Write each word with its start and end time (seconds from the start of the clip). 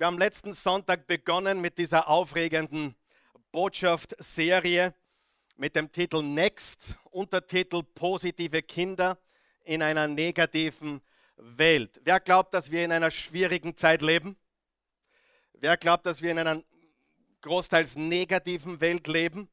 Wir 0.00 0.06
haben 0.06 0.16
letzten 0.16 0.54
Sonntag 0.54 1.06
begonnen 1.06 1.60
mit 1.60 1.76
dieser 1.76 2.08
aufregenden 2.08 2.94
Botschaft-Serie 3.52 4.94
mit 5.58 5.76
dem 5.76 5.92
Titel 5.92 6.22
Next, 6.22 6.96
Untertitel 7.10 7.82
Positive 7.82 8.62
Kinder 8.62 9.18
in 9.62 9.82
einer 9.82 10.08
negativen 10.08 11.02
Welt. 11.36 12.00
Wer 12.02 12.18
glaubt, 12.18 12.54
dass 12.54 12.70
wir 12.70 12.82
in 12.82 12.92
einer 12.92 13.10
schwierigen 13.10 13.76
Zeit 13.76 14.00
leben? 14.00 14.38
Wer 15.52 15.76
glaubt, 15.76 16.06
dass 16.06 16.22
wir 16.22 16.30
in 16.30 16.38
einer 16.38 16.62
großteils 17.42 17.94
negativen 17.94 18.80
Welt 18.80 19.06
leben? 19.06 19.50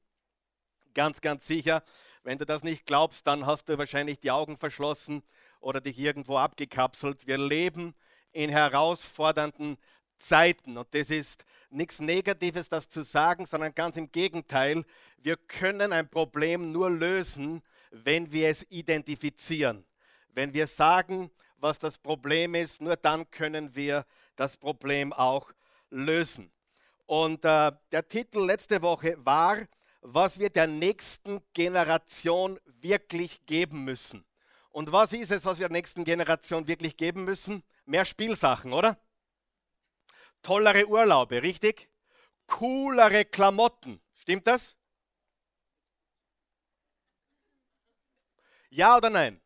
Ganz, 0.94 1.20
ganz 1.20 1.46
sicher. 1.46 1.84
Wenn 2.24 2.38
du 2.38 2.46
das 2.46 2.64
nicht 2.64 2.86
glaubst, 2.86 3.28
dann 3.28 3.46
hast 3.46 3.68
du 3.68 3.78
wahrscheinlich 3.78 4.22
die 4.22 4.32
Augen 4.32 4.56
verschlossen 4.56 5.24
oder 5.60 5.82
dich 5.82 6.00
irgendwo 6.00 6.38
abgekapselt. 6.38 7.28
Wir 7.28 7.38
leben 7.38 7.94
in 8.32 8.50
herausfordernden 8.50 9.78
Zeiten. 10.20 10.78
Und 10.78 10.88
das 10.94 11.10
ist 11.10 11.46
nichts 11.70 12.00
Negatives, 12.00 12.70
das 12.70 12.90
zu 12.90 13.04
sagen, 13.04 13.46
sondern 13.46 13.74
ganz 13.74 13.98
im 13.98 14.12
Gegenteil. 14.12 14.84
Wir 15.18 15.38
können 15.38 15.94
ein 15.94 16.10
Problem 16.10 16.72
nur 16.72 16.90
lösen, 16.90 17.62
wenn 17.92 18.32
wir 18.32 18.50
es 18.50 18.66
identifizieren. 18.70 19.86
Wenn 20.34 20.54
wir 20.54 20.68
sagen, 20.68 21.32
was 21.58 21.80
das 21.80 21.98
Problem 21.98 22.56
ist, 22.56 22.82
nur 22.82 22.96
dann 22.96 23.30
können 23.32 23.76
wir 23.76 24.06
das 24.36 24.58
Problem 24.58 25.14
auch 25.14 25.52
lösen. 25.90 26.52
Und 27.06 27.46
äh, 27.46 27.72
der 27.92 28.08
Titel 28.08 28.46
letzte 28.46 28.82
Woche 28.82 29.16
war, 29.26 29.58
was 30.02 30.40
wir 30.40 30.50
der 30.50 30.68
nächsten 30.68 31.42
Generation 31.54 32.60
wirklich 32.66 33.46
geben 33.46 33.84
müssen. 33.84 34.24
Und 34.70 34.92
was 34.92 35.14
ist 35.14 35.32
es, 35.32 35.44
was 35.46 35.60
wir 35.60 35.68
der 35.68 35.78
nächsten 35.78 36.04
Generation 36.04 36.68
wirklich 36.68 36.96
geben 36.98 37.24
müssen? 37.24 37.64
Mehr 37.86 38.06
Spielsachen, 38.06 38.74
oder? 38.74 38.98
Tollere 40.48 40.88
Urlaube, 40.88 41.44
richtig? 41.44 41.90
Coolere 42.46 43.26
Klamotten. 43.26 44.00
Stimmt 44.16 44.48
das? 44.48 44.78
Ja 48.70 48.96
oder 48.96 49.10
nein? 49.10 49.42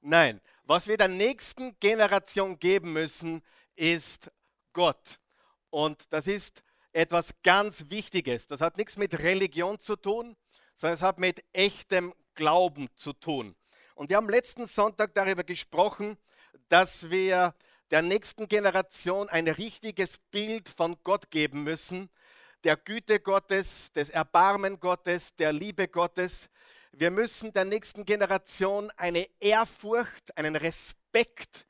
Nein. 0.00 0.40
Was 0.64 0.88
wir 0.88 0.96
der 0.96 1.06
nächsten 1.06 1.78
Generation 1.78 2.58
geben 2.58 2.92
müssen, 2.92 3.40
ist 3.76 4.32
Gott. 4.72 5.20
Und 5.70 6.12
das 6.12 6.26
ist 6.26 6.64
etwas 6.92 7.30
ganz 7.44 7.88
Wichtiges. 7.88 8.48
Das 8.48 8.60
hat 8.60 8.78
nichts 8.78 8.96
mit 8.96 9.16
Religion 9.20 9.78
zu 9.78 9.94
tun, 9.94 10.36
sondern 10.74 10.94
es 10.96 11.02
hat 11.02 11.20
mit 11.20 11.44
echtem 11.52 12.12
Glauben 12.34 12.88
zu 12.96 13.12
tun. 13.12 13.54
Und 13.94 14.10
wir 14.10 14.16
haben 14.16 14.28
letzten 14.28 14.66
Sonntag 14.66 15.14
darüber 15.14 15.44
gesprochen, 15.44 16.18
dass 16.68 17.10
wir 17.10 17.54
der 17.90 18.02
nächsten 18.02 18.48
Generation 18.48 19.28
ein 19.28 19.48
richtiges 19.48 20.18
Bild 20.30 20.68
von 20.68 20.96
Gott 21.02 21.30
geben 21.30 21.64
müssen, 21.64 22.08
der 22.64 22.76
Güte 22.76 23.20
Gottes, 23.20 23.90
des 23.92 24.10
Erbarmen 24.10 24.78
Gottes, 24.78 25.34
der 25.34 25.52
Liebe 25.52 25.88
Gottes. 25.88 26.48
Wir 26.92 27.10
müssen 27.10 27.52
der 27.52 27.64
nächsten 27.64 28.04
Generation 28.04 28.90
eine 28.96 29.28
Ehrfurcht, 29.40 30.36
einen 30.36 30.56
Respekt 30.56 31.66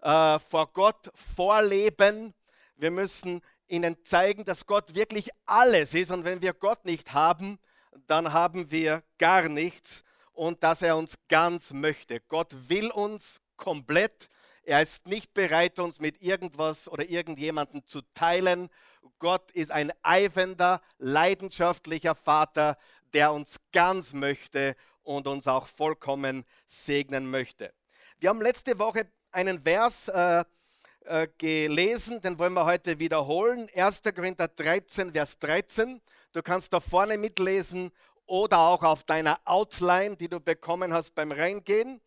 äh, 0.00 0.38
vor 0.38 0.72
Gott 0.72 1.10
vorleben. 1.14 2.34
Wir 2.76 2.90
müssen 2.90 3.42
ihnen 3.68 4.02
zeigen, 4.04 4.44
dass 4.44 4.66
Gott 4.66 4.94
wirklich 4.94 5.30
alles 5.46 5.94
ist 5.94 6.10
und 6.10 6.24
wenn 6.24 6.42
wir 6.42 6.54
Gott 6.54 6.84
nicht 6.84 7.12
haben, 7.12 7.58
dann 8.06 8.32
haben 8.32 8.70
wir 8.70 9.02
gar 9.18 9.48
nichts 9.48 10.02
und 10.32 10.62
dass 10.62 10.82
er 10.82 10.96
uns 10.96 11.14
ganz 11.28 11.72
möchte. 11.72 12.20
Gott 12.20 12.68
will 12.68 12.90
uns 12.90 13.40
komplett 13.56 14.28
er 14.70 14.82
ist 14.82 15.08
nicht 15.08 15.34
bereit, 15.34 15.80
uns 15.80 15.98
mit 15.98 16.22
irgendwas 16.22 16.86
oder 16.86 17.04
irgendjemandem 17.04 17.84
zu 17.86 18.02
teilen. 18.14 18.70
Gott 19.18 19.50
ist 19.50 19.72
ein 19.72 19.92
eifender, 20.04 20.80
leidenschaftlicher 20.98 22.14
Vater, 22.14 22.78
der 23.12 23.32
uns 23.32 23.56
ganz 23.72 24.12
möchte 24.12 24.76
und 25.02 25.26
uns 25.26 25.48
auch 25.48 25.66
vollkommen 25.66 26.44
segnen 26.68 27.28
möchte. 27.28 27.72
Wir 28.20 28.28
haben 28.28 28.40
letzte 28.40 28.78
Woche 28.78 29.08
einen 29.32 29.60
Vers 29.60 30.06
äh, 30.06 30.44
äh, 31.00 31.26
gelesen, 31.36 32.20
den 32.20 32.38
wollen 32.38 32.52
wir 32.52 32.64
heute 32.64 33.00
wiederholen. 33.00 33.68
1. 33.74 34.02
Korinther 34.14 34.46
13, 34.46 35.10
Vers 35.10 35.36
13. 35.40 36.00
Du 36.30 36.42
kannst 36.42 36.72
da 36.72 36.78
vorne 36.78 37.18
mitlesen 37.18 37.90
oder 38.24 38.60
auch 38.60 38.84
auf 38.84 39.02
deiner 39.02 39.40
Outline, 39.46 40.16
die 40.16 40.28
du 40.28 40.38
bekommen 40.38 40.92
hast 40.92 41.16
beim 41.16 41.32
Reingehen. 41.32 42.00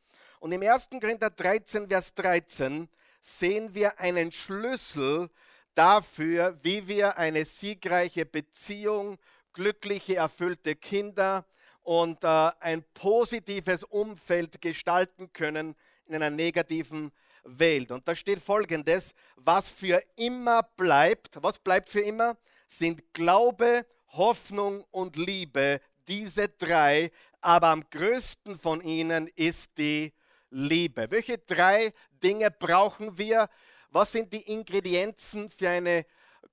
Und 0.43 0.51
im 0.51 0.61
1. 0.61 0.89
Korinther 0.99 1.29
13, 1.29 1.87
Vers 1.87 2.13
13 2.15 2.89
sehen 3.21 3.73
wir 3.73 3.97
einen 3.97 4.29
Schlüssel 4.29 5.29
dafür, 5.73 6.59
wie 6.61 6.85
wir 6.85 7.17
eine 7.17 7.45
siegreiche 7.45 8.25
Beziehung, 8.25 9.17
glückliche, 9.53 10.17
erfüllte 10.17 10.75
Kinder 10.75 11.45
und 11.81 12.25
äh, 12.25 12.51
ein 12.59 12.83
positives 12.93 13.85
Umfeld 13.85 14.61
gestalten 14.61 15.31
können 15.31 15.77
in 16.07 16.15
einer 16.15 16.29
negativen 16.29 17.13
Welt. 17.45 17.89
Und 17.91 18.05
da 18.05 18.13
steht 18.13 18.39
folgendes, 18.39 19.13
was 19.37 19.71
für 19.71 20.03
immer 20.17 20.61
bleibt, 20.75 21.41
was 21.41 21.57
bleibt 21.57 21.87
für 21.87 22.01
immer, 22.01 22.35
sind 22.67 23.13
Glaube, 23.13 23.85
Hoffnung 24.09 24.83
und 24.91 25.15
Liebe, 25.15 25.79
diese 26.09 26.49
drei, 26.49 27.11
aber 27.39 27.67
am 27.67 27.89
größten 27.89 28.59
von 28.59 28.81
ihnen 28.81 29.29
ist 29.37 29.77
die 29.77 30.11
Liebe. 30.53 31.09
Welche 31.09 31.39
drei 31.39 31.93
Dinge 32.23 32.51
brauchen 32.51 33.17
wir? 33.17 33.49
Was 33.89 34.11
sind 34.11 34.31
die 34.31 34.51
Ingredienzen 34.51 35.49
für 35.49 35.69
eine 35.69 36.05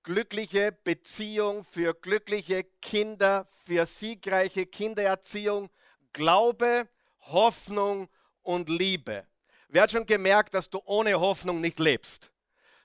glückliche 0.03 0.72
Beziehung, 0.72 1.65
für 1.65 1.94
glückliche 1.94 2.65
Kinder, 2.81 3.47
für 3.66 3.84
siegreiche 3.84 4.65
Kindererziehung? 4.65 5.69
Glaube, 6.15 6.88
Hoffnung 7.21 8.09
und 8.43 8.71
Liebe. 8.71 9.27
Wer 9.69 9.83
hat 9.83 9.93
schon 9.93 10.06
gemerkt, 10.06 10.55
dass 10.55 10.71
du 10.71 10.81
ohne 10.84 11.21
Hoffnung 11.21 11.61
nicht 11.61 11.78
lebst? 11.78 12.32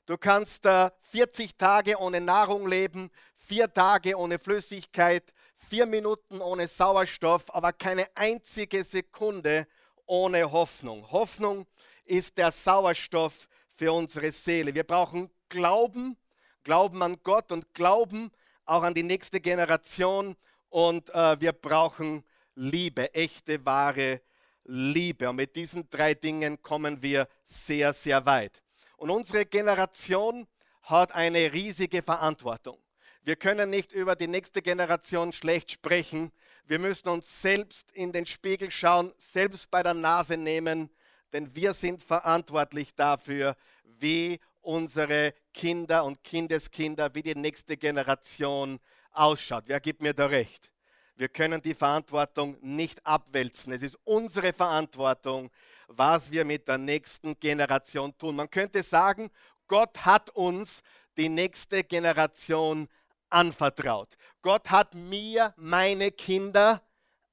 Du 0.05 0.17
kannst 0.17 0.65
äh, 0.65 0.91
40 1.11 1.57
Tage 1.57 1.97
ohne 1.97 2.21
Nahrung 2.21 2.67
leben, 2.67 3.09
vier 3.35 3.73
Tage 3.73 4.17
ohne 4.17 4.37
Flüssigkeit, 4.37 5.33
vier 5.55 5.85
Minuten 5.85 6.41
ohne 6.41 6.67
Sauerstoff, 6.67 7.45
aber 7.55 7.73
keine 7.73 8.07
einzige 8.15 8.83
Sekunde 8.83 9.65
ohne 10.05 10.51
Hoffnung. 10.51 11.09
Hoffnung 11.11 11.65
ist 12.05 12.37
der 12.37 12.51
Sauerstoff 12.51 13.47
für 13.75 13.91
unsere 13.91 14.31
Seele. 14.31 14.73
Wir 14.73 14.83
brauchen 14.83 15.29
Glauben, 15.49 16.17
Glauben 16.63 17.01
an 17.03 17.17
Gott 17.23 17.51
und 17.51 17.73
Glauben 17.73 18.31
auch 18.65 18.83
an 18.83 18.93
die 18.93 19.03
nächste 19.03 19.39
Generation. 19.39 20.35
Und 20.69 21.09
äh, 21.13 21.39
wir 21.39 21.53
brauchen 21.53 22.23
Liebe, 22.55 23.13
echte, 23.13 23.65
wahre 23.65 24.21
Liebe. 24.65 25.29
Und 25.29 25.37
mit 25.37 25.55
diesen 25.55 25.89
drei 25.89 26.13
Dingen 26.13 26.61
kommen 26.61 27.01
wir 27.01 27.27
sehr, 27.43 27.93
sehr 27.93 28.25
weit. 28.25 28.61
Und 28.97 29.09
unsere 29.09 29.45
Generation 29.45 30.47
hat 30.81 31.13
eine 31.13 31.51
riesige 31.51 32.01
Verantwortung. 32.01 32.79
Wir 33.25 33.35
können 33.35 33.71
nicht 33.71 33.91
über 33.91 34.15
die 34.15 34.27
nächste 34.27 34.61
Generation 34.61 35.33
schlecht 35.33 35.71
sprechen. 35.71 36.31
Wir 36.67 36.77
müssen 36.77 37.09
uns 37.09 37.41
selbst 37.41 37.91
in 37.91 38.11
den 38.11 38.27
Spiegel 38.27 38.69
schauen, 38.69 39.11
selbst 39.17 39.71
bei 39.71 39.81
der 39.81 39.95
Nase 39.95 40.37
nehmen, 40.37 40.91
denn 41.33 41.55
wir 41.55 41.73
sind 41.73 42.03
verantwortlich 42.03 42.93
dafür, 42.93 43.57
wie 43.83 44.39
unsere 44.61 45.33
Kinder 45.55 46.05
und 46.05 46.23
Kindeskinder, 46.23 47.15
wie 47.15 47.23
die 47.23 47.33
nächste 47.33 47.77
Generation 47.77 48.79
ausschaut. 49.11 49.63
Wer 49.65 49.79
gibt 49.79 50.03
mir 50.03 50.13
da 50.13 50.27
recht? 50.27 50.71
Wir 51.15 51.29
können 51.29 51.63
die 51.63 51.73
Verantwortung 51.73 52.57
nicht 52.61 53.03
abwälzen. 53.07 53.73
Es 53.73 53.81
ist 53.81 53.97
unsere 54.03 54.53
Verantwortung, 54.53 55.49
was 55.87 56.29
wir 56.29 56.45
mit 56.45 56.67
der 56.67 56.77
nächsten 56.77 57.39
Generation 57.39 58.15
tun. 58.19 58.35
Man 58.35 58.51
könnte 58.51 58.83
sagen, 58.83 59.31
Gott 59.65 60.05
hat 60.05 60.29
uns 60.29 60.83
die 61.17 61.29
nächste 61.29 61.83
Generation 61.83 62.87
anvertraut. 63.35 64.15
Gott 64.41 64.71
hat 64.71 64.95
mir 64.95 65.53
meine 65.57 66.11
Kinder 66.11 66.81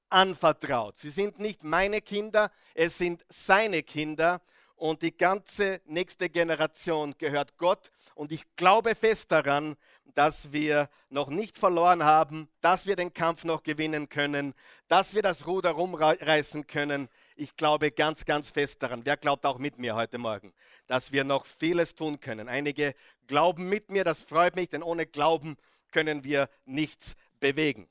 anvertraut. 0.09 0.99
Sie 0.99 1.11
sind 1.11 1.39
nicht 1.39 1.63
meine 1.63 2.01
Kinder, 2.01 2.51
es 2.75 2.99
sind 2.99 3.25
seine 3.29 3.85
Kinder 3.85 4.43
und 4.75 5.03
die 5.03 5.17
ganze 5.17 5.81
nächste 5.85 6.29
Generation 6.29 7.15
gehört 7.19 7.57
Gott. 7.57 7.93
Und 8.17 8.33
ich 8.33 8.43
glaube 8.57 8.97
fest 8.97 9.31
daran, 9.31 9.77
dass 10.15 10.53
wir 10.53 10.91
noch 11.09 11.29
nicht 11.29 11.57
verloren 11.57 12.03
haben, 12.03 12.49
dass 12.61 12.85
wir 12.85 12.97
den 12.97 13.15
Kampf 13.15 13.45
noch 13.45 13.63
gewinnen 13.63 14.09
können, 14.09 14.55
dass 14.89 15.15
wir 15.15 15.23
das 15.23 15.47
Ruder 15.47 15.71
rumreißen 15.71 16.67
können. 16.67 17.09
Ich 17.37 17.57
glaube 17.57 17.93
ganz, 17.93 18.25
ganz 18.25 18.51
fest 18.51 18.83
daran. 18.83 19.03
Wer 19.05 19.17
glaubt 19.17 19.47
auch 19.47 19.59
mit 19.59 19.79
mir 19.79 19.95
heute 19.95 20.19
Morgen, 20.19 20.53
dass 20.89 21.13
wir 21.13 21.23
noch 21.23 21.47
vieles 21.47 21.95
tun 21.95 22.19
können? 22.19 22.49
Einige 22.49 22.97
glauben 23.29 23.69
mit 23.69 23.89
mir, 23.89 24.03
das 24.03 24.21
freut 24.21 24.57
mich, 24.57 24.69
denn 24.69 24.83
ohne 24.83 25.07
Glauben 25.07 25.57
können 25.93 26.25
wir 26.25 26.49
nichts 26.65 27.15
bewegen. 27.39 27.89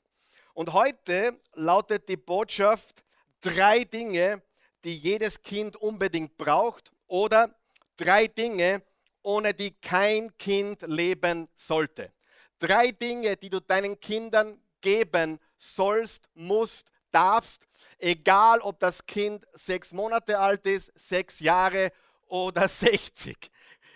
Und 0.52 0.74
heute 0.74 1.40
lautet 1.54 2.08
die 2.08 2.18
Botschaft 2.18 3.02
drei 3.40 3.84
Dinge, 3.84 4.42
die 4.84 4.96
jedes 4.96 5.40
Kind 5.42 5.76
unbedingt 5.76 6.36
braucht 6.36 6.92
oder 7.06 7.54
drei 7.96 8.26
Dinge, 8.26 8.82
ohne 9.22 9.54
die 9.54 9.70
kein 9.80 10.36
Kind 10.36 10.82
leben 10.82 11.48
sollte. 11.56 12.12
Drei 12.58 12.90
Dinge, 12.90 13.36
die 13.36 13.48
du 13.48 13.60
deinen 13.60 13.98
Kindern 13.98 14.60
geben 14.80 15.38
sollst, 15.56 16.28
musst, 16.34 16.90
darfst, 17.10 17.66
egal 17.98 18.60
ob 18.60 18.78
das 18.80 19.06
Kind 19.06 19.46
sechs 19.54 19.92
Monate 19.92 20.38
alt 20.38 20.66
ist, 20.66 20.92
sechs 20.94 21.40
Jahre 21.40 21.92
oder 22.26 22.68
60. 22.68 23.36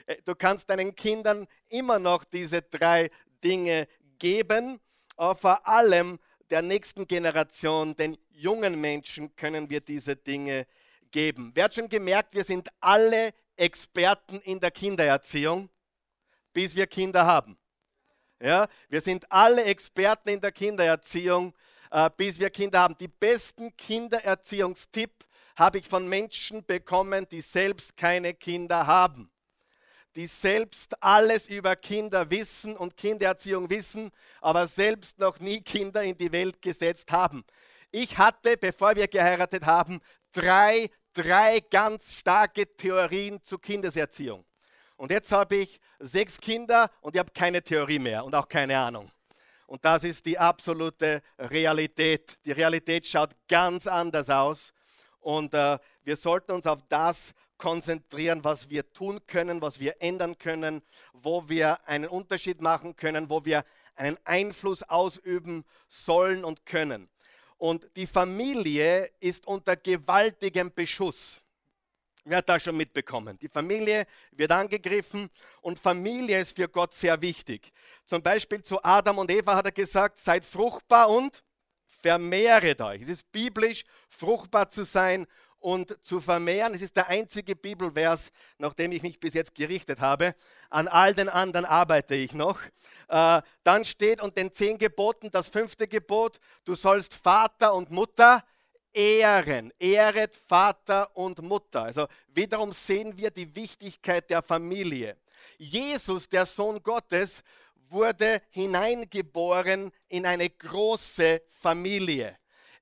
Äh, 0.06 0.17
du 0.25 0.35
kannst 0.35 0.70
deinen 0.70 0.94
Kindern 0.94 1.47
immer 1.69 1.99
noch 1.99 2.25
diese 2.25 2.62
drei 2.62 3.11
Dinge 3.46 3.87
geben, 4.19 4.81
aber 5.16 5.34
vor 5.34 5.66
allem 5.66 6.19
der 6.50 6.62
nächsten 6.62 7.06
Generation, 7.06 7.94
den 7.94 8.19
jungen 8.31 8.81
Menschen, 8.81 9.34
können 9.37 9.70
wir 9.70 9.81
diese 9.81 10.16
Dinge 10.16 10.66
geben. 11.10 11.52
Wer 11.54 11.64
hat 11.64 11.75
schon 11.75 11.88
gemerkt, 11.88 12.34
wir 12.34 12.44
sind 12.44 12.69
alle 12.81 13.32
Experten 13.56 14.40
in 14.40 14.58
der 14.58 14.70
Kindererziehung, 14.70 15.70
bis 16.52 16.75
wir 16.75 16.87
Kinder 16.87 17.25
haben. 17.25 17.56
Ja, 18.40 18.66
wir 18.88 19.00
sind 19.00 19.31
alle 19.31 19.64
Experten 19.64 20.28
in 20.28 20.40
der 20.40 20.52
Kindererziehung, 20.52 21.54
äh, 21.90 22.10
bis 22.16 22.38
wir 22.38 22.50
Kinder 22.50 22.81
haben. 22.81 22.96
Die 22.98 23.08
besten 23.08 23.75
Kindererziehungstipps 23.76 25.26
habe 25.56 25.78
ich 25.78 25.88
von 25.88 26.06
Menschen 26.06 26.64
bekommen, 26.64 27.26
die 27.31 27.40
selbst 27.40 27.96
keine 27.96 28.34
Kinder 28.34 28.87
haben. 28.87 29.31
Die 30.16 30.26
selbst 30.26 31.02
alles 31.02 31.46
über 31.46 31.76
Kinder 31.76 32.30
wissen 32.30 32.74
und 32.74 32.96
Kindererziehung 32.96 33.68
wissen, 33.68 34.10
aber 34.40 34.66
selbst 34.66 35.18
noch 35.18 35.38
nie 35.40 35.60
Kinder 35.60 36.02
in 36.02 36.16
die 36.16 36.32
Welt 36.32 36.62
gesetzt 36.62 37.12
haben. 37.12 37.44
Ich 37.90 38.16
hatte, 38.16 38.56
bevor 38.56 38.96
wir 38.96 39.08
geheiratet 39.08 39.66
haben, 39.66 40.00
drei, 40.32 40.88
drei 41.12 41.60
ganz 41.60 42.14
starke 42.14 42.66
Theorien 42.76 43.42
zur 43.44 43.60
Kindeserziehung. 43.60 44.46
Und 44.96 45.10
jetzt 45.10 45.30
habe 45.32 45.56
ich 45.56 45.78
sechs 45.98 46.38
Kinder 46.38 46.90
und 47.02 47.14
ich 47.14 47.19
habe 47.19 47.32
keine 47.32 47.62
Theorie 47.62 47.98
mehr 47.98 48.24
und 48.24 48.34
auch 48.34 48.48
keine 48.48 48.78
Ahnung. 48.78 49.10
Und 49.66 49.84
das 49.84 50.04
ist 50.04 50.24
die 50.24 50.38
absolute 50.38 51.20
Realität. 51.38 52.38
Die 52.46 52.52
Realität 52.52 53.06
schaut 53.06 53.32
ganz 53.48 53.86
anders 53.86 54.30
aus. 54.30 54.72
Und 55.20 55.52
äh, 55.54 55.78
wir 56.04 56.16
sollten 56.16 56.52
uns 56.52 56.66
auf 56.66 56.80
das 56.88 57.34
konzentrieren, 57.58 58.44
was 58.44 58.70
wir 58.70 58.93
tun 58.93 59.20
können, 59.26 59.62
was 59.62 59.81
wir 59.81 60.00
ändern 60.00 60.38
können, 60.38 60.82
wo 61.12 61.49
wir 61.49 61.87
einen 61.88 62.08
Unterschied 62.08 62.61
machen 62.61 62.97
können, 62.97 63.31
wo 63.31 63.44
wir 63.44 63.64
einen 63.94 64.19
Einfluss 64.25 64.82
ausüben 64.82 65.64
sollen 65.88 66.44
und 66.44 66.67
können. 66.67 67.08
Und 67.58 67.88
die 67.97 68.06
Familie 68.06 69.11
ist 69.20 69.47
unter 69.47 69.76
gewaltigem 69.76 70.73
Beschuss. 70.73 71.41
Wer 72.25 72.38
hat 72.38 72.49
das 72.49 72.64
schon 72.64 72.76
mitbekommen? 72.76 73.38
Die 73.38 73.49
Familie 73.49 74.05
wird 74.32 74.50
angegriffen 74.50 75.31
und 75.61 75.79
Familie 75.79 76.41
ist 76.41 76.56
für 76.56 76.69
Gott 76.69 76.93
sehr 76.93 77.20
wichtig. 77.23 77.73
Zum 78.05 78.20
Beispiel 78.20 78.62
zu 78.62 78.82
Adam 78.85 79.19
und 79.19 79.31
Eva 79.31 79.55
hat 79.55 79.67
er 79.67 79.73
gesagt, 79.73 80.19
seid 80.19 80.44
fruchtbar 80.44 81.08
und 81.08 81.43
vermehret 81.87 82.81
euch. 82.81 83.03
Es 83.03 83.08
ist 83.08 83.31
biblisch, 83.31 83.85
fruchtbar 84.08 84.69
zu 84.70 84.85
sein 84.85 85.26
und 85.66 85.98
zu 86.06 86.20
vermehren. 86.20 86.74
Es 86.74 86.82
ist 86.82 86.94
der 86.94 87.08
einzige 87.08 87.56
Bibelvers, 87.56 88.30
nach 88.56 88.72
dem 88.72 88.92
ich 88.92 89.02
mich 89.02 89.18
bis 89.18 89.34
jetzt 89.34 89.52
gerichtet 89.52 89.98
habe. 89.98 90.36
An 90.70 90.86
all 90.86 91.12
den 91.12 91.28
anderen 91.28 91.64
arbeite 91.64 92.14
ich 92.14 92.34
noch. 92.34 92.60
Äh, 93.08 93.42
dann 93.64 93.84
steht 93.84 94.22
und 94.22 94.36
den 94.36 94.52
zehn 94.52 94.78
Geboten 94.78 95.28
das 95.28 95.48
fünfte 95.48 95.88
Gebot, 95.88 96.38
du 96.64 96.76
sollst 96.76 97.14
Vater 97.14 97.74
und 97.74 97.90
Mutter 97.90 98.44
ehren. 98.92 99.72
Ehret 99.80 100.36
Vater 100.36 101.16
und 101.16 101.42
Mutter. 101.42 101.82
Also 101.82 102.06
wiederum 102.28 102.70
sehen 102.70 103.19
wir 103.19 103.32
die 103.32 103.56
Wichtigkeit 103.56 104.30
der 104.30 104.42
Familie. 104.42 105.16
Jesus, 105.58 106.28
der 106.28 106.46
Sohn 106.46 106.80
Gottes, 106.80 107.42
wurde 107.88 108.40
hineingeboren 108.50 109.90
in 110.06 110.26
eine 110.26 110.48
große 110.48 111.42
Familie. 111.48 112.36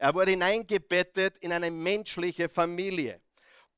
Er 0.04 0.14
wurde 0.14 0.32
hineingebettet 0.32 1.38
in 1.38 1.50
eine 1.50 1.70
menschliche 1.70 2.50
Familie. 2.50 3.22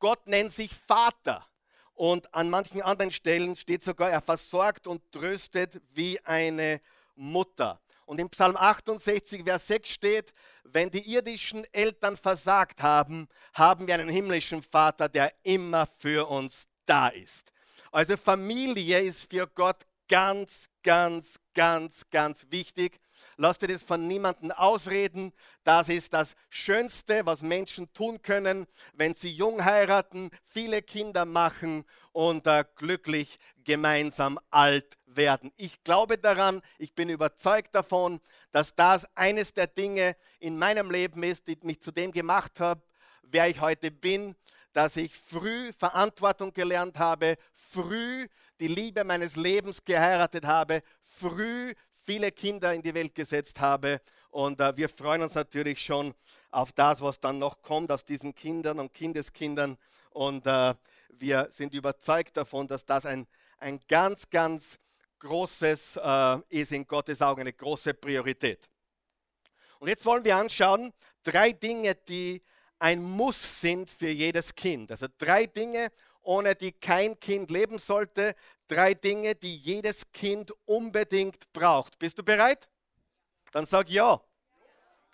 Gott 0.00 0.26
nennt 0.26 0.50
sich 0.50 0.75
Vater. 0.75 1.46
Und 1.94 2.34
an 2.34 2.50
manchen 2.50 2.82
anderen 2.82 3.12
Stellen 3.12 3.55
steht 3.55 3.84
sogar, 3.84 4.11
er 4.11 4.20
versorgt 4.20 4.88
und 4.88 5.12
tröstet 5.12 5.81
wie 5.94 6.19
eine 6.25 6.81
Mutter. 7.14 7.81
Und 8.06 8.19
im 8.19 8.28
Psalm 8.31 8.56
68, 8.56 9.44
Vers 9.44 9.69
6 9.69 9.88
steht, 9.88 10.34
wenn 10.64 10.90
die 10.90 11.08
irdischen 11.08 11.64
Eltern 11.73 12.17
versagt 12.17 12.82
haben, 12.82 13.28
haben 13.55 13.87
wir 13.87 13.94
einen 13.94 14.08
himmlischen 14.08 14.62
Vater, 14.62 15.08
der 15.08 15.32
immer 15.44 15.87
für 15.87 16.28
uns 16.28 16.67
da 16.87 17.06
ist. 17.06 17.52
Also 17.93 18.17
Familie 18.17 19.00
ist 19.00 19.31
für 19.31 19.46
Gott 19.46 19.87
ganz, 20.08 20.69
ganz, 20.82 21.37
ganz, 21.55 22.02
ganz 22.11 22.46
wichtig. 22.50 22.99
Lass 23.38 23.59
dir 23.59 23.69
das 23.69 23.83
von 23.83 24.06
niemandem 24.06 24.50
ausreden. 24.50 25.33
Das 25.62 25.91
ist 25.91 26.15
das 26.15 26.35
Schönste, 26.49 27.27
was 27.27 27.43
Menschen 27.43 27.93
tun 27.93 28.23
können, 28.23 28.67
wenn 28.94 29.15
sie 29.15 29.31
jung 29.31 29.62
heiraten, 29.65 30.31
viele 30.44 30.81
Kinder 30.81 31.27
machen 31.27 31.85
und 32.12 32.47
äh, 32.47 32.65
glücklich 32.77 33.38
gemeinsam 33.62 34.38
alt 34.50 34.97
werden. 35.05 35.53
Ich 35.56 35.85
glaube 35.85 36.17
daran, 36.17 36.62
ich 36.79 36.94
bin 36.94 37.11
überzeugt 37.11 37.75
davon, 37.75 38.21
dass 38.53 38.75
das 38.75 39.06
eines 39.15 39.53
der 39.53 39.67
Dinge 39.67 40.17
in 40.41 40.59
meinem 40.59 40.91
Leben 40.91 41.23
ist, 41.23 41.47
die 41.47 41.59
mich 41.62 41.83
zu 41.83 41.91
dem 41.91 42.12
gemacht 42.12 42.59
hat, 42.59 42.81
wer 43.23 43.49
ich 43.49 43.61
heute 43.61 43.91
bin, 43.91 44.35
dass 44.73 44.97
ich 44.97 45.15
früh 45.15 45.73
Verantwortung 45.73 46.53
gelernt 46.55 46.99
habe, 46.99 47.37
früh 47.55 48.29
die 48.61 48.69
Liebe 48.69 49.05
meines 49.05 49.37
Lebens 49.37 49.85
geheiratet 49.85 50.47
habe, 50.47 50.83
früh 51.03 51.75
viele 52.06 52.31
Kinder 52.31 52.73
in 52.73 52.82
die 52.82 52.94
Welt 52.94 53.14
gesetzt 53.14 53.61
habe. 53.61 54.00
Und 54.31 54.61
äh, 54.61 54.76
wir 54.76 54.88
freuen 54.88 55.23
uns 55.23 55.35
natürlich 55.35 55.85
schon 55.85 56.14
auf 56.50 56.73
das, 56.73 57.00
was 57.00 57.19
dann 57.19 57.38
noch 57.38 57.61
kommt 57.61 57.91
aus 57.91 58.05
diesen 58.05 58.35
Kindern 58.35 58.79
und 58.79 58.94
Kindeskindern. 58.94 59.76
Und 60.11 60.47
äh, 60.47 60.75
wir 61.11 61.49
sind 61.50 61.75
überzeugt 61.75 62.37
davon, 62.37 62.69
dass 62.69 62.87
das 62.87 63.05
ein, 63.06 63.26
ein 63.58 63.81
ganz, 63.88 64.31
ganz 64.31 64.79
großes 65.19 65.97
äh, 65.97 66.38
ist 66.49 66.73
in 66.73 66.87
Gottes 66.87 67.20
Augen, 67.20 67.41
eine 67.41 67.53
große 67.53 67.93
Priorität. 67.94 68.69
Und 69.81 69.88
jetzt 69.88 70.07
wollen 70.07 70.25
wir 70.25 70.37
anschauen, 70.37 70.92
drei 71.23 71.52
Dinge, 71.52 71.95
die 71.95 72.42
ein 72.78 73.02
Muss 73.02 73.61
sind 73.61 73.90
für 73.90 74.11
jedes 74.11 74.54
Kind. 74.54 74.90
Also 74.90 75.07
drei 75.19 75.47
Dinge, 75.47 75.90
ohne 76.23 76.54
die 76.54 76.73
kein 76.73 77.19
Kind 77.19 77.50
leben 77.50 77.78
sollte. 77.78 78.35
Drei 78.68 78.94
Dinge, 78.94 79.35
die 79.35 79.56
jedes 79.56 80.11
Kind 80.12 80.52
unbedingt 80.64 81.52
braucht. 81.52 81.99
Bist 81.99 82.18
du 82.18 82.23
bereit? 82.23 82.68
Dann 83.52 83.66
sag 83.66 83.88
ja. 83.88 84.20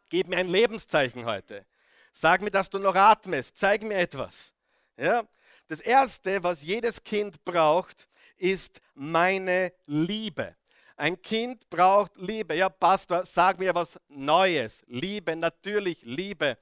Gib 0.09 0.28
mir 0.28 0.38
ein 0.38 0.49
Lebenszeichen 0.49 1.25
heute. 1.25 1.66
Sag 2.12 2.42
mir, 2.42 2.50
dass 2.50 2.71
du 2.71 2.78
noch 2.78 2.94
atmest. 2.94 3.56
Zeig 3.56 3.82
mir 3.82 3.97
etwas. 3.97 4.52
Ja? 4.97 5.26
Das 5.68 5.80
Erste, 5.80 6.42
was 6.42 6.62
jedes 6.62 7.02
Kind 7.02 7.44
braucht, 7.44 8.09
ist 8.37 8.80
meine 8.94 9.73
Liebe. 9.87 10.56
Ein 10.97 11.21
Kind 11.21 11.68
braucht 11.71 12.16
Liebe. 12.16 12.54
Ja, 12.54 12.68
Pastor, 12.68 13.25
sag 13.25 13.59
mir 13.59 13.75
was 13.75 13.99
Neues. 14.09 14.85
Liebe, 14.87 15.35
natürlich 15.35 16.02
Liebe. 16.02 16.59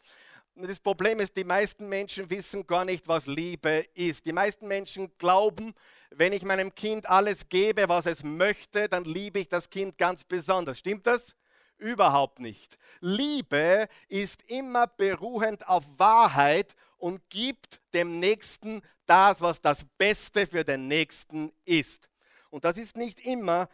Das 0.56 0.80
Problem 0.80 1.20
ist, 1.20 1.36
die 1.36 1.44
meisten 1.44 1.88
Menschen 1.88 2.28
wissen 2.28 2.66
gar 2.66 2.84
nicht, 2.84 3.08
was 3.08 3.26
Liebe 3.26 3.86
ist. 3.94 4.26
Die 4.26 4.32
meisten 4.32 4.66
Menschen 4.66 5.16
glauben, 5.16 5.74
wenn 6.10 6.32
ich 6.32 6.42
meinem 6.42 6.74
Kind 6.74 7.08
alles 7.08 7.48
gebe, 7.48 7.88
was 7.88 8.06
es 8.06 8.24
möchte, 8.24 8.88
dann 8.88 9.04
liebe 9.04 9.38
ich 9.38 9.48
das 9.48 9.70
Kind 9.70 9.96
ganz 9.96 10.24
besonders. 10.24 10.78
Stimmt 10.78 11.06
das? 11.06 11.34
Überhaupt 11.78 12.40
nicht. 12.40 12.76
Liebe 13.00 13.88
ist 14.08 14.42
immer 14.48 14.86
beruhend 14.86 15.66
auf 15.66 15.84
Wahrheit 15.96 16.74
und 16.98 17.22
gibt 17.30 17.80
dem 17.94 18.20
Nächsten 18.20 18.82
das, 19.06 19.40
was 19.40 19.62
das 19.62 19.86
Beste 19.96 20.46
für 20.46 20.62
den 20.62 20.88
Nächsten 20.88 21.52
ist. 21.64 22.10
Und 22.50 22.64
das 22.64 22.76
ist 22.76 22.96
nicht 22.96 23.20
immer 23.20 23.68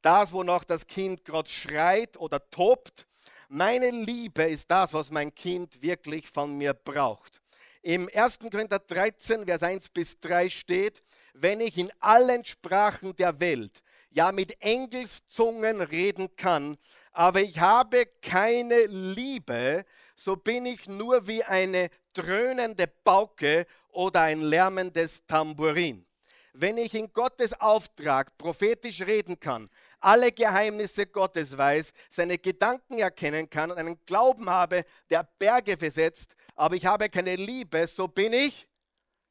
das, 0.00 0.32
wonach 0.32 0.64
das 0.64 0.86
Kind 0.86 1.24
gerade 1.24 1.48
schreit 1.48 2.16
oder 2.16 2.50
tobt, 2.50 3.06
meine 3.52 3.90
Liebe 3.90 4.44
ist 4.44 4.70
das, 4.70 4.94
was 4.94 5.10
mein 5.10 5.34
Kind 5.34 5.82
wirklich 5.82 6.26
von 6.26 6.56
mir 6.56 6.72
braucht. 6.72 7.42
Im 7.82 8.08
1. 8.10 8.38
Korinther 8.38 8.78
13, 8.78 9.44
Vers 9.44 9.62
1 9.62 9.90
bis 9.90 10.18
3 10.20 10.48
steht, 10.48 11.02
wenn 11.34 11.60
ich 11.60 11.76
in 11.76 11.92
allen 12.00 12.46
Sprachen 12.46 13.14
der 13.14 13.38
Welt, 13.40 13.82
ja 14.08 14.32
mit 14.32 14.56
Engelszungen 14.62 15.82
reden 15.82 16.34
kann, 16.34 16.78
aber 17.12 17.42
ich 17.42 17.58
habe 17.58 18.06
keine 18.22 18.86
Liebe, 18.86 19.84
so 20.16 20.34
bin 20.34 20.64
ich 20.64 20.88
nur 20.88 21.26
wie 21.26 21.44
eine 21.44 21.90
dröhnende 22.14 22.86
Pauke 22.86 23.66
oder 23.90 24.22
ein 24.22 24.40
lärmendes 24.40 25.26
Tambourin. 25.26 26.06
Wenn 26.54 26.78
ich 26.78 26.94
in 26.94 27.12
Gottes 27.12 27.52
Auftrag 27.60 28.36
prophetisch 28.38 29.02
reden 29.02 29.38
kann, 29.38 29.68
alle 30.02 30.32
Geheimnisse 30.32 31.06
Gottes 31.06 31.56
weiß, 31.56 31.92
seine 32.10 32.38
Gedanken 32.38 32.98
erkennen 32.98 33.48
kann 33.48 33.70
und 33.70 33.78
einen 33.78 33.98
Glauben 34.04 34.50
habe, 34.50 34.84
der 35.10 35.28
Berge 35.38 35.76
versetzt, 35.76 36.34
aber 36.54 36.74
ich 36.74 36.86
habe 36.86 37.08
keine 37.08 37.36
Liebe, 37.36 37.86
so 37.86 38.08
bin 38.08 38.32
ich 38.32 38.68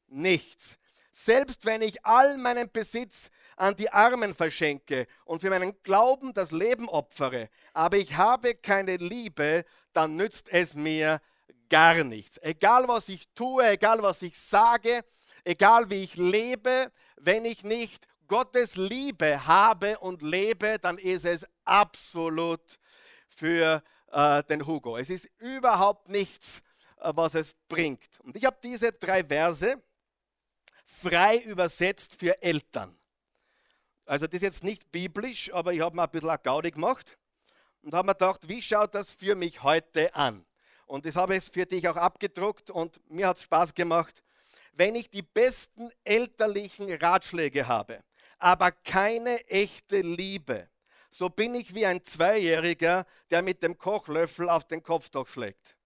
nichts. 0.08 0.78
selbst 1.12 1.64
wenn 1.66 1.82
ich 1.82 2.04
all 2.04 2.38
meinen 2.38 2.70
Besitz 2.70 3.30
an 3.56 3.76
die 3.76 3.90
Armen 3.90 4.34
verschenke 4.34 5.06
und 5.24 5.40
für 5.40 5.50
meinen 5.50 5.80
Glauben 5.82 6.32
das 6.32 6.50
Leben 6.50 6.88
opfere, 6.88 7.50
aber 7.74 7.98
ich 7.98 8.16
habe 8.16 8.54
keine 8.54 8.96
Liebe, 8.96 9.64
dann 9.92 10.16
nützt 10.16 10.48
es 10.50 10.74
mir 10.74 11.20
gar 11.68 12.02
nichts. 12.02 12.38
Egal 12.38 12.88
was 12.88 13.08
ich 13.08 13.28
tue, 13.34 13.66
egal 13.68 14.02
was 14.02 14.22
ich 14.22 14.38
sage, 14.38 15.02
egal 15.44 15.90
wie 15.90 16.02
ich 16.02 16.16
lebe, 16.16 16.90
wenn 17.16 17.44
ich 17.44 17.62
nicht 17.62 18.06
Gottes 18.32 18.76
Liebe 18.76 19.46
habe 19.46 19.98
und 19.98 20.22
lebe, 20.22 20.78
dann 20.78 20.96
ist 20.96 21.26
es 21.26 21.46
absolut 21.66 22.78
für 23.28 23.82
äh, 24.10 24.42
den 24.44 24.66
Hugo. 24.66 24.96
Es 24.96 25.10
ist 25.10 25.28
überhaupt 25.36 26.08
nichts, 26.08 26.62
äh, 26.96 27.12
was 27.14 27.34
es 27.34 27.54
bringt. 27.68 28.08
Und 28.20 28.34
ich 28.34 28.46
habe 28.46 28.56
diese 28.64 28.90
drei 28.90 29.22
Verse 29.22 29.76
frei 30.86 31.40
übersetzt 31.40 32.18
für 32.18 32.42
Eltern. 32.42 32.98
Also 34.06 34.26
das 34.26 34.36
ist 34.36 34.42
jetzt 34.42 34.64
nicht 34.64 34.90
biblisch, 34.90 35.52
aber 35.52 35.74
ich 35.74 35.82
habe 35.82 35.94
mir 35.94 36.04
ein 36.04 36.10
bisschen 36.10 36.34
Gaudi 36.42 36.70
gemacht 36.70 37.18
und 37.82 37.92
habe 37.92 38.06
mir 38.06 38.14
gedacht, 38.14 38.48
wie 38.48 38.62
schaut 38.62 38.94
das 38.94 39.12
für 39.12 39.34
mich 39.34 39.62
heute 39.62 40.14
an? 40.14 40.46
Und 40.86 41.04
das 41.04 41.16
habe 41.16 41.36
ich 41.36 41.44
für 41.44 41.66
dich 41.66 41.86
auch 41.86 41.96
abgedruckt 41.96 42.70
und 42.70 42.98
mir 43.10 43.28
hat 43.28 43.36
es 43.36 43.42
Spaß 43.42 43.74
gemacht. 43.74 44.22
Wenn 44.72 44.94
ich 44.94 45.10
die 45.10 45.20
besten 45.20 45.90
elterlichen 46.02 46.90
Ratschläge 46.94 47.68
habe, 47.68 48.02
aber 48.42 48.72
keine 48.72 49.46
echte 49.48 50.00
Liebe, 50.00 50.68
so 51.10 51.28
bin 51.28 51.54
ich 51.54 51.76
wie 51.76 51.86
ein 51.86 52.04
Zweijähriger, 52.04 53.06
der 53.30 53.40
mit 53.40 53.62
dem 53.62 53.78
Kochlöffel 53.78 54.48
auf 54.48 54.66
den 54.66 54.82
Kopf 54.82 55.10
schlägt. 55.28 55.76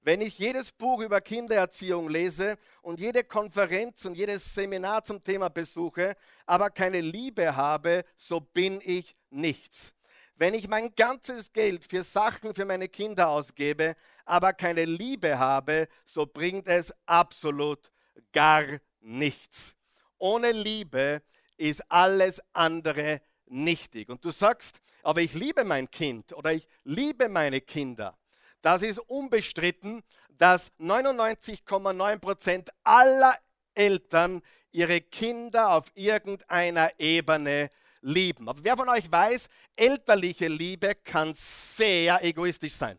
Wenn 0.00 0.22
ich 0.22 0.38
jedes 0.38 0.72
Buch 0.72 1.02
über 1.02 1.20
Kindererziehung 1.20 2.08
lese 2.08 2.56
und 2.80 2.98
jede 2.98 3.22
Konferenz 3.24 4.06
und 4.06 4.16
jedes 4.16 4.54
Seminar 4.54 5.04
zum 5.04 5.22
Thema 5.22 5.50
besuche, 5.50 6.16
aber 6.46 6.70
keine 6.70 7.02
Liebe 7.02 7.54
habe, 7.54 8.04
so 8.16 8.40
bin 8.40 8.80
ich 8.82 9.14
nichts. 9.28 9.92
Wenn 10.36 10.54
ich 10.54 10.68
mein 10.68 10.94
ganzes 10.94 11.52
Geld 11.52 11.84
für 11.84 12.02
Sachen 12.02 12.54
für 12.54 12.64
meine 12.64 12.88
Kinder 12.88 13.28
ausgebe, 13.28 13.96
aber 14.24 14.54
keine 14.54 14.86
Liebe 14.86 15.38
habe, 15.38 15.88
so 16.06 16.24
bringt 16.24 16.68
es 16.68 16.92
absolut 17.04 17.92
gar 18.32 18.64
nichts. 19.00 19.76
Ohne 20.16 20.52
Liebe 20.52 21.22
ist 21.62 21.82
alles 21.90 22.42
andere 22.52 23.20
nichtig. 23.46 24.08
Und 24.08 24.24
du 24.24 24.30
sagst, 24.30 24.80
aber 25.02 25.20
ich 25.20 25.34
liebe 25.34 25.64
mein 25.64 25.90
Kind 25.90 26.32
oder 26.32 26.52
ich 26.52 26.66
liebe 26.84 27.28
meine 27.28 27.60
Kinder. 27.60 28.18
Das 28.60 28.82
ist 28.82 28.98
unbestritten, 28.98 30.02
dass 30.30 30.72
99,9 30.78 32.18
Prozent 32.18 32.70
aller 32.82 33.36
Eltern 33.74 34.42
ihre 34.72 35.00
Kinder 35.00 35.70
auf 35.70 35.90
irgendeiner 35.94 36.90
Ebene 36.98 37.70
lieben. 38.00 38.48
Aber 38.48 38.64
wer 38.64 38.76
von 38.76 38.88
euch 38.88 39.10
weiß, 39.10 39.48
elterliche 39.76 40.48
Liebe 40.48 40.94
kann 41.04 41.32
sehr 41.34 42.24
egoistisch 42.24 42.74
sein. 42.74 42.98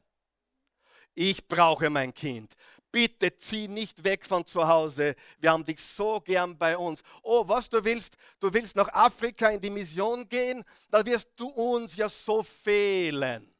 Ich 1.16 1.48
brauche 1.48 1.90
mein 1.90 2.14
Kind. 2.14 2.54
Bitte 2.94 3.36
zieh 3.36 3.68
nicht 3.68 4.04
weg 4.04 4.24
von 4.24 4.46
zu 4.46 4.68
Hause. 4.68 5.16
Wir 5.40 5.52
haben 5.52 5.66
dich 5.66 5.82
so 5.82 6.22
gern 6.22 6.56
bei 6.56 6.78
uns. 6.78 7.02
Oh, 7.24 7.44
was 7.48 7.68
du 7.68 7.84
willst? 7.84 8.16
Du 8.40 8.54
willst 8.54 8.76
nach 8.76 8.88
Afrika 8.94 9.50
in 9.50 9.60
die 9.60 9.72
Mission 9.72 10.30
gehen? 10.30 10.64
Da 10.92 11.04
wirst 11.04 11.28
du 11.36 11.48
uns 11.48 11.96
ja 11.96 12.08
so 12.08 12.44
fehlen. 12.44 13.52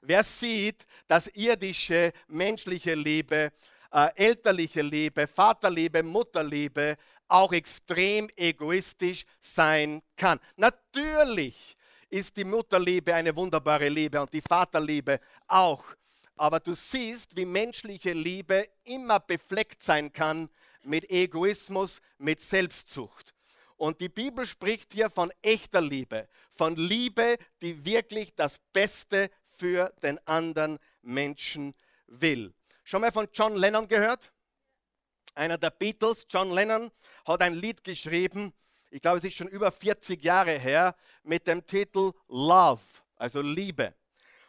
Wer 0.00 0.22
sieht, 0.22 0.86
dass 1.08 1.26
irdische, 1.26 2.12
menschliche 2.28 2.94
Liebe, 2.94 3.50
äh, 3.90 4.10
elterliche 4.14 4.82
Liebe, 4.82 5.26
Vaterliebe, 5.26 6.04
Mutterliebe 6.04 6.96
auch 7.26 7.52
extrem 7.52 8.30
egoistisch 8.36 9.24
sein 9.40 10.02
kann. 10.16 10.38
Natürlich 10.54 11.74
ist 12.08 12.36
die 12.36 12.44
Mutterliebe 12.44 13.12
eine 13.12 13.34
wunderbare 13.34 13.88
Liebe 13.88 14.20
und 14.20 14.32
die 14.32 14.40
Vaterliebe 14.40 15.18
auch. 15.48 15.84
Aber 16.38 16.60
du 16.60 16.74
siehst, 16.74 17.36
wie 17.36 17.44
menschliche 17.44 18.12
Liebe 18.12 18.68
immer 18.84 19.20
befleckt 19.20 19.82
sein 19.82 20.12
kann 20.12 20.48
mit 20.82 21.10
Egoismus, 21.10 22.00
mit 22.16 22.40
Selbstsucht. 22.40 23.34
Und 23.76 24.00
die 24.00 24.08
Bibel 24.08 24.46
spricht 24.46 24.92
hier 24.92 25.10
von 25.10 25.32
echter 25.42 25.80
Liebe, 25.80 26.28
von 26.50 26.74
Liebe, 26.76 27.36
die 27.62 27.84
wirklich 27.84 28.34
das 28.34 28.58
Beste 28.72 29.30
für 29.56 29.92
den 30.02 30.18
anderen 30.26 30.78
Menschen 31.02 31.74
will. 32.06 32.54
Schon 32.84 33.02
mal 33.02 33.12
von 33.12 33.28
John 33.32 33.54
Lennon 33.54 33.86
gehört? 33.86 34.32
Einer 35.34 35.58
der 35.58 35.70
Beatles, 35.70 36.26
John 36.28 36.50
Lennon, 36.50 36.90
hat 37.24 37.42
ein 37.42 37.54
Lied 37.54 37.84
geschrieben, 37.84 38.52
ich 38.90 39.02
glaube, 39.02 39.18
es 39.18 39.24
ist 39.24 39.36
schon 39.36 39.48
über 39.48 39.70
40 39.70 40.24
Jahre 40.24 40.58
her, 40.58 40.96
mit 41.22 41.46
dem 41.46 41.66
Titel 41.66 42.12
Love, 42.28 42.82
also 43.16 43.42
Liebe. 43.42 43.94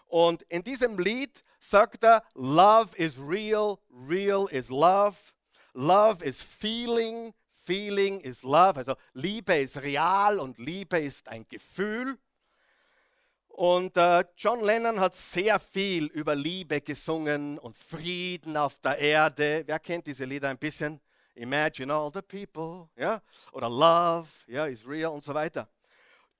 Und 0.07 0.43
in 0.43 0.61
diesem 0.61 0.97
Lied 0.97 1.43
sagt 1.69 2.03
er, 2.03 2.23
Love 2.33 2.95
is 2.97 3.17
real, 3.17 3.79
real 3.89 4.47
is 4.47 4.69
love, 4.69 5.17
Love 5.73 6.25
is 6.25 6.41
feeling, 6.41 7.33
feeling 7.51 8.19
is 8.21 8.43
love. 8.43 8.77
Also 8.77 8.95
Liebe 9.13 9.55
ist 9.55 9.77
real 9.77 10.39
und 10.39 10.57
Liebe 10.57 10.99
ist 10.99 11.29
ein 11.29 11.47
Gefühl. 11.47 12.17
Und 13.49 13.97
äh, 13.97 14.23
John 14.37 14.63
Lennon 14.63 14.99
hat 14.99 15.15
sehr 15.15 15.59
viel 15.59 16.05
über 16.05 16.33
Liebe 16.33 16.81
gesungen 16.81 17.59
und 17.59 17.77
Frieden 17.77 18.57
auf 18.57 18.79
der 18.79 18.97
Erde. 18.97 19.63
Wer 19.65 19.79
kennt 19.79 20.07
diese 20.07 20.25
Lieder 20.25 20.49
ein 20.49 20.57
bisschen? 20.57 20.99
Imagine 21.35 21.93
all 21.93 22.11
the 22.13 22.21
people, 22.21 22.89
ja? 22.95 23.21
Oder 23.51 23.69
Love, 23.69 24.27
ja, 24.47 24.65
is 24.65 24.87
real 24.87 25.11
und 25.11 25.23
so 25.23 25.33
weiter. 25.33 25.69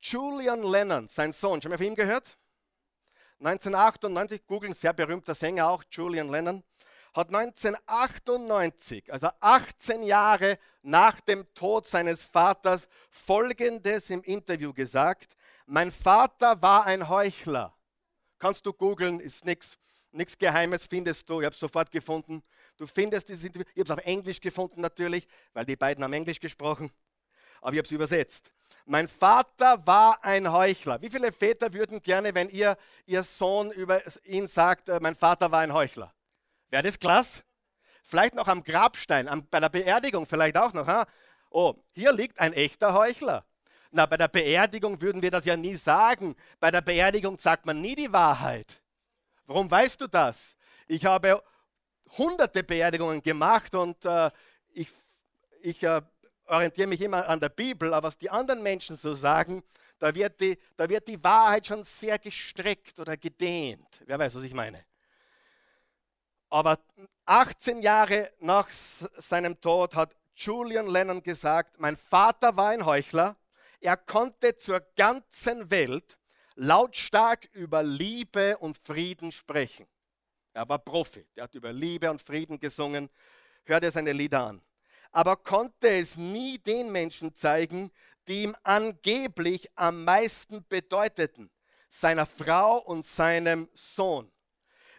Julian 0.02 0.64
Lennon, 0.64 1.08
sein 1.08 1.34
Sohn, 1.34 1.62
schon 1.62 1.70
mal 1.70 1.78
von 1.78 1.88
ihm 1.88 1.96
gehört? 1.96 2.39
1998, 3.40 4.46
googeln, 4.46 4.74
sehr 4.74 4.94
berühmter 4.94 5.34
Sänger 5.34 5.70
auch, 5.70 5.84
Julian 5.90 6.30
Lennon, 6.30 6.64
hat 7.14 7.34
1998, 7.34 9.12
also 9.12 9.30
18 9.40 10.04
Jahre 10.04 10.60
nach 10.82 11.20
dem 11.22 11.52
Tod 11.54 11.88
seines 11.88 12.24
Vaters, 12.24 12.88
Folgendes 13.10 14.10
im 14.10 14.22
Interview 14.24 14.74
gesagt. 14.74 15.36
Mein 15.66 15.92
Vater 15.92 16.62
war 16.62 16.86
ein 16.86 17.10
Heuchler. 17.10 17.74
Kannst 18.38 18.66
du 18.66 18.74
googeln, 18.74 19.20
ist 19.20 19.46
nichts 19.46 19.78
nichts 20.12 20.38
Geheimes 20.38 20.88
findest 20.88 21.30
du. 21.30 21.40
Ich 21.40 21.46
habe 21.46 21.54
es 21.54 21.60
sofort 21.60 21.92
gefunden. 21.92 22.44
Du 22.78 22.88
findest 22.88 23.30
dieses 23.30 23.44
Interview. 23.44 23.66
Ich 23.74 23.82
habe 23.82 23.94
es 23.94 24.00
auf 24.00 24.06
Englisch 24.06 24.40
gefunden 24.40 24.82
natürlich, 24.82 25.28
weil 25.54 25.66
die 25.66 25.76
beiden 25.76 26.04
haben 26.04 26.14
Englisch 26.14 26.40
gesprochen. 26.40 26.92
Aber 27.62 27.74
ich 27.74 27.78
habe 27.78 27.86
es 27.86 27.92
übersetzt. 27.92 28.52
Mein 28.92 29.08
Vater 29.08 29.86
war 29.86 30.24
ein 30.24 30.52
Heuchler. 30.52 31.00
Wie 31.00 31.12
viele 31.12 31.32
Väter 31.32 31.74
würden 31.74 32.02
gerne, 32.02 32.34
wenn 32.34 32.50
ihr, 32.50 32.76
ihr 33.06 33.22
Sohn 33.22 33.70
über 33.70 34.02
ihn 34.26 34.48
sagt, 34.48 34.90
äh, 34.90 35.00
mein 35.00 35.16
Vater 35.16 35.52
war 35.52 35.60
ein 35.60 35.74
Heuchler? 35.74 36.12
Wäre 36.72 36.82
das 36.82 36.98
klasse? 36.98 37.44
Vielleicht 38.02 38.34
noch 38.34 38.48
am 38.48 38.64
Grabstein, 38.64 39.28
am, 39.28 39.46
bei 39.46 39.60
der 39.60 39.70
Beerdigung 39.70 40.26
vielleicht 40.26 40.58
auch 40.58 40.74
noch. 40.74 40.88
Ha? 40.88 41.06
Oh, 41.52 41.76
hier 41.92 42.12
liegt 42.14 42.40
ein 42.40 42.52
echter 42.52 42.96
Heuchler. 42.96 43.46
Na, 43.92 44.08
bei 44.08 44.18
der 44.18 44.28
Beerdigung 44.28 45.00
würden 45.02 45.22
wir 45.22 45.30
das 45.30 45.46
ja 45.46 45.56
nie 45.56 45.76
sagen. 45.76 46.36
Bei 46.60 46.72
der 46.72 46.82
Beerdigung 46.82 47.38
sagt 47.38 47.68
man 47.68 47.80
nie 47.82 47.94
die 47.94 48.12
Wahrheit. 48.12 48.82
Warum 49.46 49.70
weißt 49.70 50.02
du 50.02 50.08
das? 50.08 50.56
Ich 50.88 51.06
habe 51.06 51.44
hunderte 52.18 52.64
Beerdigungen 52.64 53.22
gemacht 53.22 53.76
und 53.76 54.04
äh, 54.04 54.32
ich, 54.74 54.90
ich 55.62 55.84
äh, 55.84 56.02
orientiere 56.50 56.88
mich 56.88 57.02
immer 57.02 57.28
an 57.28 57.40
der 57.40 57.50
Bibel, 57.50 57.94
aber 57.94 58.08
was 58.08 58.18
die 58.18 58.30
anderen 58.30 58.62
Menschen 58.62 58.96
so 58.96 59.14
sagen, 59.14 59.64
da 60.00 60.14
wird, 60.14 60.40
die, 60.40 60.58
da 60.78 60.88
wird 60.88 61.08
die 61.08 61.22
Wahrheit 61.24 61.68
schon 61.68 61.84
sehr 61.84 62.18
gestreckt 62.18 63.00
oder 63.00 63.18
gedehnt. 63.18 64.02
Wer 64.06 64.18
weiß, 64.18 64.36
was 64.36 64.44
ich 64.44 64.54
meine. 64.54 64.86
Aber 66.50 66.80
18 67.26 67.82
Jahre 67.82 68.32
nach 68.40 68.68
seinem 69.18 69.60
Tod 69.60 69.96
hat 69.96 70.16
Julian 70.36 70.88
Lennon 70.88 71.22
gesagt, 71.22 71.80
mein 71.80 71.96
Vater 71.96 72.56
war 72.56 72.70
ein 72.70 72.86
Heuchler, 72.86 73.36
er 73.82 73.98
konnte 73.98 74.56
zur 74.56 74.82
ganzen 74.96 75.70
Welt 75.70 76.18
lautstark 76.56 77.50
über 77.54 77.84
Liebe 77.84 78.58
und 78.58 78.78
Frieden 78.78 79.32
sprechen. 79.32 79.86
Er 80.54 80.68
war 80.68 80.80
Profi, 80.80 81.26
der 81.36 81.44
hat 81.44 81.56
über 81.56 81.72
Liebe 81.72 82.10
und 82.10 82.22
Frieden 82.22 82.60
gesungen, 82.60 83.10
hörte 83.66 83.92
seine 83.92 84.12
Lieder 84.12 84.46
an. 84.46 84.62
Aber 85.12 85.38
konnte 85.38 85.90
es 85.90 86.18
nie 86.18 86.58
den 86.60 86.92
Menschen 86.92 87.36
zeigen, 87.36 87.92
die 88.28 88.44
ihm 88.44 88.56
angeblich 88.64 89.70
am 89.76 90.04
meisten 90.04 90.64
bedeuteten, 90.68 91.50
seiner 91.90 92.26
Frau 92.26 92.78
und 92.78 93.06
seinem 93.06 93.68
Sohn. 93.74 94.32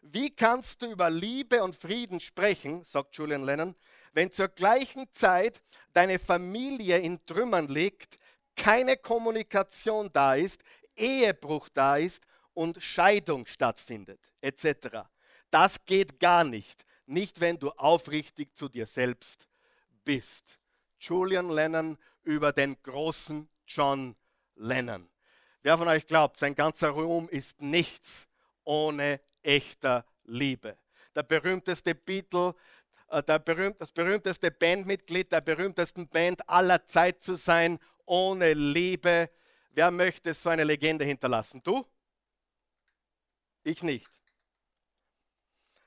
Wie 0.02 0.30
kannst 0.30 0.82
du 0.82 0.90
über 0.90 1.10
Liebe 1.10 1.62
und 1.62 1.76
Frieden 1.76 2.20
sprechen, 2.20 2.82
sagt 2.84 3.16
Julian 3.16 3.44
Lennon, 3.44 3.76
wenn 4.12 4.32
zur 4.32 4.48
gleichen 4.48 5.06
Zeit 5.12 5.62
deine 5.92 6.18
Familie 6.18 6.98
in 6.98 7.24
Trümmern 7.26 7.68
liegt, 7.68 8.16
keine 8.56 8.96
Kommunikation 8.96 10.10
da 10.12 10.34
ist, 10.34 10.60
Ehebruch 10.96 11.68
da 11.68 11.98
ist 11.98 12.24
und 12.54 12.82
Scheidung 12.82 13.46
stattfindet, 13.46 14.20
etc. 14.40 15.04
Das 15.50 15.84
geht 15.84 16.18
gar 16.18 16.44
nicht. 16.44 16.84
Nicht, 17.06 17.40
wenn 17.40 17.58
du 17.58 17.70
aufrichtig 17.70 18.56
zu 18.56 18.68
dir 18.68 18.86
selbst 18.86 19.49
bist. 20.04 20.58
Julian 20.98 21.50
Lennon 21.50 21.98
über 22.22 22.52
den 22.52 22.80
großen 22.82 23.48
John 23.66 24.16
Lennon. 24.56 25.08
Wer 25.62 25.76
von 25.76 25.88
euch 25.88 26.06
glaubt, 26.06 26.38
sein 26.38 26.54
ganzer 26.54 26.90
Ruhm 26.90 27.28
ist 27.28 27.60
nichts 27.60 28.28
ohne 28.64 29.20
echter 29.42 30.04
Liebe. 30.24 30.76
Der 31.14 31.22
berühmteste 31.22 31.94
Beatle, 31.94 32.54
äh, 33.08 33.22
der 33.22 33.38
berühmt, 33.38 33.80
das 33.80 33.92
berühmteste 33.92 34.50
Bandmitglied 34.50 35.32
der 35.32 35.40
berühmtesten 35.40 36.08
Band 36.08 36.48
aller 36.48 36.86
Zeit 36.86 37.22
zu 37.22 37.34
sein, 37.34 37.78
ohne 38.06 38.54
Liebe. 38.54 39.30
Wer 39.70 39.90
möchte 39.90 40.34
so 40.34 40.48
eine 40.48 40.64
Legende 40.64 41.04
hinterlassen? 41.04 41.62
Du? 41.62 41.86
Ich 43.62 43.82
nicht. 43.82 44.10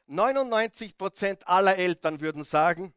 99 0.06 0.98
Prozent 0.98 1.48
aller 1.48 1.78
Eltern 1.78 2.20
würden 2.22 2.44
sagen, 2.44 2.94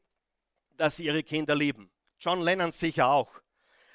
dass 0.78 0.96
sie 0.96 1.06
ihre 1.06 1.22
Kinder 1.22 1.54
lieben. 1.54 1.90
John 2.18 2.40
Lennon 2.40 2.72
sicher 2.72 3.08
auch. 3.08 3.32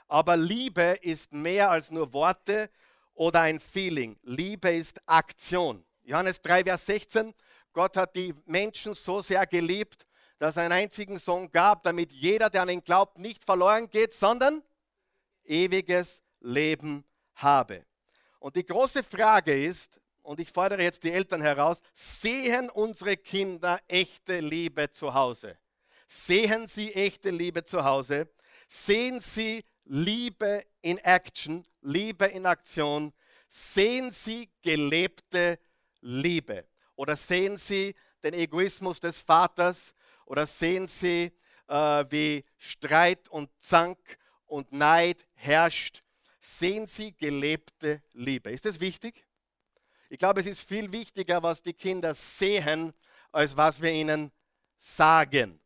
Aber 0.07 0.35
Liebe 0.35 0.97
ist 1.01 1.31
mehr 1.31 1.71
als 1.71 1.89
nur 1.89 2.11
Worte 2.13 2.69
oder 3.13 3.41
ein 3.41 3.59
Feeling. 3.59 4.17
Liebe 4.23 4.71
ist 4.71 5.01
Aktion. 5.05 5.83
Johannes 6.03 6.41
3, 6.41 6.63
Vers 6.63 6.85
16. 6.85 7.33
Gott 7.73 7.95
hat 7.95 8.15
die 8.15 8.33
Menschen 8.45 8.93
so 8.93 9.21
sehr 9.21 9.45
geliebt, 9.47 10.05
dass 10.37 10.57
er 10.57 10.63
einen 10.63 10.73
einzigen 10.73 11.17
Sohn 11.17 11.51
gab, 11.51 11.83
damit 11.83 12.11
jeder, 12.11 12.49
der 12.49 12.63
an 12.63 12.69
ihn 12.69 12.83
glaubt, 12.83 13.19
nicht 13.19 13.45
verloren 13.45 13.89
geht, 13.89 14.13
sondern 14.13 14.63
ewiges 15.45 16.23
Leben 16.39 17.05
habe. 17.35 17.85
Und 18.39 18.55
die 18.55 18.65
große 18.65 19.03
Frage 19.03 19.65
ist, 19.65 19.99
und 20.23 20.39
ich 20.39 20.51
fordere 20.51 20.81
jetzt 20.81 21.03
die 21.03 21.11
Eltern 21.11 21.41
heraus, 21.41 21.81
sehen 21.93 22.69
unsere 22.69 23.17
Kinder 23.17 23.79
echte 23.87 24.39
Liebe 24.39 24.91
zu 24.91 25.13
Hause? 25.13 25.57
Sehen 26.13 26.67
sie 26.67 26.93
echte 26.93 27.29
Liebe 27.29 27.63
zu 27.63 27.85
Hause? 27.85 28.27
Sehen 28.67 29.21
sie 29.21 29.63
Liebe 29.85 30.65
in 30.81 30.97
Action, 30.97 31.63
Liebe 31.79 32.25
in 32.25 32.45
Aktion? 32.45 33.13
Sehen 33.47 34.11
sie 34.11 34.49
gelebte 34.61 35.57
Liebe? 36.01 36.67
Oder 36.97 37.15
sehen 37.15 37.55
sie 37.55 37.95
den 38.21 38.33
Egoismus 38.33 38.99
des 38.99 39.21
Vaters? 39.21 39.93
Oder 40.25 40.45
sehen 40.45 40.85
sie, 40.85 41.31
äh, 41.69 42.05
wie 42.09 42.43
Streit 42.57 43.29
und 43.29 43.49
Zank 43.61 43.97
und 44.47 44.73
Neid 44.73 45.25
herrscht? 45.35 46.03
Sehen 46.41 46.87
sie 46.87 47.15
gelebte 47.15 48.03
Liebe? 48.11 48.51
Ist 48.51 48.65
das 48.65 48.81
wichtig? 48.81 49.25
Ich 50.09 50.19
glaube, 50.19 50.41
es 50.41 50.45
ist 50.45 50.67
viel 50.67 50.91
wichtiger, 50.91 51.41
was 51.41 51.61
die 51.61 51.73
Kinder 51.73 52.13
sehen, 52.13 52.91
als 53.31 53.55
was 53.55 53.81
wir 53.81 53.93
ihnen 53.93 54.29
sagen. 54.77 55.61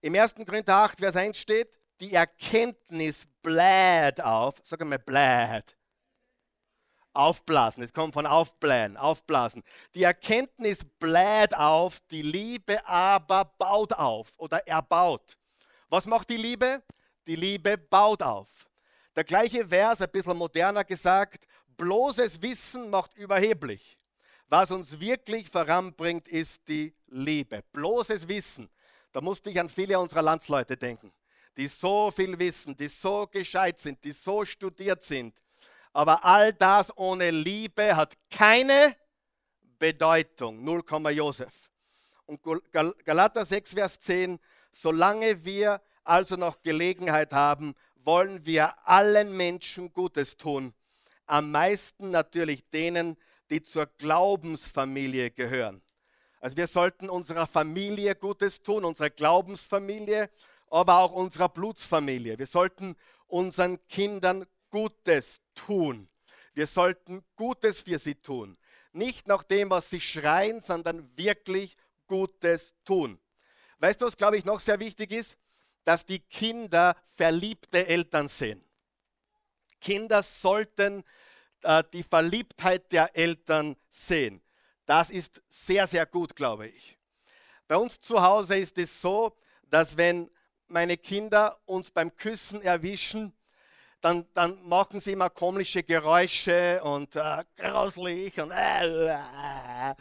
Im 0.00 0.14
1. 0.14 0.34
Korinther 0.34 0.76
8, 0.76 1.00
Vers 1.00 1.16
1 1.16 1.36
steht, 1.36 1.76
die 2.00 2.14
Erkenntnis 2.14 3.26
bläht 3.42 4.20
auf. 4.20 4.54
Sag 4.62 4.84
mal, 4.84 4.98
bläht. 4.98 5.76
Aufblasen. 7.12 7.82
Es 7.82 7.92
kommt 7.92 8.14
von 8.14 8.26
aufblähen, 8.26 8.96
aufblasen. 8.96 9.64
Die 9.94 10.04
Erkenntnis 10.04 10.78
bläht 11.00 11.56
auf, 11.56 11.98
die 12.10 12.22
Liebe 12.22 12.86
aber 12.86 13.44
baut 13.58 13.92
auf 13.92 14.34
oder 14.36 14.64
erbaut. 14.68 15.36
Was 15.88 16.06
macht 16.06 16.30
die 16.30 16.36
Liebe? 16.36 16.80
Die 17.26 17.34
Liebe 17.34 17.76
baut 17.76 18.22
auf. 18.22 18.68
Der 19.16 19.24
gleiche 19.24 19.66
Vers, 19.66 20.00
ein 20.00 20.10
bisschen 20.10 20.36
moderner 20.36 20.84
gesagt, 20.84 21.44
bloßes 21.76 22.40
Wissen 22.40 22.88
macht 22.88 23.14
überheblich. 23.14 23.96
Was 24.46 24.70
uns 24.70 25.00
wirklich 25.00 25.50
voranbringt, 25.50 26.28
ist 26.28 26.68
die 26.68 26.94
Liebe. 27.08 27.64
Bloßes 27.72 28.28
Wissen. 28.28 28.70
Da 29.12 29.20
musste 29.20 29.50
ich 29.50 29.58
an 29.58 29.68
viele 29.68 29.98
unserer 29.98 30.22
Landsleute 30.22 30.76
denken, 30.76 31.12
die 31.56 31.66
so 31.66 32.10
viel 32.10 32.38
wissen, 32.38 32.76
die 32.76 32.88
so 32.88 33.26
gescheit 33.26 33.78
sind, 33.78 34.02
die 34.04 34.12
so 34.12 34.44
studiert 34.44 35.02
sind. 35.02 35.34
Aber 35.92 36.24
all 36.24 36.52
das 36.52 36.96
ohne 36.96 37.30
Liebe 37.30 37.96
hat 37.96 38.14
keine 38.30 38.94
Bedeutung. 39.78 40.62
0, 40.62 40.82
Josef. 41.12 41.70
Und 42.26 42.40
Galater 43.04 43.44
6, 43.44 43.74
Vers 43.74 43.98
10, 44.00 44.38
solange 44.70 45.44
wir 45.44 45.80
also 46.04 46.36
noch 46.36 46.62
Gelegenheit 46.62 47.32
haben, 47.32 47.74
wollen 47.96 48.44
wir 48.44 48.86
allen 48.86 49.36
Menschen 49.36 49.92
Gutes 49.92 50.36
tun 50.36 50.74
am 51.28 51.50
meisten 51.50 52.10
natürlich 52.10 52.68
denen, 52.70 53.16
die 53.50 53.62
zur 53.62 53.86
Glaubensfamilie 53.86 55.30
gehören. 55.30 55.82
Also 56.40 56.56
wir 56.56 56.66
sollten 56.66 57.10
unserer 57.10 57.46
Familie 57.46 58.14
Gutes 58.14 58.62
tun, 58.62 58.84
unserer 58.84 59.10
Glaubensfamilie, 59.10 60.30
aber 60.70 60.98
auch 60.98 61.12
unserer 61.12 61.48
Blutsfamilie. 61.48 62.38
Wir 62.38 62.46
sollten 62.46 62.96
unseren 63.26 63.78
Kindern 63.88 64.46
Gutes 64.70 65.40
tun. 65.54 66.08
Wir 66.54 66.66
sollten 66.66 67.24
Gutes 67.36 67.82
für 67.82 67.98
sie 67.98 68.14
tun. 68.14 68.56
Nicht 68.92 69.26
nach 69.26 69.42
dem, 69.42 69.70
was 69.70 69.90
sie 69.90 70.00
schreien, 70.00 70.60
sondern 70.60 71.16
wirklich 71.16 71.76
Gutes 72.06 72.74
tun. 72.84 73.18
Weißt 73.78 74.00
du, 74.00 74.06
was 74.06 74.16
glaube 74.16 74.36
ich 74.36 74.44
noch 74.44 74.60
sehr 74.60 74.80
wichtig 74.80 75.12
ist? 75.12 75.36
Dass 75.84 76.04
die 76.04 76.18
Kinder 76.18 76.96
verliebte 77.14 77.86
Eltern 77.86 78.28
sehen. 78.28 78.62
Kinder 79.80 80.22
sollten 80.22 81.04
äh, 81.62 81.84
die 81.92 82.02
Verliebtheit 82.02 82.90
der 82.92 83.16
Eltern 83.16 83.76
sehen. 83.90 84.42
Das 84.88 85.10
ist 85.10 85.42
sehr, 85.50 85.86
sehr 85.86 86.06
gut, 86.06 86.34
glaube 86.34 86.68
ich. 86.68 86.96
Bei 87.66 87.76
uns 87.76 88.00
zu 88.00 88.22
Hause 88.22 88.56
ist 88.56 88.78
es 88.78 89.02
so, 89.02 89.36
dass 89.68 89.94
wenn 89.98 90.30
meine 90.66 90.96
Kinder 90.96 91.58
uns 91.66 91.90
beim 91.90 92.16
Küssen 92.16 92.62
erwischen, 92.62 93.34
dann, 94.00 94.26
dann 94.32 94.66
machen 94.66 94.98
sie 94.98 95.12
immer 95.12 95.28
komische 95.28 95.82
Geräusche 95.82 96.80
und 96.82 97.14
äh, 97.16 97.44
grauslich 97.54 98.40
und 98.40 98.50
äh, 98.50 99.94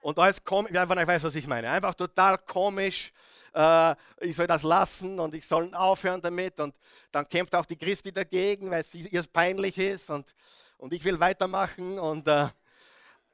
und 0.00 0.18
alles 0.18 0.42
komisch. 0.42 0.72
Ja, 0.72 0.82
ich 0.82 1.06
weiß, 1.06 1.22
was 1.22 1.36
ich 1.36 1.46
meine. 1.46 1.70
Einfach 1.70 1.94
total 1.94 2.36
komisch 2.38 3.12
äh, 3.54 3.94
ich 4.18 4.34
soll 4.34 4.48
das 4.48 4.64
lassen 4.64 5.20
und 5.20 5.34
ich 5.34 5.46
soll 5.46 5.72
aufhören 5.72 6.20
damit. 6.20 6.58
Und 6.58 6.74
dann 7.12 7.28
kämpft 7.28 7.54
auch 7.54 7.66
die 7.66 7.76
Christi 7.76 8.10
dagegen, 8.10 8.72
weil 8.72 8.80
es 8.80 8.92
ihr 8.92 9.22
peinlich 9.32 9.78
ist 9.78 10.10
und, 10.10 10.34
und 10.78 10.92
ich 10.92 11.04
will 11.04 11.20
weitermachen. 11.20 11.96
Und, 12.00 12.26
äh, 12.26 12.48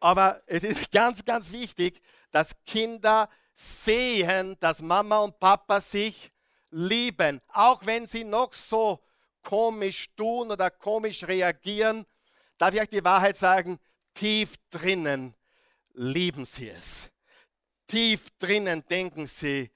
aber 0.00 0.42
es 0.46 0.64
ist 0.64 0.90
ganz, 0.92 1.24
ganz 1.24 1.50
wichtig, 1.52 2.00
dass 2.30 2.54
Kinder 2.64 3.28
sehen, 3.54 4.56
dass 4.60 4.80
Mama 4.80 5.18
und 5.18 5.38
Papa 5.38 5.80
sich 5.80 6.30
lieben, 6.70 7.40
auch 7.48 7.84
wenn 7.86 8.06
sie 8.06 8.24
noch 8.24 8.52
so 8.52 9.02
komisch 9.42 10.14
tun 10.14 10.50
oder 10.50 10.70
komisch 10.70 11.24
reagieren. 11.24 12.04
Darf 12.58 12.74
ich 12.74 12.80
euch 12.80 12.88
die 12.88 13.04
Wahrheit 13.04 13.36
sagen? 13.36 13.78
Tief 14.14 14.54
drinnen 14.70 15.34
lieben 15.94 16.44
sie 16.44 16.70
es. 16.70 17.10
Tief 17.86 18.28
drinnen 18.38 18.84
denken 18.86 19.26
sie, 19.26 19.70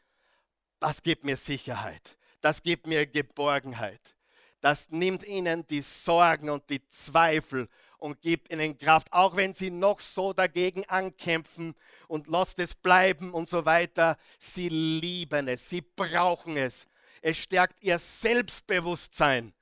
das 0.79 1.03
gibt 1.03 1.25
mir 1.25 1.37
Sicherheit. 1.37 2.17
Das 2.41 2.63
gibt 2.63 2.87
mir 2.87 3.07
Geborgenheit. 3.07 4.17
Das 4.61 4.91
nimmt 4.91 5.25
ihnen 5.25 5.67
die 5.67 5.81
Sorgen 5.81 6.51
und 6.51 6.69
die 6.69 6.87
Zweifel 6.89 7.69
und 8.03 8.21
gibt 8.21 8.53
ihnen 8.53 8.77
Kraft, 8.77 9.13
auch 9.13 9.37
wenn 9.37 9.55
sie 9.55 9.71
noch 9.71 10.01
so 10.01 10.33
dagegen 10.33 10.85
ankämpfen 10.89 11.77
und 12.09 12.27
lasst 12.27 12.59
es 12.59 12.75
bleiben 12.75 13.33
und 13.33 13.49
so 13.49 13.65
weiter. 13.65 14.19
Sie 14.41 14.69
lieben 14.69 15.47
es, 15.47 15.69
sie 15.69 15.83
brauchen 15.83 16.57
es. 16.57 16.89
Es 17.21 17.39
stärkt 17.39 17.81
ihr 17.81 18.01
Selbstbewusstsein, 18.01 19.55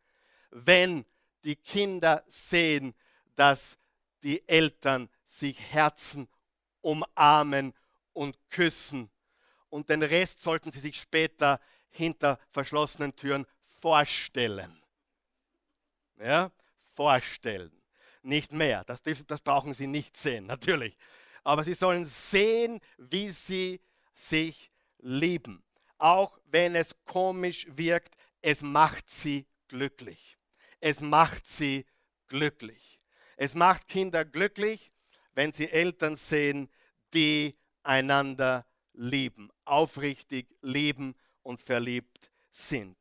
wenn 0.50 1.05
die 1.44 1.57
Kinder 1.57 2.24
sehen, 2.29 2.94
dass 3.37 3.76
die 4.22 4.48
Eltern 4.48 5.11
sich 5.26 5.61
Herzen 5.61 6.26
umarmen 6.81 7.74
und 8.14 8.38
küssen 8.48 9.11
und 9.68 9.90
den 9.90 10.03
Rest 10.03 10.42
sollten 10.42 10.72
Sie 10.72 10.81
sich 10.81 10.98
später 10.98 11.61
hinter 11.90 12.38
verschlossenen 12.50 13.14
Türen 13.14 13.46
vorstellen. 13.81 14.83
Ja, 16.18 16.50
vorstellen. 16.94 17.80
Nicht 18.23 18.53
mehr. 18.53 18.85
Das, 18.85 19.03
das 19.03 19.41
brauchen 19.41 19.75
Sie 19.75 19.87
nicht 19.87 20.17
sehen, 20.17 20.47
natürlich. 20.47 20.97
Aber 21.43 21.65
Sie 21.65 21.75
sollen 21.75 22.05
sehen, 22.05 22.81
wie 22.99 23.31
Sie 23.31 23.81
sich 24.15 24.71
lieben. 24.99 25.63
Auch 25.99 26.39
wenn 26.47 26.75
es 26.75 26.95
komisch 27.05 27.67
wirkt, 27.71 28.15
es 28.43 28.63
macht 28.63 29.11
Sie 29.11 29.47
glücklich. 29.69 30.39
Es 30.81 31.01
macht 31.01 31.47
Sie 31.47 31.87
glücklich. 32.27 33.01
Es 33.37 33.55
macht 33.55 33.89
Kinder 33.89 34.27
glücklich, 34.27 34.93
wenn 35.33 35.51
sie 35.51 35.71
Eltern 35.71 36.15
sehen, 36.15 36.69
die 37.15 37.57
einander 37.83 38.67
lieben, 38.93 39.51
aufrichtig 39.65 40.47
lieben 40.61 41.15
und 41.43 41.61
verliebt 41.61 42.31
sind. 42.53 42.97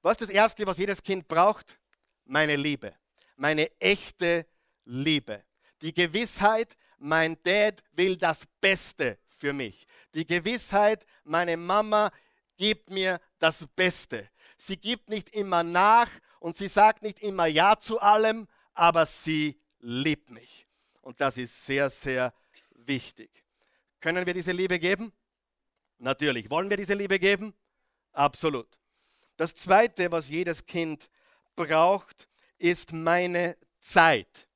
Was 0.00 0.12
ist 0.12 0.22
das 0.22 0.30
Erste, 0.30 0.66
was 0.66 0.78
jedes 0.78 1.02
Kind 1.02 1.28
braucht? 1.28 1.78
Meine 2.24 2.56
Liebe, 2.56 2.94
meine 3.36 3.70
echte 3.78 4.46
Liebe. 4.84 5.44
Die 5.82 5.92
Gewissheit, 5.92 6.76
mein 6.98 7.36
Dad 7.42 7.82
will 7.92 8.16
das 8.16 8.46
Beste 8.60 9.18
für 9.28 9.52
mich. 9.52 9.86
Die 10.14 10.26
Gewissheit, 10.26 11.04
meine 11.24 11.56
Mama 11.56 12.10
gibt 12.56 12.90
mir 12.90 13.20
das 13.38 13.66
Beste. 13.74 14.28
sie 14.56 14.76
gibt 14.76 15.08
nicht 15.10 15.28
immer 15.30 15.62
nach 15.62 16.08
und 16.40 16.56
sie 16.56 16.68
sagt 16.68 17.02
nicht 17.02 17.18
immer 17.18 17.46
Ja 17.46 17.78
zu 17.78 18.00
allem, 18.00 18.46
aber 18.72 19.04
sie 19.06 19.60
liebt 19.80 20.30
mich. 20.30 20.66
Und 21.02 21.20
das 21.20 21.36
ist 21.36 21.66
sehr, 21.66 21.90
sehr 21.90 22.32
wichtig. 22.70 23.30
Können 24.00 24.24
wir 24.24 24.34
diese 24.34 24.52
Liebe 24.52 24.78
geben? 24.78 25.12
Natürlich. 25.98 26.50
Wollen 26.50 26.70
wir 26.70 26.76
diese 26.76 26.94
Liebe 26.94 27.18
geben? 27.18 27.54
Absolut. 28.12 28.78
Das 29.36 29.54
Zweite, 29.54 30.10
was 30.12 30.28
jedes 30.28 30.64
Kind 30.64 31.10
braucht, 31.56 32.28
ist 32.58 32.92
meine 32.92 33.56
Zeit. 33.80 34.48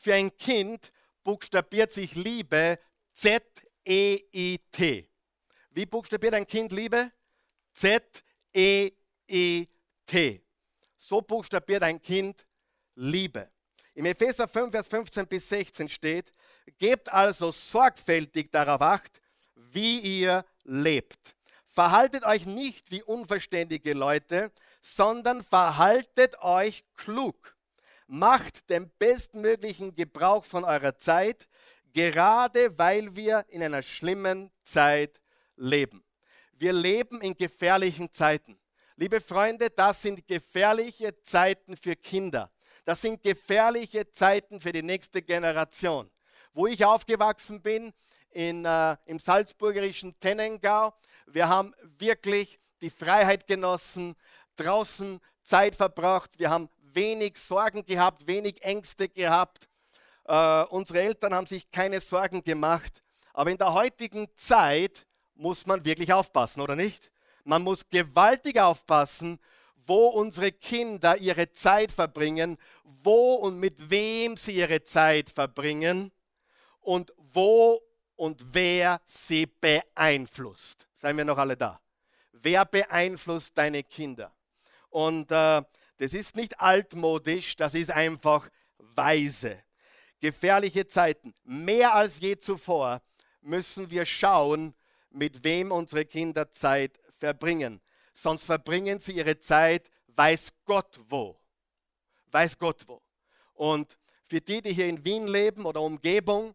Für 0.00 0.14
ein 0.14 0.34
Kind 0.38 0.92
buchstabiert 1.22 1.92
sich 1.92 2.14
Liebe 2.14 2.78
Z-E-I-T. 3.12 5.10
Wie 5.72 5.86
buchstabiert 5.86 6.32
ein 6.32 6.46
Kind 6.46 6.72
Liebe? 6.72 7.12
Z-E-I-T. 7.74 8.14
So 10.96 11.20
buchstabiert 11.20 11.82
ein 11.82 12.00
Kind 12.00 12.46
Liebe. 12.94 13.50
Im 13.92 14.06
Epheser 14.06 14.48
5, 14.48 14.70
Vers 14.70 14.88
15 14.88 15.26
bis 15.26 15.46
16 15.50 15.90
steht, 15.90 16.32
gebt 16.78 17.12
also 17.12 17.50
sorgfältig 17.50 18.50
darauf 18.50 18.80
acht, 18.80 19.20
wie 19.54 19.98
ihr 20.00 20.46
lebt. 20.64 21.36
Verhaltet 21.66 22.24
euch 22.24 22.46
nicht 22.46 22.90
wie 22.90 23.02
unverständige 23.02 23.92
Leute, 23.92 24.50
sondern 24.80 25.42
verhaltet 25.42 26.40
euch 26.40 26.84
klug. 26.94 27.54
Macht 28.12 28.68
den 28.68 28.90
bestmöglichen 28.98 29.92
Gebrauch 29.92 30.44
von 30.44 30.64
eurer 30.64 30.98
Zeit, 30.98 31.46
gerade 31.92 32.76
weil 32.76 33.14
wir 33.14 33.44
in 33.50 33.62
einer 33.62 33.82
schlimmen 33.82 34.50
Zeit 34.64 35.20
leben. 35.54 36.02
Wir 36.54 36.72
leben 36.72 37.20
in 37.20 37.36
gefährlichen 37.36 38.12
Zeiten. 38.12 38.58
Liebe 38.96 39.20
Freunde, 39.20 39.70
das 39.70 40.02
sind 40.02 40.26
gefährliche 40.26 41.22
Zeiten 41.22 41.76
für 41.76 41.94
Kinder. 41.94 42.50
Das 42.84 43.00
sind 43.00 43.22
gefährliche 43.22 44.10
Zeiten 44.10 44.58
für 44.58 44.72
die 44.72 44.82
nächste 44.82 45.22
Generation. 45.22 46.10
Wo 46.52 46.66
ich 46.66 46.84
aufgewachsen 46.84 47.62
bin, 47.62 47.92
in, 48.30 48.64
äh, 48.64 48.96
im 49.06 49.20
salzburgerischen 49.20 50.18
Tennengau, 50.18 50.92
wir 51.26 51.48
haben 51.48 51.76
wirklich 51.96 52.58
die 52.80 52.90
Freiheit 52.90 53.46
genossen, 53.46 54.16
draußen 54.56 55.20
Zeit 55.44 55.76
verbracht, 55.76 56.40
wir 56.40 56.50
haben 56.50 56.68
wenig 56.94 57.36
Sorgen 57.38 57.84
gehabt, 57.84 58.26
wenig 58.26 58.62
Ängste 58.62 59.08
gehabt. 59.08 59.68
Äh, 60.24 60.64
unsere 60.64 61.00
Eltern 61.00 61.34
haben 61.34 61.46
sich 61.46 61.70
keine 61.70 62.00
Sorgen 62.00 62.42
gemacht. 62.42 63.02
Aber 63.32 63.50
in 63.50 63.58
der 63.58 63.72
heutigen 63.72 64.28
Zeit 64.34 65.06
muss 65.34 65.66
man 65.66 65.84
wirklich 65.84 66.12
aufpassen, 66.12 66.60
oder 66.60 66.76
nicht? 66.76 67.10
Man 67.44 67.62
muss 67.62 67.88
gewaltig 67.88 68.60
aufpassen, 68.60 69.38
wo 69.86 70.08
unsere 70.08 70.52
Kinder 70.52 71.16
ihre 71.16 71.50
Zeit 71.52 71.90
verbringen, 71.90 72.58
wo 72.84 73.34
und 73.34 73.58
mit 73.58 73.90
wem 73.90 74.36
sie 74.36 74.52
ihre 74.52 74.82
Zeit 74.82 75.30
verbringen 75.30 76.12
und 76.80 77.12
wo 77.16 77.80
und 78.16 78.54
wer 78.54 79.00
sie 79.06 79.46
beeinflusst. 79.46 80.86
Seien 80.94 81.16
wir 81.16 81.24
noch 81.24 81.38
alle 81.38 81.56
da? 81.56 81.80
Wer 82.32 82.64
beeinflusst 82.66 83.56
deine 83.56 83.82
Kinder? 83.82 84.32
Und 84.90 85.30
äh, 85.30 85.62
das 86.00 86.14
ist 86.14 86.34
nicht 86.34 86.58
altmodisch, 86.58 87.56
das 87.56 87.74
ist 87.74 87.90
einfach 87.90 88.48
weise. 88.78 89.62
Gefährliche 90.18 90.86
Zeiten. 90.86 91.34
Mehr 91.44 91.94
als 91.94 92.20
je 92.20 92.38
zuvor 92.38 93.02
müssen 93.42 93.90
wir 93.90 94.06
schauen, 94.06 94.74
mit 95.10 95.44
wem 95.44 95.70
unsere 95.70 96.06
Kinder 96.06 96.50
Zeit 96.52 96.98
verbringen. 97.18 97.82
Sonst 98.14 98.46
verbringen 98.46 98.98
sie 98.98 99.12
ihre 99.12 99.40
Zeit, 99.40 99.90
weiß 100.06 100.48
Gott 100.64 100.98
wo. 101.06 101.38
Weiß 102.30 102.58
Gott 102.58 102.82
wo. 102.86 103.02
Und 103.52 103.98
für 104.24 104.40
die, 104.40 104.62
die 104.62 104.72
hier 104.72 104.88
in 104.88 105.04
Wien 105.04 105.26
leben 105.26 105.66
oder 105.66 105.82
Umgebung, 105.82 106.54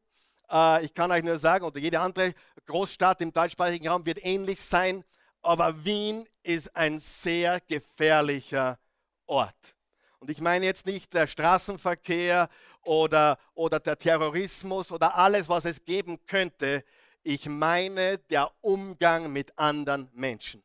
äh, 0.49 0.84
ich 0.84 0.91
kann 0.91 1.12
euch 1.12 1.23
nur 1.23 1.38
sagen, 1.38 1.65
oder 1.65 1.79
jede 1.79 1.99
andere 1.99 2.34
Großstadt 2.65 3.21
im 3.21 3.31
deutschsprachigen 3.31 3.89
Raum 3.89 4.08
wird 4.08 4.25
ähnlich 4.25 4.60
sein, 4.60 5.03
aber 5.43 5.86
Wien 5.86 6.27
ist 6.41 6.75
ein 6.75 6.97
sehr 6.97 7.60
gefährlicher 7.60 8.79
Ort. 9.27 9.75
Und 10.19 10.29
ich 10.29 10.41
meine 10.41 10.65
jetzt 10.65 10.85
nicht 10.85 11.13
der 11.13 11.27
Straßenverkehr 11.27 12.49
oder, 12.83 13.38
oder 13.53 13.79
der 13.79 13.97
Terrorismus 13.97 14.91
oder 14.91 15.15
alles, 15.15 15.47
was 15.49 15.65
es 15.65 15.83
geben 15.83 16.25
könnte. 16.25 16.83
Ich 17.21 17.47
meine 17.47 18.17
der 18.17 18.51
Umgang 18.61 19.31
mit 19.31 19.57
anderen 19.57 20.09
Menschen. 20.13 20.63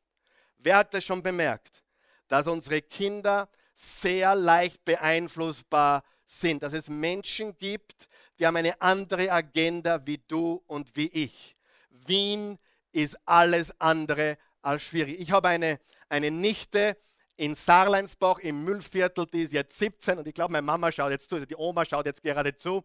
Wer 0.56 0.78
hat 0.78 0.94
das 0.94 1.04
schon 1.04 1.22
bemerkt? 1.22 1.82
Dass 2.28 2.46
unsere 2.46 2.80
Kinder 2.82 3.48
sehr 3.74 4.34
leicht 4.34 4.84
beeinflussbar 4.84 6.04
sind, 6.26 6.62
dass 6.62 6.72
es 6.72 6.88
Menschen 6.88 7.56
gibt, 7.56 8.06
die 8.38 8.46
haben 8.46 8.56
eine 8.56 8.80
andere 8.80 9.30
Agenda 9.32 10.06
wie 10.06 10.22
du 10.28 10.62
und 10.66 10.96
wie 10.96 11.08
ich. 11.08 11.56
Wien 11.90 12.58
ist 12.92 13.18
alles 13.26 13.78
andere 13.80 14.38
als 14.62 14.82
schwierig. 14.82 15.20
Ich 15.20 15.32
habe 15.32 15.48
eine, 15.48 15.80
eine 16.08 16.30
Nichte 16.30 16.96
in 17.40 17.54
Sarleinsbach 17.54 18.40
im 18.40 18.64
Müllviertel, 18.64 19.24
die 19.24 19.44
ist 19.44 19.54
jetzt 19.54 19.78
17 19.78 20.18
und 20.18 20.28
ich 20.28 20.34
glaube, 20.34 20.52
meine 20.52 20.62
Mama 20.62 20.92
schaut 20.92 21.10
jetzt 21.10 21.30
zu, 21.30 21.36
also 21.36 21.46
die 21.46 21.56
Oma 21.56 21.86
schaut 21.86 22.04
jetzt 22.04 22.22
gerade 22.22 22.54
zu. 22.54 22.84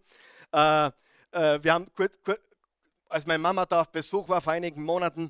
Äh, 0.53 0.87
äh, 1.31 1.61
wir 1.61 1.73
haben 1.73 1.93
kurz, 1.93 2.17
kurz, 2.23 2.39
als 3.09 3.25
meine 3.25 3.39
Mama 3.39 3.65
da 3.65 3.81
auf 3.81 3.91
Besuch 3.91 4.29
war 4.29 4.39
vor 4.39 4.53
einigen 4.53 4.81
Monaten, 4.81 5.29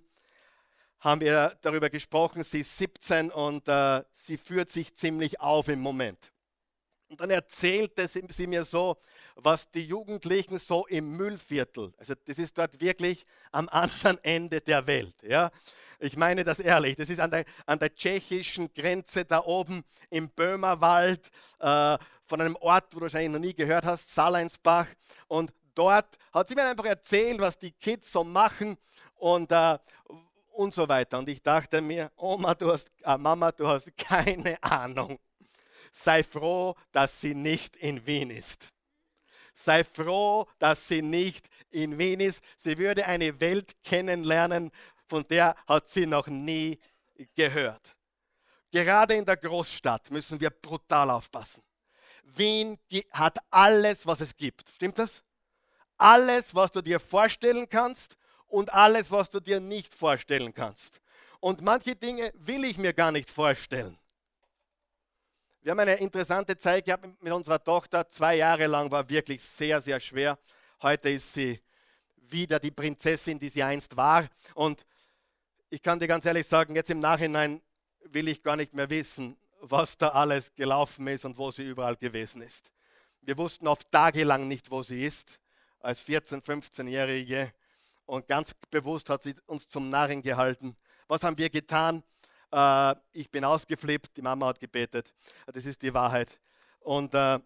haben 1.00 1.22
wir 1.22 1.58
darüber 1.64 1.90
gesprochen. 1.90 2.44
Sie 2.44 2.60
ist 2.60 2.78
17 2.78 3.32
und 3.32 3.68
äh, 3.68 4.04
sie 4.14 4.38
führt 4.38 4.70
sich 4.70 4.94
ziemlich 4.94 5.42
auf 5.42 5.70
im 5.70 5.80
Moment. 5.80 6.32
Und 7.10 7.22
dann 7.22 7.30
erzählte 7.30 8.08
sie, 8.08 8.48
mir 8.48 8.66
so, 8.66 8.98
was 9.36 9.70
die 9.70 9.86
Jugendlichen 9.86 10.58
so 10.58 10.88
im 10.88 11.16
Müllviertel, 11.16 11.94
also 11.98 12.14
das 12.26 12.40
ist 12.40 12.58
dort 12.58 12.82
wirklich 12.82 13.26
am 13.52 13.70
anderen 13.70 14.24
Ende 14.24 14.60
der 14.60 14.88
Welt. 14.88 15.16
Ja? 15.22 15.52
Ich 16.00 16.18
meine 16.18 16.44
das 16.44 16.60
ehrlich, 16.60 16.96
das 16.96 17.10
ist 17.10 17.20
an 17.20 17.32
der, 17.32 17.46
an 17.66 17.80
der 17.80 17.94
tschechischen 17.94 18.74
Grenze 18.74 19.24
da 19.24 19.44
oben 19.44 19.84
im 20.10 20.30
Böhmerwald, 20.30 21.30
äh, 21.60 21.98
von 22.28 22.42
einem 22.42 22.56
Ort, 22.56 22.86
wo 22.92 23.00
du 23.00 23.04
wahrscheinlich 23.04 23.32
noch 23.32 23.40
nie 23.40 23.54
gehört 23.54 23.86
hast, 23.86 24.14
Saleinsbach. 24.14 24.88
Und 25.28 25.54
dort 25.76 26.18
hat 26.34 26.48
sie 26.48 26.56
mir 26.56 26.66
einfach 26.66 26.86
erzählt, 26.86 27.40
was 27.40 27.58
die 27.58 27.72
Kids 27.72 28.12
so 28.12 28.24
machen 28.24 28.78
und, 29.16 29.52
äh, 29.52 29.78
und 30.54 30.74
so 30.74 30.88
weiter. 30.88 31.20
Und 31.20 31.30
ich 31.30 31.42
dachte 31.42 31.82
mir, 31.82 32.12
Oma, 32.16 32.56
du 32.56 32.72
hast, 32.72 32.92
äh, 33.04 33.18
Mama, 33.18 33.52
du 33.52 33.68
hast 33.68 33.96
keine 33.98 34.62
Ahnung. 34.64 35.20
Sei 35.98 36.24
froh, 36.24 36.76
dass 36.92 37.22
sie 37.22 37.34
nicht 37.34 37.78
in 37.78 38.06
Wien 38.06 38.30
ist. 38.30 38.68
Sei 39.54 39.82
froh, 39.86 40.46
dass 40.60 40.90
sie 40.90 41.02
nicht 41.02 41.48
in 41.72 41.98
Wien 41.98 42.20
ist. 42.20 42.44
Sie 42.58 42.78
würde 42.78 43.06
eine 43.06 43.40
Welt 43.40 43.82
kennenlernen, 43.82 44.72
von 45.08 45.24
der 45.24 45.56
hat 45.66 45.88
sie 45.88 46.06
noch 46.06 46.28
nie 46.28 46.78
gehört. 47.34 47.96
Gerade 48.72 49.14
in 49.14 49.24
der 49.24 49.38
Großstadt 49.38 50.12
müssen 50.12 50.40
wir 50.42 50.50
brutal 50.50 51.10
aufpassen. 51.10 51.64
Wien 52.24 52.78
hat 53.12 53.38
alles, 53.50 54.06
was 54.06 54.20
es 54.20 54.36
gibt. 54.36 54.68
Stimmt 54.68 55.00
das? 55.00 55.24
Alles, 55.98 56.54
was 56.54 56.74
du 56.74 56.82
dir 56.82 57.00
vorstellen 57.00 57.70
kannst 57.70 58.18
und 58.48 58.74
alles, 58.74 59.12
was 59.12 59.30
du 59.30 59.40
dir 59.40 59.62
nicht 59.62 59.96
vorstellen 59.96 60.54
kannst. 60.54 61.00
Und 61.40 61.62
manche 61.62 61.96
Dinge 61.96 62.34
will 62.36 62.66
ich 62.66 62.78
mir 62.78 62.92
gar 62.92 63.14
nicht 63.14 63.30
vorstellen. 63.30 63.98
Wir 65.66 65.72
haben 65.72 65.80
eine 65.80 65.96
interessante 65.96 66.56
Zeit 66.56 66.86
gehabt 66.86 67.08
mit 67.24 67.34
unserer 67.34 67.64
Tochter. 67.64 68.08
Zwei 68.12 68.36
Jahre 68.36 68.68
lang 68.68 68.92
war 68.92 69.10
wirklich 69.10 69.42
sehr, 69.42 69.82
sehr 69.82 70.00
schwer. 70.00 70.38
Heute 70.84 71.10
ist 71.10 71.34
sie 71.34 71.60
wieder 72.18 72.60
die 72.60 72.70
Prinzessin, 72.70 73.40
die 73.40 73.50
sie 73.50 73.64
einst 73.64 73.98
war. 73.98 74.30
Und 74.54 74.86
ich 75.72 75.82
kann 75.82 76.00
dir 76.00 76.08
ganz 76.08 76.24
ehrlich 76.24 76.46
sagen, 76.46 76.76
jetzt 76.76 76.92
im 76.92 77.00
Nachhinein 77.00 77.64
will 78.04 78.28
ich 78.28 78.44
gar 78.44 78.56
nicht 78.56 78.76
mehr 78.76 78.92
wissen, 78.92 79.38
was 79.60 79.98
da 79.98 80.10
alles 80.10 80.54
gelaufen 80.54 81.08
ist 81.08 81.26
und 81.26 81.36
wo 81.36 81.50
sie 81.50 81.64
überall 81.64 81.96
gewesen 81.96 82.44
ist. 82.44 82.72
Wir 83.22 83.36
wussten 83.36 83.68
oft 83.68 83.90
tagelang 83.90 84.48
nicht, 84.48 84.70
wo 84.70 84.84
sie 84.84 85.04
ist, 85.04 85.40
als 85.80 86.00
14-, 86.08 86.44
15-Jährige. 86.44 87.52
Und 88.06 88.28
ganz 88.28 88.54
bewusst 88.70 89.10
hat 89.10 89.24
sie 89.24 89.34
uns 89.48 89.68
zum 89.68 89.90
Narren 89.90 90.22
gehalten. 90.22 90.78
Was 91.08 91.24
haben 91.24 91.40
wir 91.40 91.50
getan? 91.50 92.04
Äh, 92.52 92.96
ich 93.12 93.30
bin 93.30 93.44
ausgeflippt, 93.44 94.16
die 94.18 94.22
Mama 94.22 94.48
hat 94.48 94.60
gebetet. 94.60 95.14
Das 95.46 95.66
ist 95.66 95.82
die 95.82 95.94
Wahrheit. 95.94 96.40
Und 96.80 97.14
äh, 97.14 97.40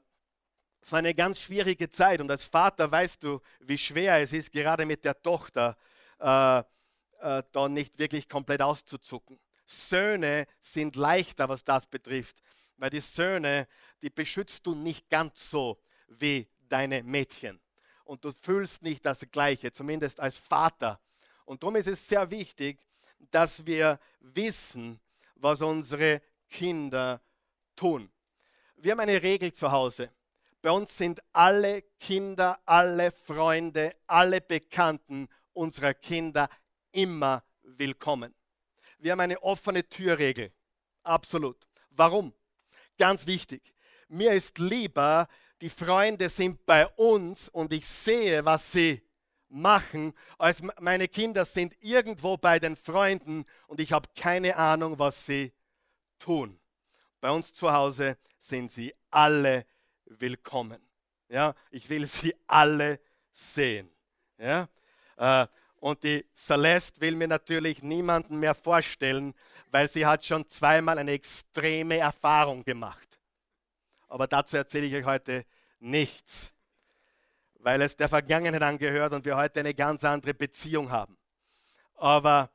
es 0.81 0.91
war 0.91 0.99
eine 0.99 1.13
ganz 1.13 1.41
schwierige 1.41 1.89
Zeit. 1.89 2.21
Und 2.21 2.31
als 2.31 2.45
Vater 2.45 2.91
weißt 2.91 3.23
du, 3.23 3.39
wie 3.59 3.77
schwer 3.77 4.17
es 4.17 4.33
ist, 4.33 4.51
gerade 4.51 4.85
mit 4.85 5.03
der 5.03 5.21
Tochter 5.21 5.77
äh, 6.19 6.59
äh, 6.59 7.43
da 7.51 7.69
nicht 7.69 7.99
wirklich 7.99 8.27
komplett 8.27 8.61
auszuzucken. 8.61 9.39
Söhne 9.65 10.47
sind 10.59 10.95
leichter, 10.95 11.47
was 11.47 11.63
das 11.63 11.85
betrifft, 11.85 12.41
weil 12.77 12.89
die 12.89 13.01
Söhne, 13.01 13.67
die 14.01 14.09
beschützt 14.09 14.65
du 14.65 14.73
nicht 14.73 15.09
ganz 15.09 15.49
so 15.49 15.79
wie 16.07 16.47
deine 16.67 17.03
Mädchen. 17.03 17.59
Und 18.03 18.25
du 18.25 18.31
fühlst 18.31 18.81
nicht 18.81 19.05
das 19.05 19.25
Gleiche, 19.31 19.71
zumindest 19.71 20.19
als 20.19 20.37
Vater. 20.37 20.99
Und 21.45 21.61
darum 21.61 21.75
ist 21.75 21.87
es 21.87 22.07
sehr 22.07 22.29
wichtig, 22.31 22.79
dass 23.31 23.65
wir 23.65 23.99
wissen, 24.19 24.99
was 25.35 25.61
unsere 25.61 26.21
Kinder 26.49 27.21
tun. 27.75 28.09
Wir 28.75 28.91
haben 28.93 28.99
eine 28.99 29.21
Regel 29.21 29.53
zu 29.53 29.71
Hause. 29.71 30.11
Bei 30.61 30.71
uns 30.71 30.97
sind 30.97 31.21
alle 31.31 31.83
Kinder, 31.99 32.59
alle 32.65 33.11
Freunde, 33.11 33.95
alle 34.07 34.41
Bekannten 34.41 35.29
unserer 35.53 35.93
Kinder 35.93 36.49
immer 36.91 37.43
willkommen. 37.61 38.33
Wir 38.97 39.13
haben 39.13 39.21
eine 39.21 39.41
offene 39.41 39.87
Türregel. 39.87 40.51
Absolut. 41.03 41.67
Warum? 41.91 42.33
Ganz 42.97 43.25
wichtig. 43.25 43.73
Mir 44.09 44.31
ist 44.31 44.57
lieber, 44.59 45.27
die 45.61 45.69
Freunde 45.69 46.29
sind 46.29 46.65
bei 46.65 46.87
uns 46.87 47.47
und 47.49 47.71
ich 47.71 47.85
sehe, 47.85 48.43
was 48.43 48.71
sie 48.71 49.01
machen, 49.49 50.13
als 50.37 50.61
meine 50.79 51.07
Kinder 51.07 51.45
sind 51.45 51.75
irgendwo 51.81 52.37
bei 52.37 52.59
den 52.59 52.75
Freunden 52.75 53.45
und 53.67 53.79
ich 53.79 53.91
habe 53.91 54.07
keine 54.15 54.55
Ahnung, 54.55 54.99
was 54.99 55.25
sie 55.25 55.51
tun. 56.19 56.59
Bei 57.21 57.31
uns 57.31 57.53
zu 57.53 57.71
Hause 57.71 58.17
sind 58.39 58.71
sie 58.71 58.93
alle 59.09 59.65
willkommen. 60.05 60.81
Ja, 61.27 61.55
ich 61.71 61.89
will 61.89 62.05
sie 62.05 62.35
alle 62.47 62.99
sehen. 63.31 63.89
Ja, 64.37 64.69
äh, 65.17 65.47
und 65.79 66.03
die 66.03 66.25
Celeste 66.35 66.99
will 67.01 67.15
mir 67.15 67.27
natürlich 67.27 67.83
niemanden 67.83 68.39
mehr 68.39 68.55
vorstellen, 68.55 69.33
weil 69.71 69.87
sie 69.87 70.05
hat 70.05 70.25
schon 70.25 70.47
zweimal 70.49 70.97
eine 70.97 71.11
extreme 71.11 71.97
Erfahrung 71.97 72.63
gemacht. 72.63 73.19
Aber 74.07 74.27
dazu 74.27 74.57
erzähle 74.57 74.87
ich 74.87 74.95
euch 74.95 75.05
heute 75.05 75.45
nichts, 75.79 76.51
weil 77.59 77.81
es 77.81 77.95
der 77.95 78.07
Vergangenheit 78.07 78.63
angehört 78.63 79.13
und 79.13 79.25
wir 79.25 79.37
heute 79.37 79.59
eine 79.59 79.73
ganz 79.73 80.03
andere 80.03 80.33
Beziehung 80.33 80.91
haben. 80.91 81.17
Aber 81.95 82.49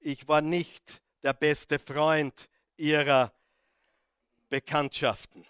ich 0.00 0.26
war 0.28 0.40
nicht 0.40 1.02
der 1.22 1.32
beste 1.32 1.78
Freund 1.78 2.48
ihrer 2.76 3.32
Bekanntschaften. 4.48 5.44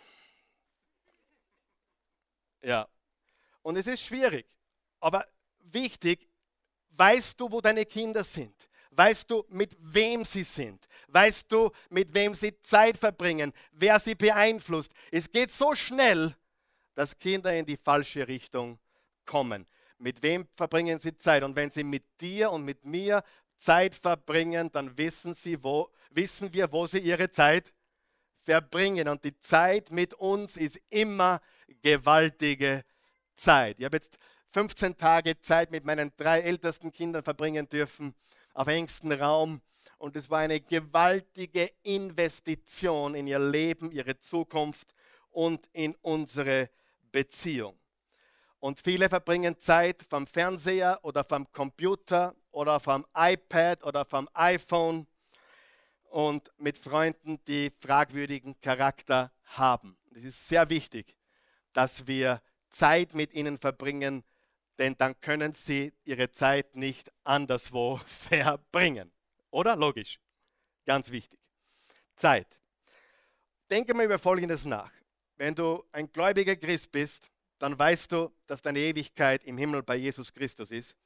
Ja. 2.62 2.88
Und 3.62 3.76
es 3.76 3.86
ist 3.86 4.02
schwierig, 4.02 4.46
aber 5.00 5.26
wichtig, 5.60 6.28
weißt 6.90 7.38
du, 7.40 7.50
wo 7.50 7.60
deine 7.60 7.84
Kinder 7.84 8.24
sind? 8.24 8.54
Weißt 8.90 9.28
du, 9.30 9.44
mit 9.48 9.76
wem 9.80 10.24
sie 10.24 10.44
sind? 10.44 10.86
Weißt 11.08 11.50
du, 11.50 11.70
mit 11.90 12.14
wem 12.14 12.32
sie 12.32 12.58
Zeit 12.60 12.96
verbringen? 12.96 13.52
Wer 13.72 13.98
sie 13.98 14.14
beeinflusst? 14.14 14.92
Es 15.10 15.30
geht 15.30 15.50
so 15.50 15.74
schnell, 15.74 16.36
dass 16.94 17.18
Kinder 17.18 17.54
in 17.54 17.66
die 17.66 17.76
falsche 17.76 18.28
Richtung 18.28 18.78
kommen. 19.26 19.66
Mit 19.98 20.22
wem 20.22 20.46
verbringen 20.56 20.98
sie 20.98 21.16
Zeit? 21.16 21.42
Und 21.42 21.56
wenn 21.56 21.70
sie 21.70 21.84
mit 21.84 22.04
dir 22.20 22.50
und 22.50 22.64
mit 22.64 22.84
mir 22.84 23.22
Zeit 23.58 23.94
verbringen, 23.94 24.70
dann 24.72 24.96
wissen, 24.98 25.34
sie, 25.34 25.62
wo, 25.62 25.90
wissen 26.10 26.52
wir, 26.52 26.70
wo 26.72 26.86
sie 26.86 26.98
ihre 26.98 27.30
Zeit 27.30 27.72
verbringen. 28.42 29.08
Und 29.08 29.24
die 29.24 29.38
Zeit 29.40 29.90
mit 29.90 30.14
uns 30.14 30.56
ist 30.56 30.80
immer 30.90 31.40
gewaltige 31.82 32.84
Zeit. 33.36 33.78
Ich 33.78 33.84
habe 33.84 33.96
jetzt 33.96 34.18
15 34.52 34.96
Tage 34.96 35.40
Zeit 35.40 35.70
mit 35.70 35.84
meinen 35.84 36.12
drei 36.16 36.40
ältesten 36.40 36.92
Kindern 36.92 37.24
verbringen 37.24 37.68
dürfen 37.68 38.14
auf 38.52 38.68
engstem 38.68 39.12
Raum. 39.12 39.60
Und 39.98 40.16
es 40.16 40.28
war 40.28 40.40
eine 40.40 40.60
gewaltige 40.60 41.70
Investition 41.82 43.14
in 43.14 43.26
ihr 43.26 43.38
Leben, 43.38 43.90
ihre 43.90 44.18
Zukunft 44.18 44.94
und 45.30 45.68
in 45.72 45.94
unsere 46.02 46.68
Beziehung. 47.10 47.78
Und 48.64 48.80
viele 48.80 49.10
verbringen 49.10 49.58
Zeit 49.58 50.02
vom 50.08 50.26
Fernseher 50.26 50.98
oder 51.02 51.22
vom 51.22 51.52
Computer 51.52 52.34
oder 52.50 52.80
vom 52.80 53.04
iPad 53.14 53.84
oder 53.84 54.06
vom 54.06 54.26
iPhone 54.32 55.06
und 56.04 56.50
mit 56.56 56.78
Freunden, 56.78 57.44
die 57.44 57.70
fragwürdigen 57.78 58.58
Charakter 58.62 59.30
haben. 59.44 59.98
Es 60.14 60.24
ist 60.24 60.48
sehr 60.48 60.70
wichtig, 60.70 61.14
dass 61.74 62.06
wir 62.06 62.40
Zeit 62.70 63.12
mit 63.12 63.34
ihnen 63.34 63.58
verbringen, 63.58 64.24
denn 64.78 64.96
dann 64.96 65.20
können 65.20 65.52
sie 65.52 65.92
ihre 66.04 66.30
Zeit 66.30 66.74
nicht 66.74 67.12
anderswo 67.22 68.00
verbringen. 68.06 69.12
Oder? 69.50 69.76
Logisch. 69.76 70.18
Ganz 70.86 71.10
wichtig. 71.10 71.38
Zeit. 72.16 72.58
Denke 73.70 73.92
mal 73.92 74.06
über 74.06 74.18
Folgendes 74.18 74.64
nach. 74.64 74.90
Wenn 75.36 75.54
du 75.54 75.84
ein 75.92 76.10
gläubiger 76.10 76.56
Christ 76.56 76.90
bist, 76.90 77.30
dann 77.58 77.78
weißt 77.78 78.12
du, 78.12 78.32
dass 78.46 78.62
deine 78.62 78.78
Ewigkeit 78.78 79.44
im 79.44 79.58
Himmel 79.58 79.82
bei 79.82 79.96
Jesus 79.96 80.32
Christus 80.32 80.70
ist. 80.70 80.96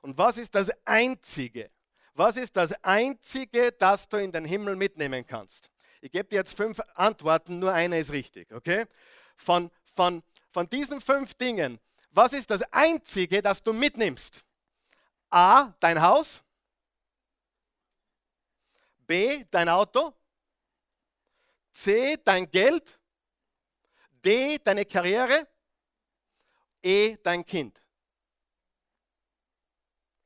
Und 0.00 0.18
was 0.18 0.36
ist 0.36 0.54
das 0.54 0.70
Einzige, 0.84 1.70
was 2.14 2.36
ist 2.36 2.56
das 2.56 2.72
Einzige, 2.82 3.72
das 3.72 4.08
du 4.08 4.18
in 4.18 4.32
den 4.32 4.44
Himmel 4.44 4.76
mitnehmen 4.76 5.26
kannst? 5.26 5.70
Ich 6.00 6.10
gebe 6.10 6.28
dir 6.28 6.36
jetzt 6.36 6.56
fünf 6.56 6.80
Antworten, 6.94 7.58
nur 7.58 7.72
eine 7.72 7.98
ist 7.98 8.12
richtig, 8.12 8.52
okay? 8.52 8.86
Von, 9.36 9.70
von, 9.94 10.22
von 10.50 10.68
diesen 10.68 11.00
fünf 11.00 11.34
Dingen, 11.34 11.78
was 12.10 12.32
ist 12.32 12.50
das 12.50 12.62
Einzige, 12.72 13.40
das 13.40 13.62
du 13.62 13.72
mitnimmst? 13.72 14.44
A, 15.30 15.74
dein 15.80 16.02
Haus. 16.02 16.42
B, 19.06 19.44
dein 19.50 19.68
Auto. 19.68 20.12
C, 21.70 22.18
dein 22.22 22.50
Geld. 22.50 22.98
D, 24.24 24.58
deine 24.58 24.84
Karriere. 24.84 25.48
E, 26.82 27.16
dein 27.22 27.46
Kind. 27.46 27.80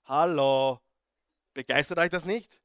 Hallo, 0.05 0.81
Begeistert 1.57 1.99
euch 1.99 2.11
das 2.11 2.27
nicht? 2.27 2.61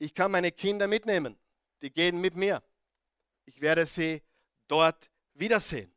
Ich 0.00 0.12
kann 0.12 0.32
meine 0.32 0.50
Kinder 0.50 0.88
mitnehmen. 0.88 1.38
Die 1.80 1.92
gehen 1.92 2.20
mit 2.20 2.34
mir. 2.34 2.60
Ich 3.44 3.60
werde 3.60 3.86
sie 3.86 4.20
dort 4.66 5.08
wiedersehen. 5.34 5.94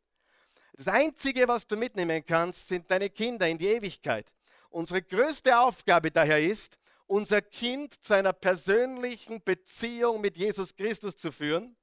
Das 0.74 0.86
Einzige, 0.86 1.48
was 1.48 1.66
du 1.66 1.76
mitnehmen 1.76 2.24
kannst, 2.24 2.68
sind 2.68 2.88
deine 2.88 3.10
Kinder 3.10 3.48
in 3.48 3.58
die 3.58 3.66
Ewigkeit. 3.66 4.32
Unsere 4.70 5.02
größte 5.02 5.58
Aufgabe 5.58 6.12
daher 6.12 6.40
ist, 6.40 6.78
unser 7.08 7.42
Kind 7.42 8.00
zu 8.04 8.14
einer 8.14 8.32
persönlichen 8.32 9.42
Beziehung 9.42 10.20
mit 10.20 10.36
Jesus 10.36 10.72
Christus 10.76 11.16
zu 11.16 11.32
führen 11.32 11.76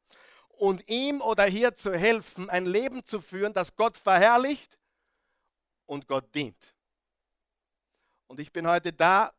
und 0.63 0.87
ihm 0.87 1.19
oder 1.19 1.43
hier 1.43 1.75
zu 1.75 1.93
helfen, 1.93 2.49
ein 2.49 2.65
Leben 2.65 3.03
zu 3.03 3.19
führen, 3.19 3.51
das 3.51 3.75
Gott 3.75 3.97
verherrlicht 3.97 4.79
und 5.85 6.07
Gott 6.07 6.33
dient. 6.33 6.73
Und 8.27 8.39
ich 8.39 8.49
bin 8.53 8.65
heute 8.65 8.93
da, 8.93 9.33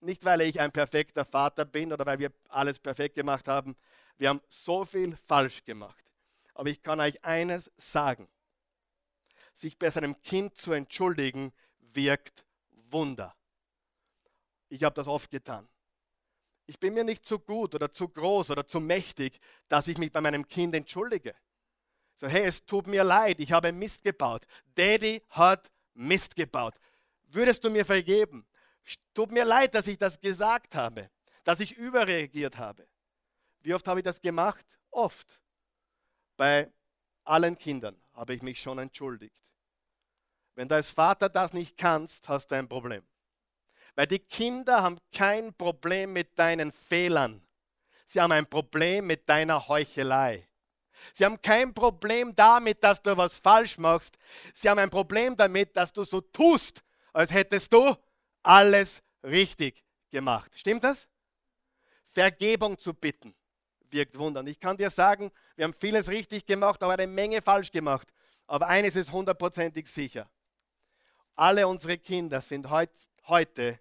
nicht, 0.00 0.22
weil 0.26 0.42
ich 0.42 0.60
ein 0.60 0.72
perfekter 0.72 1.24
Vater 1.24 1.64
bin 1.64 1.94
oder 1.94 2.04
weil 2.04 2.18
wir 2.18 2.30
alles 2.50 2.78
perfekt 2.78 3.14
gemacht 3.14 3.48
haben. 3.48 3.74
Wir 4.18 4.28
haben 4.28 4.42
so 4.48 4.84
viel 4.84 5.16
falsch 5.16 5.64
gemacht. 5.64 6.04
Aber 6.52 6.68
ich 6.68 6.82
kann 6.82 7.00
euch 7.00 7.24
eines 7.24 7.70
sagen. 7.78 8.28
Sich 9.54 9.78
bei 9.78 9.90
seinem 9.90 10.20
Kind 10.20 10.58
zu 10.58 10.72
entschuldigen, 10.72 11.54
wirkt 11.78 12.44
Wunder. 12.90 13.34
Ich 14.68 14.84
habe 14.84 14.94
das 14.94 15.08
oft 15.08 15.30
getan. 15.30 15.66
Ich 16.66 16.78
bin 16.80 16.94
mir 16.94 17.04
nicht 17.04 17.24
zu 17.24 17.38
gut 17.38 17.74
oder 17.74 17.92
zu 17.92 18.08
groß 18.08 18.50
oder 18.50 18.66
zu 18.66 18.80
mächtig, 18.80 19.38
dass 19.68 19.88
ich 19.88 19.98
mich 19.98 20.12
bei 20.12 20.20
meinem 20.20 20.46
Kind 20.46 20.74
entschuldige. 20.74 21.34
So, 22.14 22.26
hey, 22.26 22.44
es 22.44 22.64
tut 22.64 22.86
mir 22.86 23.04
leid, 23.04 23.40
ich 23.40 23.52
habe 23.52 23.72
Mist 23.72 24.02
gebaut. 24.02 24.46
Daddy 24.74 25.22
hat 25.30 25.70
Mist 25.94 26.34
gebaut. 26.34 26.74
Würdest 27.28 27.62
du 27.62 27.70
mir 27.70 27.84
vergeben? 27.84 28.46
Tut 29.14 29.30
mir 29.30 29.44
leid, 29.44 29.74
dass 29.74 29.86
ich 29.86 29.98
das 29.98 30.20
gesagt 30.20 30.74
habe, 30.74 31.10
dass 31.44 31.60
ich 31.60 31.76
überreagiert 31.76 32.56
habe. 32.56 32.86
Wie 33.60 33.74
oft 33.74 33.86
habe 33.86 34.00
ich 34.00 34.04
das 34.04 34.20
gemacht? 34.20 34.64
Oft. 34.90 35.40
Bei 36.36 36.72
allen 37.24 37.58
Kindern 37.58 38.00
habe 38.12 38.34
ich 38.34 38.42
mich 38.42 38.60
schon 38.60 38.78
entschuldigt. 38.78 39.50
Wenn 40.54 40.68
du 40.68 40.74
als 40.74 40.90
Vater 40.90 41.28
das 41.28 41.52
nicht 41.52 41.76
kannst, 41.76 42.28
hast 42.28 42.50
du 42.50 42.54
ein 42.54 42.68
Problem. 42.68 43.06
Weil 43.96 44.06
die 44.06 44.18
Kinder 44.18 44.82
haben 44.82 44.98
kein 45.12 45.54
Problem 45.54 46.12
mit 46.12 46.38
deinen 46.38 46.70
Fehlern. 46.70 47.42
Sie 48.06 48.20
haben 48.20 48.32
ein 48.32 48.46
Problem 48.46 49.06
mit 49.06 49.28
deiner 49.28 49.66
Heuchelei. 49.66 50.46
Sie 51.12 51.24
haben 51.24 51.40
kein 51.42 51.74
Problem 51.74 52.34
damit, 52.36 52.84
dass 52.84 53.02
du 53.02 53.16
was 53.16 53.38
falsch 53.38 53.78
machst. 53.78 54.16
Sie 54.54 54.68
haben 54.68 54.78
ein 54.78 54.90
Problem 54.90 55.36
damit, 55.36 55.76
dass 55.76 55.92
du 55.92 56.04
so 56.04 56.20
tust, 56.20 56.82
als 57.12 57.32
hättest 57.32 57.72
du 57.72 57.96
alles 58.42 59.02
richtig 59.22 59.82
gemacht. 60.10 60.52
Stimmt 60.54 60.84
das? 60.84 61.08
Vergebung 62.04 62.78
zu 62.78 62.94
bitten 62.94 63.34
wirkt 63.90 64.18
Wunder. 64.18 64.40
Und 64.40 64.46
ich 64.46 64.60
kann 64.60 64.76
dir 64.76 64.90
sagen, 64.90 65.30
wir 65.54 65.64
haben 65.64 65.74
vieles 65.74 66.08
richtig 66.08 66.46
gemacht, 66.46 66.82
aber 66.82 66.92
eine 66.94 67.06
Menge 67.06 67.42
falsch 67.42 67.70
gemacht. 67.72 68.08
Aber 68.46 68.68
eines 68.68 68.94
ist 68.94 69.10
hundertprozentig 69.10 69.86
sicher. 69.88 70.30
Alle 71.34 71.66
unsere 71.66 71.98
Kinder 71.98 72.40
sind 72.40 72.70
heut, 72.70 72.90
heute 73.26 73.78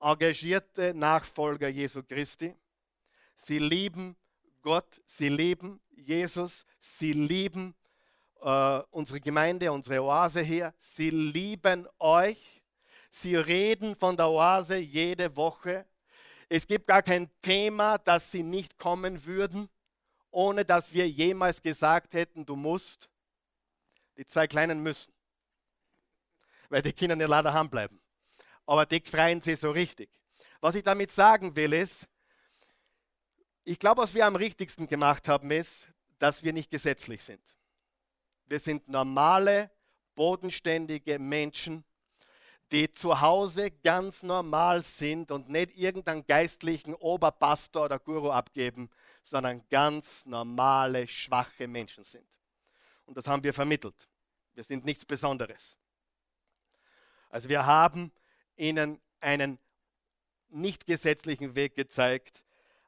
engagierte 0.00 0.94
Nachfolger 0.94 1.68
Jesu 1.68 2.02
Christi. 2.02 2.54
Sie 3.36 3.58
lieben 3.58 4.16
Gott, 4.62 5.00
sie 5.06 5.28
lieben 5.28 5.80
Jesus, 5.90 6.64
sie 6.78 7.12
lieben 7.12 7.74
äh, 8.40 8.80
unsere 8.90 9.20
Gemeinde, 9.20 9.70
unsere 9.72 10.02
Oase 10.02 10.40
hier. 10.40 10.74
Sie 10.78 11.10
lieben 11.10 11.86
euch 11.98 12.60
Sie 13.10 13.34
reden 13.34 13.96
von 13.96 14.16
der 14.16 14.28
Oase 14.28 14.76
jede 14.76 15.34
Woche. 15.36 15.84
Es 16.48 16.66
gibt 16.66 16.86
gar 16.86 17.02
kein 17.02 17.28
Thema, 17.42 17.98
das 17.98 18.30
sie 18.30 18.42
nicht 18.42 18.78
kommen 18.78 19.24
würden. 19.24 19.68
ohne 20.32 20.64
dass 20.64 20.94
wir 20.94 21.10
jemals 21.10 21.60
gesagt 21.60 22.14
hätten, 22.14 22.46
du 22.46 22.54
musst. 22.54 23.10
Die 24.16 24.24
zwei 24.24 24.46
Kleinen 24.46 24.80
müssen. 24.80 25.12
Weil 26.68 26.82
die 26.82 26.92
Kinder 26.92 27.16
nicht 27.16 27.26
leider 27.26 27.52
haben 27.52 27.68
bleiben. 27.68 28.00
Aber 28.70 28.86
die 28.86 29.00
freien 29.00 29.40
sie 29.40 29.56
so 29.56 29.72
richtig. 29.72 30.08
Was 30.60 30.76
ich 30.76 30.84
damit 30.84 31.10
sagen 31.10 31.56
will, 31.56 31.72
ist, 31.72 32.06
ich 33.64 33.80
glaube, 33.80 34.00
was 34.00 34.14
wir 34.14 34.24
am 34.24 34.36
richtigsten 34.36 34.86
gemacht 34.86 35.26
haben, 35.26 35.50
ist, 35.50 35.88
dass 36.20 36.44
wir 36.44 36.52
nicht 36.52 36.70
gesetzlich 36.70 37.20
sind. 37.24 37.42
Wir 38.46 38.60
sind 38.60 38.88
normale, 38.88 39.72
bodenständige 40.14 41.18
Menschen, 41.18 41.82
die 42.70 42.88
zu 42.92 43.20
Hause 43.20 43.72
ganz 43.72 44.22
normal 44.22 44.84
sind 44.84 45.32
und 45.32 45.48
nicht 45.48 45.76
irgendeinen 45.76 46.24
geistlichen 46.24 46.94
Oberpastor 46.94 47.86
oder 47.86 47.98
Guru 47.98 48.30
abgeben, 48.30 48.88
sondern 49.24 49.66
ganz 49.68 50.24
normale, 50.26 51.08
schwache 51.08 51.66
Menschen 51.66 52.04
sind. 52.04 52.28
Und 53.04 53.16
das 53.16 53.26
haben 53.26 53.42
wir 53.42 53.52
vermittelt. 53.52 53.96
Wir 54.54 54.62
sind 54.62 54.84
nichts 54.84 55.04
Besonderes. 55.04 55.76
Also 57.30 57.48
wir 57.48 57.66
haben 57.66 58.12
ihnen 58.60 59.00
einen 59.20 59.58
nicht 60.50 60.86
gesetzlichen 60.86 61.54
Weg 61.54 61.74
gezeigt, 61.74 62.44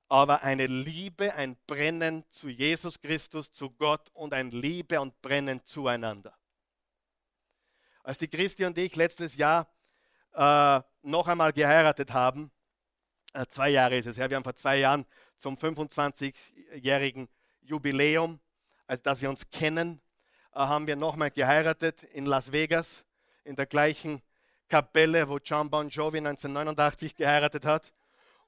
aber 0.08 0.42
eine 0.42 0.66
Liebe, 0.66 1.34
ein 1.34 1.56
Brennen 1.66 2.24
zu 2.30 2.48
Jesus 2.48 3.00
Christus, 3.00 3.50
zu 3.50 3.70
Gott 3.70 4.10
und 4.12 4.34
ein 4.34 4.50
Liebe 4.50 5.00
und 5.00 5.20
Brennen 5.22 5.64
zueinander. 5.64 6.36
Als 8.02 8.18
die 8.18 8.28
Christi 8.28 8.64
und 8.64 8.76
ich 8.76 8.96
letztes 8.96 9.36
Jahr 9.36 9.72
äh, 10.34 10.80
noch 11.02 11.28
einmal 11.28 11.52
geheiratet 11.52 12.12
haben, 12.12 12.50
äh, 13.32 13.46
zwei 13.46 13.70
Jahre 13.70 13.96
ist 13.96 14.06
es 14.06 14.18
her, 14.18 14.28
wir 14.28 14.36
haben 14.36 14.44
vor 14.44 14.56
zwei 14.56 14.78
Jahren 14.78 15.06
zum 15.38 15.56
25-jährigen 15.56 17.28
Jubiläum, 17.62 18.40
als 18.86 19.02
dass 19.02 19.22
wir 19.22 19.30
uns 19.30 19.48
kennen, 19.50 20.02
äh, 20.52 20.58
haben 20.58 20.86
wir 20.86 20.96
nochmal 20.96 21.30
geheiratet 21.30 22.02
in 22.02 22.26
Las 22.26 22.52
Vegas, 22.52 23.04
in 23.44 23.56
der 23.56 23.66
gleichen 23.66 24.20
Kapelle, 24.72 25.28
wo 25.28 25.36
John 25.36 25.68
Bon 25.68 25.86
Jovi 25.86 26.16
1989 26.16 27.14
geheiratet 27.14 27.66
hat. 27.66 27.92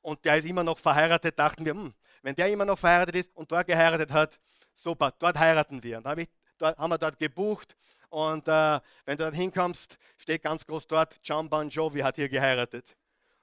Und 0.01 0.25
der 0.25 0.39
ist 0.39 0.47
immer 0.47 0.65
noch 0.65 0.79
verheiratet, 0.79 1.39
dachten 1.39 1.67
wir, 1.67 1.75
hm, 1.75 1.93
wenn 2.23 2.35
der 2.35 2.51
immer 2.51 2.65
noch 2.65 2.79
verheiratet 2.79 3.17
ist 3.17 3.37
und 3.37 3.53
dort 3.53 3.67
geheiratet 3.67 4.11
hat, 4.11 4.41
super, 4.73 5.13
dort 5.19 5.39
heiraten 5.39 5.83
wir. 5.83 5.99
Und 5.99 6.05
da 6.05 6.11
hab 6.11 6.19
ich, 6.19 6.29
dort, 6.57 6.79
haben 6.79 6.91
wir 6.91 6.97
dort 6.97 7.19
gebucht 7.19 7.77
und 8.09 8.49
äh, 8.49 8.81
wenn 9.05 9.19
du 9.19 9.25
dort 9.25 9.35
hinkommst, 9.35 9.99
steht 10.17 10.43
ganz 10.43 10.67
groß 10.67 10.87
dort, 10.87 11.21
John 11.23 11.51
Bon 11.51 11.69
Jovi 11.69 12.01
hat 12.01 12.17
hier 12.17 12.31
geheiratet. 12.31 12.97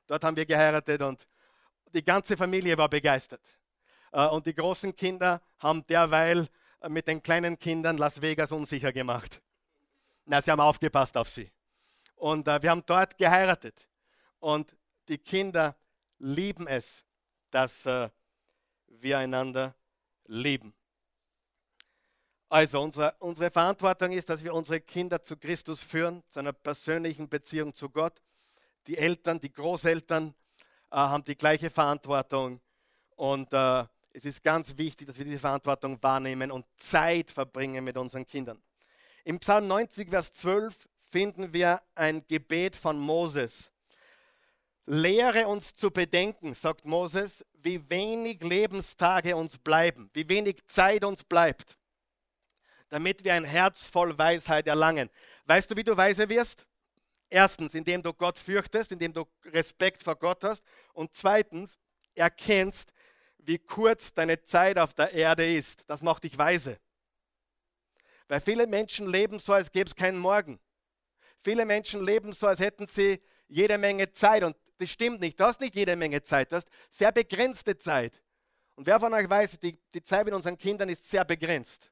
Dort 0.08 0.24
haben 0.24 0.36
wir 0.36 0.48
geheiratet 0.48 1.04
und 1.04 1.28
die 1.94 2.04
ganze 2.04 2.36
Familie 2.36 2.76
war 2.80 2.90
begeistert. 2.90 3.46
Äh, 4.12 4.26
und 4.26 4.48
die 4.48 4.56
großen 4.56 4.96
Kinder 4.96 5.40
haben 5.60 5.86
derweil 5.86 6.48
äh, 6.80 6.90
mit 6.90 7.08
den 7.08 7.22
kleinen 7.22 7.60
Kindern 7.60 8.00
Las 8.00 8.20
Vegas 8.24 8.52
unsicher 8.52 8.92
gemacht. 8.92 9.40
Na, 10.26 10.42
sie 10.42 10.50
haben 10.50 10.62
aufgepasst 10.62 11.16
auf 11.16 11.30
sie. 11.30 11.52
Und 12.22 12.48
äh, 12.48 12.62
wir 12.62 12.70
haben 12.70 12.84
dort 12.86 13.18
geheiratet. 13.18 13.88
Und 14.40 14.76
die 15.08 15.18
Kinder 15.18 15.76
lieben 16.20 16.68
es, 16.68 17.04
dass 17.50 17.84
äh, 17.88 18.12
wir 18.86 19.18
einander 19.18 19.74
lieben. 20.28 20.72
Also 22.48 22.80
unsere, 22.80 23.16
unsere 23.18 23.50
Verantwortung 23.50 24.12
ist, 24.12 24.30
dass 24.30 24.44
wir 24.44 24.54
unsere 24.54 24.82
Kinder 24.82 25.24
zu 25.24 25.36
Christus 25.36 25.82
führen, 25.82 26.22
zu 26.30 26.38
einer 26.38 26.54
persönlichen 26.54 27.28
Beziehung 27.28 27.74
zu 27.74 27.90
Gott. 27.90 28.22
Die 28.86 29.00
Eltern, 29.00 29.40
die 29.40 29.52
Großeltern 29.52 30.36
äh, 30.92 30.96
haben 30.96 31.24
die 31.24 31.36
gleiche 31.36 31.72
Verantwortung. 31.72 32.62
Und 33.16 33.52
äh, 33.52 33.84
es 34.12 34.26
ist 34.26 34.44
ganz 34.44 34.78
wichtig, 34.78 35.08
dass 35.08 35.18
wir 35.18 35.26
diese 35.26 35.40
Verantwortung 35.40 35.98
wahrnehmen 36.04 36.52
und 36.52 36.68
Zeit 36.78 37.32
verbringen 37.32 37.84
mit 37.84 37.98
unseren 37.98 38.28
Kindern. 38.28 38.62
Im 39.24 39.40
Psalm 39.40 39.68
90, 39.68 40.12
Vers 40.12 40.32
12 40.34 40.88
finden 41.12 41.54
wir 41.54 41.82
ein 41.96 42.26
Gebet 42.28 42.76
von 42.76 42.98
Moses. 42.98 43.72
Lehre 44.86 45.48
uns 45.48 45.76
zu 45.76 45.92
bedenken, 45.92 46.56
sagt 46.56 46.86
Moses, 46.86 47.46
wie 47.54 47.88
wenig 47.90 48.42
Lebenstage 48.42 49.36
uns 49.36 49.58
bleiben, 49.58 50.10
wie 50.14 50.28
wenig 50.28 50.66
Zeit 50.66 51.06
uns 51.06 51.24
bleibt 51.24 51.78
damit 52.92 53.24
wir 53.24 53.34
ein 53.34 53.46
Herz 53.46 53.86
voll 53.86 54.18
Weisheit 54.18 54.68
erlangen. 54.68 55.10
Weißt 55.46 55.72
du, 55.72 55.78
wie 55.78 55.84
du 55.84 55.96
weise 55.96 56.30
wirst? 56.30 56.68
Erstens, 57.30 57.74
indem 57.74 58.04
du 58.04 58.14
Gott 58.14 58.38
fürchtest, 58.38 58.92
indem 58.92 59.14
du 59.14 59.26
Respekt 59.46 60.04
vor 60.04 60.18
Gott 60.18 60.44
hast. 60.44 60.62
Und 60.94 61.16
zweitens, 61.16 61.80
erkennst, 62.16 62.92
wie 63.38 63.58
kurz 63.58 64.14
deine 64.14 64.44
Zeit 64.44 64.78
auf 64.78 64.94
der 64.94 65.14
Erde 65.14 65.56
ist. 65.56 65.90
Das 65.90 66.02
macht 66.02 66.26
dich 66.26 66.38
weise. 66.38 66.78
Weil 68.28 68.42
viele 68.42 68.68
Menschen 68.68 69.08
leben 69.08 69.40
so, 69.40 69.54
als 69.54 69.72
gäbe 69.72 69.88
es 69.88 69.96
keinen 69.96 70.20
Morgen. 70.20 70.60
Viele 71.44 71.66
Menschen 71.66 72.04
leben 72.04 72.32
so, 72.32 72.48
als 72.48 72.60
hätten 72.60 72.88
sie 72.88 73.22
jede 73.48 73.78
Menge 73.78 74.12
Zeit. 74.12 74.44
Und 74.44 74.56
das 74.78 74.90
stimmt 74.90 75.20
nicht. 75.20 75.40
Du 75.40 75.44
hast 75.44 75.60
nicht 75.60 75.76
jede 75.76 75.96
Menge 75.96 76.24
Zeit. 76.24 76.52
Du 76.52 76.56
hast 76.56 76.68
sehr 76.90 77.12
begrenzte 77.12 77.78
Zeit. 77.78 78.22
Und 78.76 78.88
wer 78.88 79.00
von 79.00 79.14
euch 79.14 79.30
weiß, 79.30 79.60
die, 79.60 79.78
die 79.94 80.04
Zeit 80.04 80.26
mit 80.26 80.34
unseren 80.34 80.58
Kindern 80.58 80.90
ist 80.90 81.10
sehr 81.10 81.26
begrenzt. 81.26 81.92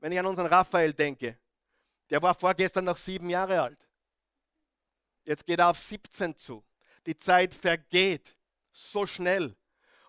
Wenn 0.00 0.12
ich 0.12 0.18
an 0.18 0.26
unseren 0.26 0.46
Raphael 0.46 0.92
denke, 0.92 1.38
der 2.10 2.20
war 2.22 2.34
vorgestern 2.34 2.84
noch 2.84 2.96
sieben 2.96 3.30
Jahre 3.30 3.60
alt. 3.60 3.88
Jetzt 5.24 5.46
geht 5.46 5.60
er 5.60 5.68
auf 5.68 5.78
17 5.78 6.36
zu. 6.36 6.64
Die 7.06 7.16
Zeit 7.16 7.54
vergeht 7.54 8.36
so 8.72 9.06
schnell. 9.06 9.56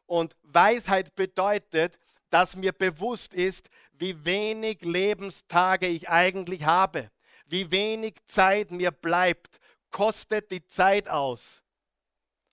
Und 0.05 0.35
Weisheit 0.43 1.15
bedeutet, 1.15 1.99
dass 2.29 2.55
mir 2.55 2.71
bewusst 2.71 3.33
ist, 3.33 3.69
wie 3.91 4.25
wenig 4.25 4.81
Lebenstage 4.81 5.87
ich 5.87 6.09
eigentlich 6.09 6.63
habe, 6.63 7.11
wie 7.45 7.69
wenig 7.71 8.15
Zeit 8.25 8.71
mir 8.71 8.91
bleibt. 8.91 9.59
Kostet 9.91 10.51
die 10.51 10.65
Zeit 10.65 11.07
aus. 11.07 11.61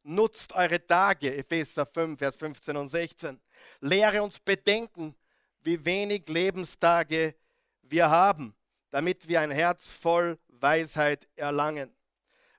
Nutzt 0.02 0.52
eure 0.54 0.84
Tage, 0.84 1.36
Epheser 1.36 1.86
5, 1.86 2.18
Vers 2.18 2.36
15 2.36 2.76
und 2.76 2.88
16. 2.88 3.40
Lehre 3.80 4.22
uns 4.22 4.40
bedenken, 4.40 5.14
wie 5.62 5.84
wenig 5.84 6.28
Lebenstage 6.28 7.34
wir 7.82 8.08
haben, 8.08 8.54
damit 8.90 9.28
wir 9.28 9.40
ein 9.40 9.50
Herz 9.50 9.90
voll 9.90 10.38
Weisheit 10.48 11.28
erlangen. 11.36 11.94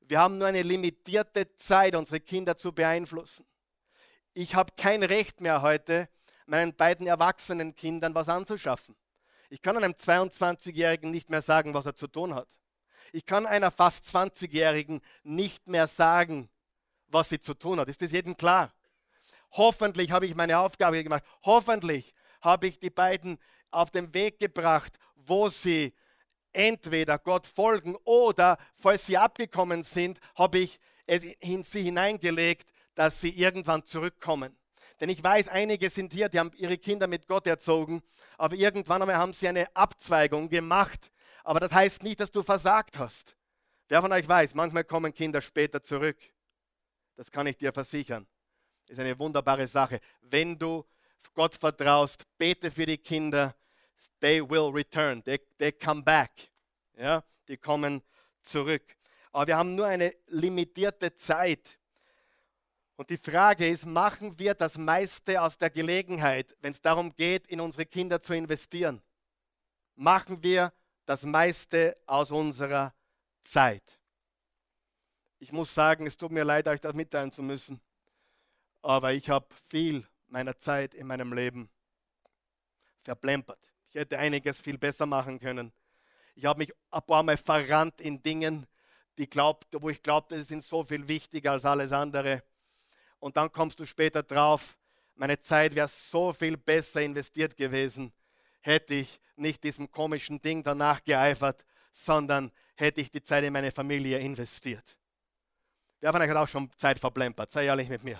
Wir 0.01 0.19
haben 0.19 0.37
nur 0.37 0.47
eine 0.47 0.61
limitierte 0.61 1.55
Zeit, 1.55 1.95
unsere 1.95 2.19
Kinder 2.19 2.57
zu 2.57 2.73
beeinflussen. 2.73 3.45
Ich 4.33 4.55
habe 4.55 4.73
kein 4.77 5.03
Recht 5.03 5.41
mehr 5.41 5.61
heute, 5.61 6.09
meinen 6.45 6.75
beiden 6.75 7.07
erwachsenen 7.07 7.75
Kindern 7.75 8.13
was 8.13 8.29
anzuschaffen. 8.29 8.95
Ich 9.51 9.61
kann 9.61 9.75
einem 9.75 9.91
22-Jährigen 9.91 11.11
nicht 11.11 11.29
mehr 11.29 11.41
sagen, 11.41 11.73
was 11.73 11.85
er 11.85 11.93
zu 11.93 12.07
tun 12.07 12.33
hat. 12.33 12.47
Ich 13.11 13.25
kann 13.25 13.45
einer 13.45 13.69
fast 13.69 14.05
20-Jährigen 14.05 15.01
nicht 15.23 15.67
mehr 15.67 15.87
sagen, 15.87 16.49
was 17.07 17.27
sie 17.27 17.41
zu 17.41 17.53
tun 17.53 17.77
hat. 17.77 17.89
Ist 17.89 18.01
das 18.01 18.13
jedem 18.13 18.37
klar? 18.37 18.73
Hoffentlich 19.51 20.11
habe 20.11 20.25
ich 20.25 20.35
meine 20.35 20.57
Aufgabe 20.57 21.03
gemacht. 21.03 21.25
Hoffentlich 21.43 22.13
habe 22.39 22.67
ich 22.67 22.79
die 22.79 22.89
beiden 22.89 23.37
auf 23.71 23.91
den 23.91 24.13
Weg 24.13 24.39
gebracht, 24.39 24.93
wo 25.15 25.49
sie 25.49 25.93
entweder 26.53 27.19
Gott 27.19 27.45
folgen 27.45 27.97
oder, 28.05 28.57
falls 28.75 29.05
sie 29.05 29.17
abgekommen 29.17 29.83
sind, 29.83 30.21
habe 30.35 30.59
ich 30.59 30.79
es 31.07 31.23
in 31.23 31.65
sie 31.65 31.83
hineingelegt, 31.83 32.71
dass 32.95 33.19
sie 33.19 33.31
irgendwann 33.31 33.83
zurückkommen. 33.83 34.57
Denn 35.01 35.09
ich 35.09 35.23
weiß, 35.23 35.47
einige 35.47 35.89
sind 35.89 36.13
hier, 36.13 36.29
die 36.29 36.39
haben 36.39 36.51
ihre 36.55 36.77
Kinder 36.77 37.07
mit 37.07 37.27
Gott 37.27 37.47
erzogen, 37.47 38.03
aber 38.37 38.55
irgendwann 38.55 39.01
einmal 39.01 39.17
haben 39.17 39.33
sie 39.33 39.47
eine 39.47 39.75
Abzweigung 39.75 40.47
gemacht. 40.47 41.11
Aber 41.43 41.59
das 41.59 41.71
heißt 41.71 42.03
nicht, 42.03 42.19
dass 42.19 42.29
du 42.29 42.43
versagt 42.43 42.99
hast. 42.99 43.35
Wer 43.87 43.99
von 43.99 44.11
euch 44.11 44.27
weiß, 44.29 44.53
manchmal 44.53 44.83
kommen 44.83 45.11
Kinder 45.11 45.41
später 45.41 45.81
zurück. 45.81 46.17
Das 47.15 47.31
kann 47.31 47.47
ich 47.47 47.57
dir 47.57 47.73
versichern. 47.73 48.27
Ist 48.87 48.99
eine 48.99 49.17
wunderbare 49.17 49.67
Sache. 49.67 49.99
Wenn 50.21 50.57
du 50.57 50.85
Gott 51.33 51.55
vertraust, 51.55 52.23
bete 52.37 52.69
für 52.69 52.85
die 52.85 52.99
Kinder, 52.99 53.55
they 54.19 54.47
will 54.47 54.69
return, 54.71 55.23
they, 55.23 55.39
they 55.57 55.71
come 55.71 56.03
back. 56.03 56.31
Ja, 56.95 57.23
die 57.47 57.57
kommen 57.57 58.03
zurück. 58.43 58.83
Aber 59.31 59.47
wir 59.47 59.57
haben 59.57 59.73
nur 59.73 59.87
eine 59.87 60.13
limitierte 60.27 61.15
Zeit. 61.15 61.79
Und 63.01 63.09
die 63.09 63.17
Frage 63.17 63.67
ist, 63.67 63.87
machen 63.87 64.37
wir 64.37 64.53
das 64.53 64.77
meiste 64.77 65.41
aus 65.41 65.57
der 65.57 65.71
Gelegenheit, 65.71 66.55
wenn 66.61 66.69
es 66.69 66.81
darum 66.81 67.15
geht, 67.15 67.47
in 67.47 67.59
unsere 67.59 67.83
Kinder 67.83 68.21
zu 68.21 68.35
investieren? 68.35 69.01
Machen 69.95 70.43
wir 70.43 70.71
das 71.07 71.23
meiste 71.23 71.97
aus 72.05 72.29
unserer 72.29 72.93
Zeit? 73.43 73.97
Ich 75.39 75.51
muss 75.51 75.73
sagen, 75.73 76.05
es 76.05 76.15
tut 76.15 76.31
mir 76.31 76.43
leid, 76.43 76.67
euch 76.67 76.79
das 76.79 76.93
mitteilen 76.93 77.31
zu 77.31 77.41
müssen, 77.41 77.81
aber 78.83 79.13
ich 79.13 79.31
habe 79.31 79.47
viel 79.67 80.07
meiner 80.27 80.55
Zeit 80.59 80.93
in 80.93 81.07
meinem 81.07 81.33
Leben 81.33 81.71
verplempert. 83.01 83.67
Ich 83.89 83.95
hätte 83.95 84.19
einiges 84.19 84.61
viel 84.61 84.77
besser 84.77 85.07
machen 85.07 85.39
können. 85.39 85.73
Ich 86.35 86.45
habe 86.45 86.59
mich 86.59 86.71
ein 86.91 87.01
paar 87.01 87.23
Mal 87.23 87.37
verrannt 87.37 87.99
in 87.99 88.21
Dingen, 88.21 88.67
die 89.17 89.27
glaubt, 89.27 89.65
wo 89.81 89.89
ich 89.89 90.03
glaubte, 90.03 90.37
sie 90.37 90.43
sind 90.43 90.63
so 90.63 90.83
viel 90.83 91.07
wichtiger 91.07 91.53
als 91.53 91.65
alles 91.65 91.93
andere. 91.93 92.43
Und 93.21 93.37
dann 93.37 93.51
kommst 93.51 93.79
du 93.79 93.85
später 93.85 94.23
drauf, 94.23 94.77
meine 95.15 95.39
Zeit 95.39 95.75
wäre 95.75 95.87
so 95.87 96.33
viel 96.33 96.57
besser 96.57 97.01
investiert 97.01 97.55
gewesen, 97.55 98.11
hätte 98.61 98.95
ich 98.95 99.21
nicht 99.35 99.63
diesem 99.63 99.91
komischen 99.91 100.41
Ding 100.41 100.63
danach 100.63 101.03
geeifert, 101.03 101.63
sondern 101.91 102.51
hätte 102.75 102.99
ich 102.99 103.11
die 103.11 103.21
Zeit 103.21 103.43
in 103.43 103.53
meine 103.53 103.71
Familie 103.71 104.17
investiert. 104.17 104.97
Wer 105.99 106.11
von 106.11 106.21
euch 106.21 106.29
hat 106.29 106.37
auch 106.37 106.47
schon 106.47 106.71
Zeit 106.77 106.97
verplempert? 106.97 107.51
Sei 107.51 107.65
ehrlich 107.65 107.89
mit 107.89 108.03
mir. 108.03 108.19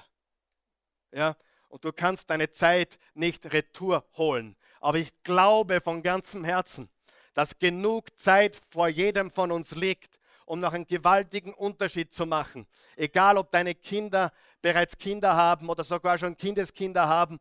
Ja? 1.12 1.36
Und 1.68 1.84
du 1.84 1.92
kannst 1.92 2.30
deine 2.30 2.52
Zeit 2.52 3.00
nicht 3.16 3.52
retour 3.52 4.06
holen. 4.18 4.56
Aber 4.82 5.00
ich 5.00 5.12
glaube 5.24 5.82
von 5.82 6.04
ganzem 6.04 6.44
Herzen, 6.44 6.90
dass 7.34 7.58
genug 7.58 8.16
Zeit 8.20 8.56
vor 8.70 8.88
jedem 8.88 9.32
von 9.32 9.52
uns 9.52 9.72
liegt, 9.72 10.20
um 10.52 10.60
noch 10.60 10.74
einen 10.74 10.86
gewaltigen 10.86 11.54
Unterschied 11.54 12.14
zu 12.14 12.26
machen. 12.26 12.68
Egal, 12.98 13.38
ob 13.38 13.52
deine 13.52 13.74
Kinder 13.74 14.34
bereits 14.62 14.98
Kinder 14.98 15.34
haben 15.34 15.70
oder 15.70 15.86
sogar 15.86 16.18
schon 16.18 16.36
Kindeskinder 16.36 17.08
haben. 17.08 17.40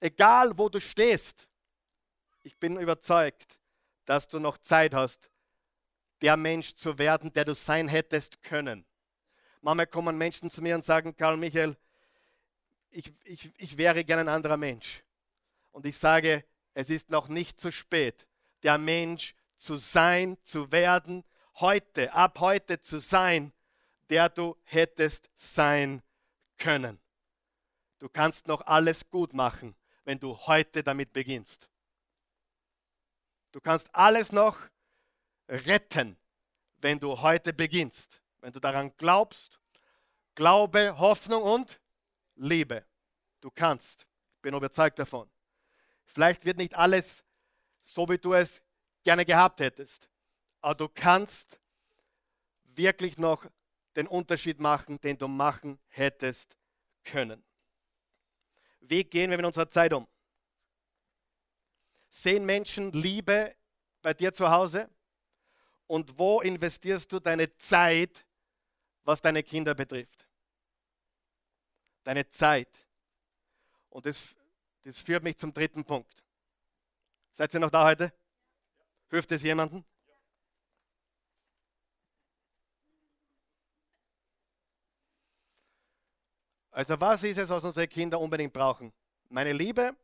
Egal, 0.00 0.58
wo 0.58 0.68
du 0.68 0.80
stehst. 0.80 1.46
Ich 2.42 2.58
bin 2.58 2.76
überzeugt, 2.76 3.56
dass 4.04 4.26
du 4.26 4.40
noch 4.40 4.58
Zeit 4.58 4.94
hast, 4.94 5.30
der 6.22 6.36
Mensch 6.36 6.74
zu 6.74 6.98
werden, 6.98 7.32
der 7.32 7.44
du 7.44 7.54
sein 7.54 7.86
hättest 7.86 8.42
können. 8.42 8.84
Manchmal 9.60 9.86
kommen 9.86 10.18
Menschen 10.18 10.50
zu 10.50 10.60
mir 10.60 10.74
und 10.74 10.84
sagen, 10.84 11.16
Karl 11.16 11.36
Michael, 11.36 11.76
ich, 12.90 13.12
ich, 13.22 13.52
ich 13.58 13.78
wäre 13.78 14.04
gern 14.04 14.18
ein 14.18 14.28
anderer 14.28 14.56
Mensch. 14.56 15.04
Und 15.70 15.86
ich 15.86 15.96
sage, 15.96 16.44
es 16.74 16.90
ist 16.90 17.10
noch 17.10 17.28
nicht 17.28 17.60
zu 17.60 17.70
spät, 17.70 18.26
der 18.64 18.76
Mensch 18.76 19.36
zu 19.56 19.76
sein, 19.76 20.36
zu 20.42 20.72
werden, 20.72 21.22
heute, 21.60 22.12
ab 22.12 22.40
heute 22.40 22.80
zu 22.80 23.00
sein, 23.00 23.52
der 24.08 24.28
du 24.28 24.56
hättest 24.64 25.30
sein 25.36 26.02
können. 26.58 27.00
Du 27.98 28.08
kannst 28.08 28.46
noch 28.46 28.66
alles 28.66 29.08
gut 29.10 29.32
machen, 29.32 29.74
wenn 30.04 30.18
du 30.18 30.36
heute 30.46 30.82
damit 30.82 31.12
beginnst. 31.12 31.68
Du 33.52 33.60
kannst 33.60 33.94
alles 33.94 34.32
noch 34.32 34.58
retten, 35.48 36.16
wenn 36.78 36.98
du 36.98 37.20
heute 37.20 37.52
beginnst. 37.52 38.22
Wenn 38.40 38.52
du 38.52 38.60
daran 38.60 38.96
glaubst, 38.96 39.60
Glaube, 40.34 40.98
Hoffnung 40.98 41.42
und 41.42 41.80
Liebe. 42.36 42.86
Du 43.40 43.50
kannst. 43.50 44.06
Ich 44.36 44.40
bin 44.40 44.54
überzeugt 44.54 44.98
davon. 44.98 45.28
Vielleicht 46.04 46.44
wird 46.44 46.56
nicht 46.56 46.74
alles 46.74 47.24
so, 47.82 48.08
wie 48.08 48.18
du 48.18 48.32
es 48.32 48.62
gerne 49.02 49.24
gehabt 49.24 49.60
hättest. 49.60 50.08
Aber 50.60 50.74
du 50.74 50.88
kannst 50.88 51.60
wirklich 52.64 53.18
noch 53.18 53.46
den 53.96 54.06
Unterschied 54.06 54.60
machen, 54.60 55.00
den 55.00 55.18
du 55.18 55.28
machen 55.28 55.78
hättest 55.88 56.56
können. 57.04 57.42
Wie 58.80 59.04
gehen 59.04 59.30
wir 59.30 59.36
mit 59.36 59.46
unserer 59.46 59.70
Zeit 59.70 59.92
um? 59.92 60.06
Sehen 62.08 62.44
Menschen 62.44 62.92
Liebe 62.92 63.54
bei 64.02 64.14
dir 64.14 64.32
zu 64.32 64.50
Hause? 64.50 64.88
Und 65.86 66.18
wo 66.18 66.40
investierst 66.40 67.10
du 67.12 67.18
deine 67.18 67.56
Zeit, 67.56 68.24
was 69.02 69.20
deine 69.20 69.42
Kinder 69.42 69.74
betrifft? 69.74 70.26
Deine 72.04 72.28
Zeit. 72.30 72.86
Und 73.88 74.06
das, 74.06 74.34
das 74.84 75.00
führt 75.00 75.22
mich 75.22 75.36
zum 75.36 75.52
dritten 75.52 75.84
Punkt. 75.84 76.22
Seid 77.32 77.52
ihr 77.54 77.60
noch 77.60 77.70
da 77.70 77.84
heute? 77.84 78.12
Hilft 79.08 79.32
es 79.32 79.42
jemandem? 79.42 79.84
Also 86.70 87.00
was 87.00 87.22
ist 87.24 87.38
es, 87.38 87.48
was 87.48 87.64
unsere 87.64 87.88
Kinder 87.88 88.20
unbedingt 88.20 88.52
brauchen? 88.52 88.92
Meine 89.28 89.52
Liebe, 89.52 89.94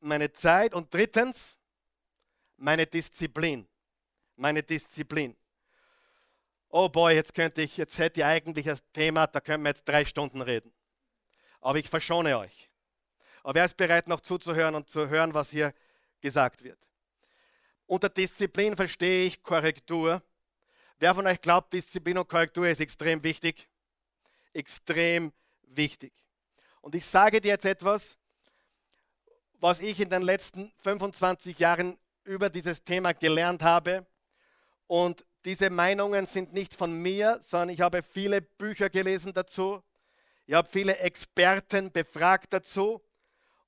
meine 0.00 0.32
Zeit 0.32 0.74
und 0.74 0.92
drittens 0.92 1.56
meine 2.56 2.86
Disziplin. 2.86 3.66
Meine 4.36 4.62
Disziplin. 4.62 5.36
Oh 6.68 6.88
boy, 6.88 7.14
jetzt 7.14 7.34
könnte 7.34 7.62
ich, 7.62 7.76
jetzt 7.76 7.98
hätte 7.98 8.20
ich 8.20 8.24
eigentlich 8.24 8.66
das 8.66 8.82
Thema, 8.92 9.26
da 9.26 9.40
können 9.40 9.62
wir 9.62 9.70
jetzt 9.70 9.86
drei 9.86 10.04
Stunden 10.04 10.40
reden. 10.40 10.72
Aber 11.60 11.78
ich 11.78 11.88
verschone 11.88 12.38
euch. 12.38 12.70
Aber 13.42 13.56
wer 13.56 13.64
ist 13.64 13.76
bereit, 13.76 14.08
noch 14.08 14.20
zuzuhören 14.20 14.74
und 14.74 14.88
zu 14.88 15.08
hören, 15.08 15.34
was 15.34 15.50
hier 15.50 15.74
gesagt 16.20 16.62
wird? 16.64 16.78
Unter 17.86 18.08
Disziplin 18.08 18.76
verstehe 18.76 19.26
ich 19.26 19.42
Korrektur. 19.42 20.22
Wer 20.98 21.14
von 21.14 21.26
euch 21.26 21.40
glaubt, 21.40 21.72
Disziplin 21.72 22.16
und 22.16 22.28
Korrektur 22.28 22.66
ist 22.68 22.80
extrem 22.80 23.22
wichtig? 23.22 23.68
Extrem 24.54 25.32
wichtig. 25.76 26.12
Und 26.80 26.94
ich 26.94 27.04
sage 27.04 27.40
dir 27.40 27.48
jetzt 27.48 27.64
etwas, 27.64 28.16
was 29.60 29.80
ich 29.80 30.00
in 30.00 30.10
den 30.10 30.22
letzten 30.22 30.72
25 30.78 31.58
Jahren 31.58 31.96
über 32.24 32.50
dieses 32.50 32.82
Thema 32.82 33.12
gelernt 33.12 33.62
habe. 33.62 34.06
Und 34.86 35.24
diese 35.44 35.70
Meinungen 35.70 36.26
sind 36.26 36.52
nicht 36.52 36.74
von 36.74 36.92
mir, 36.92 37.40
sondern 37.42 37.70
ich 37.70 37.80
habe 37.80 38.02
viele 38.02 38.42
Bücher 38.42 38.90
gelesen 38.90 39.32
dazu. 39.32 39.82
Ich 40.46 40.54
habe 40.54 40.68
viele 40.68 40.98
Experten 40.98 41.90
befragt 41.90 42.52
dazu 42.52 43.00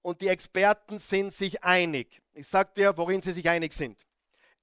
und 0.03 0.21
die 0.21 0.29
Experten 0.29 0.99
sind 0.99 1.33
sich 1.33 1.63
einig. 1.63 2.21
Ich 2.35 2.49
sage 2.49 2.71
dir, 2.77 2.97
worin 2.97 3.23
sie 3.23 3.33
sich 3.33 3.49
einig 3.49 3.73
sind. 3.73 3.99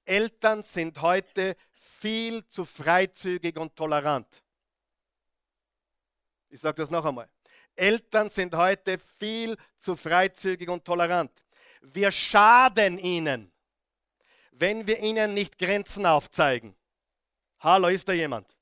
Eltern 0.05 0.63
sind 0.63 1.01
heute 1.01 1.55
viel 1.71 2.45
zu 2.47 2.65
freizügig 2.65 3.57
und 3.57 3.75
tolerant. 3.75 4.40
Ich 6.51 6.59
sage 6.59 6.81
das 6.81 6.89
noch 6.89 7.05
einmal. 7.05 7.29
Eltern 7.75 8.29
sind 8.29 8.53
heute 8.53 8.99
viel 9.17 9.57
zu 9.79 9.95
freizügig 9.95 10.69
und 10.69 10.83
tolerant. 10.83 11.31
Wir 11.81 12.11
schaden 12.11 12.99
ihnen, 12.99 13.51
wenn 14.51 14.85
wir 14.85 14.99
ihnen 14.99 15.33
nicht 15.33 15.57
Grenzen 15.57 16.05
aufzeigen. 16.05 16.75
Hallo, 17.59 17.87
ist 17.87 18.07
da 18.07 18.13
jemand? 18.13 18.53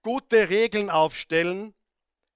Gute 0.00 0.48
Regeln 0.48 0.90
aufstellen, 0.90 1.74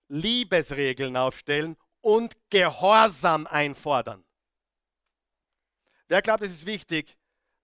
Liebesregeln 0.09 1.17
aufstellen 1.17 1.77
und 2.01 2.37
Gehorsam 2.51 3.47
einfordern. 3.47 4.25
Wer 6.09 6.23
glaubt, 6.23 6.43
es 6.43 6.51
ist 6.51 6.67
wichtig, 6.67 7.17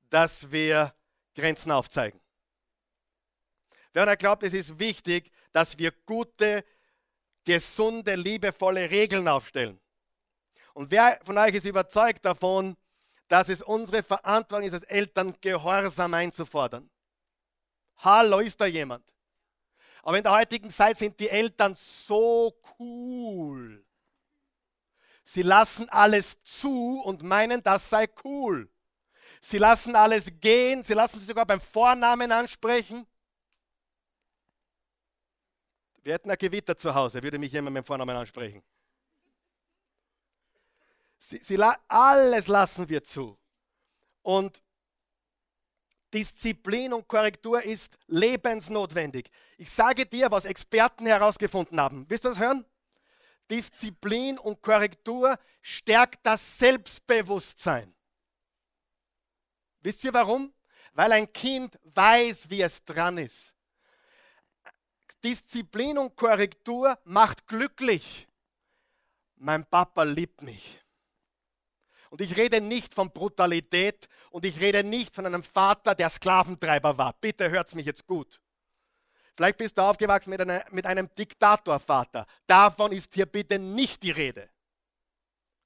dass 0.09 0.53
wir 0.53 0.95
Grenzen 1.35 1.73
aufzeigen? 1.73 2.21
Wer 3.93 4.17
glaubt, 4.17 4.45
es 4.45 4.53
ist 4.55 4.79
wichtig, 4.79 5.33
dass 5.57 5.79
wir 5.79 5.91
gute, 6.05 6.67
gesunde, 7.47 8.15
liebevolle 8.15 8.91
Regeln 8.91 9.27
aufstellen? 9.27 9.81
Und 10.75 10.91
wer 10.91 11.19
von 11.25 11.39
euch 11.39 11.55
ist 11.55 11.65
überzeugt 11.65 12.27
davon, 12.27 12.77
dass 13.29 13.49
es 13.49 13.63
unsere 13.63 14.03
Verantwortung 14.03 14.67
ist, 14.67 14.75
als 14.75 14.83
Eltern 14.83 15.35
Gehorsam 15.41 16.13
einzufordern? 16.13 16.91
Hallo, 17.97 18.41
ist 18.41 18.61
da 18.61 18.67
jemand? 18.67 19.11
Aber 20.03 20.19
in 20.19 20.25
der 20.25 20.35
heutigen 20.35 20.69
Zeit 20.69 20.99
sind 20.99 21.19
die 21.19 21.31
Eltern 21.31 21.75
so 21.75 22.55
cool. 22.79 23.83
Sie 25.25 25.41
lassen 25.41 25.89
alles 25.89 26.43
zu 26.43 27.01
und 27.01 27.23
meinen, 27.23 27.63
das 27.63 27.89
sei 27.89 28.11
cool. 28.25 28.71
Sie 29.41 29.57
lassen 29.57 29.97
alles 29.97 30.27
gehen, 30.39 30.83
sie 30.83 30.93
lassen 30.93 31.19
sich 31.19 31.29
sogar 31.29 31.47
beim 31.47 31.63
Vornamen 31.63 32.31
ansprechen. 32.31 33.07
Wir 36.07 36.15
hätten 36.15 36.31
ein 36.31 36.39
Gewitter 36.39 36.79
zu 36.79 36.95
Hause, 36.95 37.21
würde 37.21 37.37
mich 37.37 37.51
jemand 37.51 37.75
mit 37.75 37.83
dem 37.83 37.85
Vornamen 37.85 38.17
ansprechen. 38.17 38.63
Sie, 41.19 41.39
sie, 41.39 41.61
alles 41.89 42.47
lassen 42.47 42.89
wir 42.89 43.03
zu. 43.03 43.37
Und 44.23 44.63
Disziplin 46.15 46.93
und 46.93 47.09
Korrektur 47.09 47.61
ist 47.61 47.99
lebensnotwendig. 48.07 49.29
Ich 49.59 49.69
sage 49.69 50.07
dir, 50.07 50.31
was 50.31 50.45
Experten 50.45 51.07
herausgefunden 51.07 51.81
haben. 51.81 52.09
Willst 52.09 52.25
du 52.25 52.29
das 52.29 52.39
hören? 52.39 52.65
Disziplin 53.51 54.39
und 54.39 54.63
Korrektur 54.63 55.37
stärkt 55.61 56.25
das 56.25 56.57
Selbstbewusstsein. 56.57 57.93
Wisst 59.81 60.05
ihr 60.05 60.15
warum? 60.15 60.55
Weil 60.93 61.11
ein 61.11 61.33
Kind 61.33 61.77
weiß, 61.83 62.49
wie 62.49 62.63
es 62.63 62.85
dran 62.85 63.19
ist. 63.19 63.56
Disziplin 65.25 65.99
und 65.99 66.17
Korrektur 66.17 66.99
macht 67.05 67.47
glücklich. 67.47 68.27
Mein 69.37 69.65
Papa 69.67 70.03
liebt 70.03 70.43
mich. 70.43 70.81
Und 72.11 72.21
ich 72.21 72.37
rede 72.37 72.61
nicht 72.61 72.95
von 72.95 73.11
Brutalität 73.11 74.09
und 74.31 74.45
ich 74.45 74.61
rede 74.61 74.85
nicht 74.85 75.15
von 75.15 75.27
einem 75.27 75.43
Vater, 75.43 75.95
der 75.95 76.09
Sklaventreiber 76.09 76.97
war. 76.97 77.15
Bitte 77.21 77.51
hört 77.51 77.75
mich 77.75 77.87
jetzt 77.87 78.07
gut. 78.07 78.41
Vielleicht 79.37 79.59
bist 79.59 79.77
du 79.77 79.83
aufgewachsen 79.83 80.31
mit, 80.31 80.41
einer, 80.41 80.65
mit 80.71 80.87
einem 80.87 81.15
Diktatorvater. 81.15 82.27
Davon 82.47 82.93
ist 82.93 83.13
hier 83.15 83.27
bitte 83.27 83.59
nicht 83.59 84.03
die 84.03 84.13
Rede. 84.13 84.49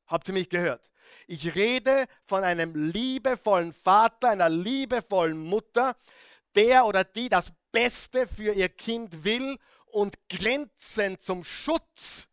Habt 0.06 0.26
ihr 0.28 0.34
mich 0.34 0.48
gehört? 0.48 0.90
Ich 1.28 1.54
rede 1.54 2.06
von 2.24 2.42
einem 2.42 2.74
liebevollen 2.74 3.72
Vater, 3.72 4.30
einer 4.30 4.48
liebevollen 4.48 5.38
Mutter, 5.38 5.96
der 6.56 6.84
oder 6.84 7.04
die 7.04 7.28
das 7.28 7.52
Beste 7.72 8.26
für 8.26 8.52
ihr 8.52 8.68
Kind 8.68 9.24
will 9.24 9.58
und 9.86 10.16
Grenzen 10.28 11.18
zum 11.18 11.44
Schutz 11.44 12.28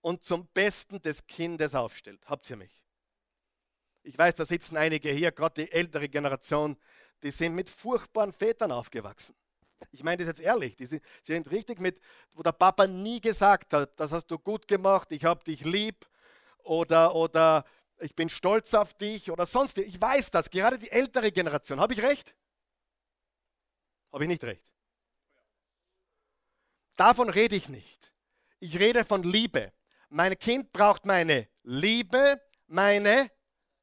und 0.00 0.24
zum 0.24 0.46
Besten 0.48 1.00
des 1.00 1.26
Kindes 1.26 1.74
aufstellt. 1.74 2.20
Habt 2.26 2.48
ihr 2.50 2.56
mich? 2.56 2.82
Ich 4.02 4.18
weiß, 4.18 4.34
da 4.34 4.44
sitzen 4.44 4.76
einige 4.76 5.10
hier, 5.10 5.30
gerade 5.30 5.64
die 5.64 5.72
ältere 5.72 6.08
Generation, 6.08 6.76
die 7.22 7.30
sind 7.30 7.54
mit 7.54 7.70
furchtbaren 7.70 8.32
Vätern 8.32 8.72
aufgewachsen. 8.72 9.34
Ich 9.90 10.02
meine 10.02 10.18
das 10.18 10.28
jetzt 10.28 10.40
ehrlich, 10.40 10.76
die 10.76 10.86
sind, 10.86 11.02
sie 11.22 11.32
sind 11.32 11.50
richtig 11.50 11.80
mit, 11.80 12.00
wo 12.32 12.42
der 12.42 12.52
Papa 12.52 12.86
nie 12.86 13.20
gesagt 13.20 13.72
hat, 13.72 13.98
das 13.98 14.12
hast 14.12 14.26
du 14.26 14.38
gut 14.38 14.68
gemacht, 14.68 15.10
ich 15.10 15.24
habe 15.24 15.42
dich 15.44 15.64
lieb 15.64 16.06
oder, 16.58 17.14
oder 17.14 17.64
ich 17.98 18.14
bin 18.14 18.28
stolz 18.28 18.74
auf 18.74 18.94
dich 18.94 19.30
oder 19.30 19.46
sonst. 19.46 19.78
Ich 19.78 20.00
weiß 20.00 20.30
das, 20.30 20.50
gerade 20.50 20.78
die 20.78 20.90
ältere 20.90 21.30
Generation. 21.30 21.80
Habe 21.80 21.94
ich 21.94 22.02
recht? 22.02 22.34
Habe 24.12 24.24
ich 24.24 24.28
nicht 24.28 24.44
recht? 24.44 24.70
Davon 26.96 27.30
rede 27.30 27.56
ich 27.56 27.68
nicht. 27.68 28.12
Ich 28.60 28.78
rede 28.78 29.04
von 29.04 29.22
Liebe. 29.22 29.72
Mein 30.08 30.38
Kind 30.38 30.72
braucht 30.72 31.06
meine 31.06 31.48
Liebe, 31.62 32.40
meine 32.66 33.30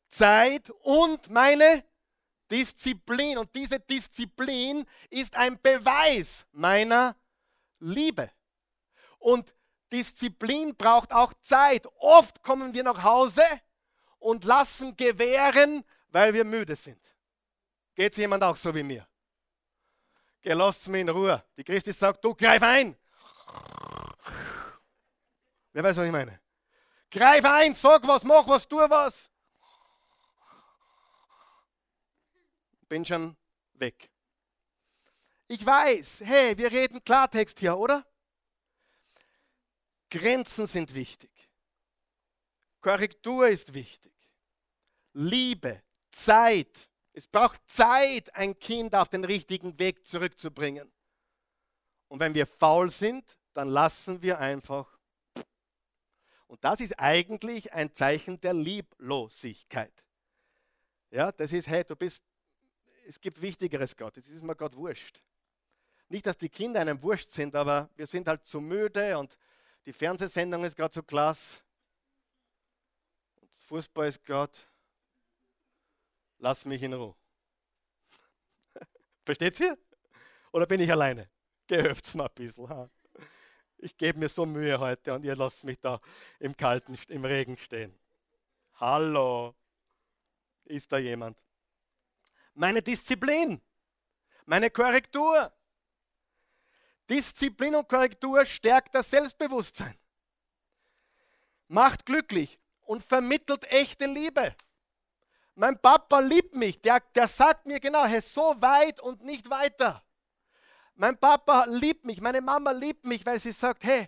Zeit 0.07 0.69
und 0.69 1.29
meine 1.29 1.83
Disziplin. 2.51 3.39
Und 3.39 3.53
diese 3.55 3.79
Disziplin 3.79 4.85
ist 5.09 5.35
ein 5.35 5.59
Beweis 5.59 6.45
meiner 6.51 7.15
Liebe. 7.79 8.31
Und 9.17 9.53
Disziplin 9.91 10.75
braucht 10.75 11.11
auch 11.11 11.33
Zeit. 11.41 11.87
Oft 11.97 12.43
kommen 12.43 12.73
wir 12.73 12.83
nach 12.83 13.03
Hause 13.03 13.43
und 14.19 14.43
lassen 14.43 14.95
gewähren, 14.95 15.83
weil 16.09 16.33
wir 16.33 16.43
müde 16.43 16.75
sind. 16.75 17.01
Geht 17.95 18.13
es 18.13 18.17
jemand 18.17 18.43
auch 18.43 18.55
so 18.55 18.73
wie 18.73 18.83
mir? 18.83 19.08
Geh, 20.41 20.53
lasst 20.53 20.87
mich 20.87 21.01
in 21.01 21.09
Ruhe. 21.09 21.43
Die 21.57 21.63
Christi 21.63 21.91
sagt, 21.91 22.23
du 22.23 22.33
greif 22.33 22.63
ein. 22.63 22.95
Wer 25.73 25.83
weiß, 25.83 25.97
was 25.97 26.05
ich 26.05 26.11
meine? 26.11 26.39
Greif 27.11 27.43
ein, 27.45 27.73
sag 27.73 28.07
was, 28.07 28.23
mach 28.23 28.47
was, 28.47 28.67
tu 28.67 28.77
was. 28.77 29.29
Bin 32.87 33.05
schon 33.05 33.35
weg. 33.73 34.09
Ich 35.47 35.65
weiß, 35.65 36.21
hey, 36.21 36.57
wir 36.57 36.71
reden 36.71 37.03
Klartext 37.03 37.59
hier, 37.59 37.77
oder? 37.77 38.05
Grenzen 40.09 40.67
sind 40.67 40.93
wichtig. 40.95 41.31
Korrektur 42.81 43.47
ist 43.47 43.73
wichtig. 43.73 44.13
Liebe, 45.13 45.83
Zeit. 46.11 46.89
Es 47.13 47.27
braucht 47.27 47.61
Zeit, 47.69 48.33
ein 48.35 48.57
Kind 48.59 48.95
auf 48.95 49.09
den 49.09 49.23
richtigen 49.23 49.77
Weg 49.79 50.05
zurückzubringen. 50.05 50.91
Und 52.07 52.19
wenn 52.19 52.33
wir 52.33 52.47
faul 52.47 52.89
sind, 52.89 53.37
dann 53.53 53.69
lassen 53.69 54.21
wir 54.21 54.39
einfach. 54.39 54.97
Und 56.47 56.63
das 56.63 56.79
ist 56.79 56.99
eigentlich 56.99 57.73
ein 57.73 57.93
Zeichen 57.93 58.39
der 58.41 58.53
Lieblosigkeit. 58.53 59.93
Ja, 61.11 61.31
das 61.31 61.51
ist, 61.53 61.67
hey, 61.67 61.83
du 61.83 61.95
bist, 61.95 62.21
es 63.07 63.19
gibt 63.19 63.41
Wichtigeres 63.41 63.95
Gott, 63.95 64.17
das 64.17 64.27
ist 64.29 64.43
mir 64.43 64.55
Gott 64.55 64.75
wurscht. 64.75 65.21
Nicht, 66.07 66.25
dass 66.25 66.37
die 66.37 66.49
Kinder 66.49 66.79
einem 66.79 67.01
wurscht 67.01 67.31
sind, 67.31 67.55
aber 67.55 67.89
wir 67.95 68.07
sind 68.07 68.27
halt 68.27 68.45
zu 68.45 68.61
müde 68.61 69.17
und 69.17 69.37
die 69.85 69.93
Fernsehsendung 69.93 70.63
ist 70.63 70.75
gerade 70.75 70.93
so 70.93 71.03
klasse. 71.03 71.61
Und 73.35 73.51
Fußball 73.67 74.07
ist 74.07 74.23
gerade. 74.23 74.53
Lass 76.39 76.65
mich 76.65 76.81
in 76.81 76.93
Ruhe. 76.93 77.15
Versteht 79.25 79.59
ihr? 79.59 79.77
Oder 80.51 80.65
bin 80.65 80.79
ich 80.79 80.91
alleine? 80.91 81.29
Gehöft's 81.67 82.15
mal 82.15 82.25
ein 82.25 82.33
bisschen. 82.33 82.67
Ha? 82.69 82.89
Ich 83.77 83.95
gebe 83.97 84.19
mir 84.19 84.29
so 84.29 84.45
Mühe 84.45 84.79
heute 84.79 85.13
und 85.13 85.23
ihr 85.23 85.35
lasst 85.35 85.63
mich 85.63 85.79
da 85.79 86.01
im 86.39 86.55
Kalten, 86.55 86.97
im 87.09 87.25
Regen 87.25 87.57
stehen. 87.57 87.97
Hallo, 88.79 89.53
ist 90.65 90.91
da 90.91 90.97
jemand? 90.97 91.37
Meine 92.53 92.81
Disziplin, 92.81 93.61
meine 94.45 94.69
Korrektur. 94.69 95.53
Disziplin 97.09 97.75
und 97.75 97.87
Korrektur 97.87 98.45
stärkt 98.45 98.95
das 98.95 99.09
Selbstbewusstsein, 99.09 99.97
macht 101.67 102.05
glücklich 102.05 102.59
und 102.81 103.03
vermittelt 103.03 103.63
echte 103.71 104.05
Liebe. 104.05 104.55
Mein 105.59 105.77
Papa 105.77 106.19
liebt 106.19 106.55
mich, 106.55 106.79
der, 106.79 107.01
der 107.13 107.27
sagt 107.27 107.65
mir 107.65 107.81
genau, 107.81 108.05
hey, 108.05 108.21
so 108.21 108.55
weit 108.61 109.01
und 109.01 109.25
nicht 109.25 109.49
weiter. 109.49 110.01
Mein 110.95 111.17
Papa 111.17 111.65
liebt 111.65 112.05
mich, 112.05 112.21
meine 112.21 112.39
Mama 112.39 112.71
liebt 112.71 113.05
mich, 113.05 113.25
weil 113.25 113.41
sie 113.41 113.51
sagt, 113.51 113.83
hey, 113.83 114.07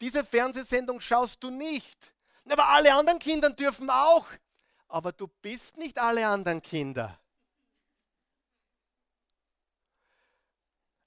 diese 0.00 0.24
Fernsehsendung 0.24 0.98
schaust 0.98 1.40
du 1.44 1.50
nicht. 1.50 2.12
Aber 2.50 2.66
alle 2.66 2.92
anderen 2.92 3.20
Kinder 3.20 3.50
dürfen 3.50 3.88
auch. 3.88 4.26
Aber 4.88 5.12
du 5.12 5.28
bist 5.28 5.76
nicht 5.76 5.96
alle 5.96 6.26
anderen 6.26 6.60
Kinder. 6.60 7.16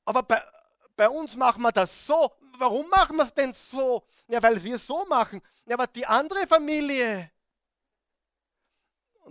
Aber 0.06 0.24
bei, 0.24 0.42
bei 0.96 1.10
uns 1.10 1.36
machen 1.36 1.62
wir 1.62 1.74
das 1.74 2.08
so. 2.08 2.32
Warum 2.58 2.88
machen 2.88 3.18
wir 3.18 3.26
es 3.26 3.34
denn 3.34 3.52
so? 3.52 4.08
Ja, 4.30 4.42
weil 4.42 4.64
wir 4.64 4.78
so 4.78 5.04
machen. 5.08 5.42
Ja, 5.66 5.74
aber 5.76 5.88
die 5.88 6.06
andere 6.06 6.48
Familie. 6.48 7.32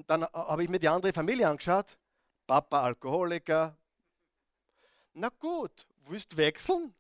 Und 0.01 0.09
dann 0.09 0.25
habe 0.33 0.63
ich 0.63 0.71
mir 0.71 0.79
die 0.79 0.89
andere 0.89 1.13
Familie 1.13 1.47
angeschaut. 1.47 1.99
Papa 2.47 2.85
Alkoholiker. 2.85 3.77
Na 5.13 5.29
gut, 5.29 5.87
willst 6.07 6.35
wechseln? 6.39 6.95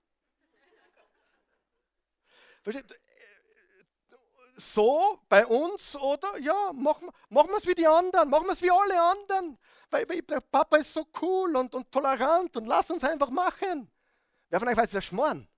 So 4.54 5.18
bei 5.30 5.46
uns 5.46 5.96
oder 5.96 6.36
ja, 6.40 6.74
machen, 6.74 7.08
machen 7.30 7.48
wir 7.48 7.56
es 7.56 7.66
wie 7.66 7.74
die 7.74 7.86
anderen, 7.86 8.28
machen 8.28 8.48
wir 8.48 8.52
es 8.52 8.60
wie 8.60 8.70
alle 8.70 9.00
anderen. 9.00 9.58
Weil, 9.88 10.06
weil 10.06 10.20
der 10.20 10.42
Papa 10.42 10.76
ist 10.76 10.92
so 10.92 11.06
cool 11.22 11.56
und, 11.56 11.74
und 11.74 11.90
tolerant 11.90 12.54
und 12.58 12.66
lass 12.66 12.90
uns 12.90 13.02
einfach 13.02 13.30
machen. 13.30 13.90
Wer 14.50 14.58
von 14.58 14.68
euch 14.68 14.76
weiß, 14.76 14.90
das 14.90 15.06
Schmoren? 15.06 15.48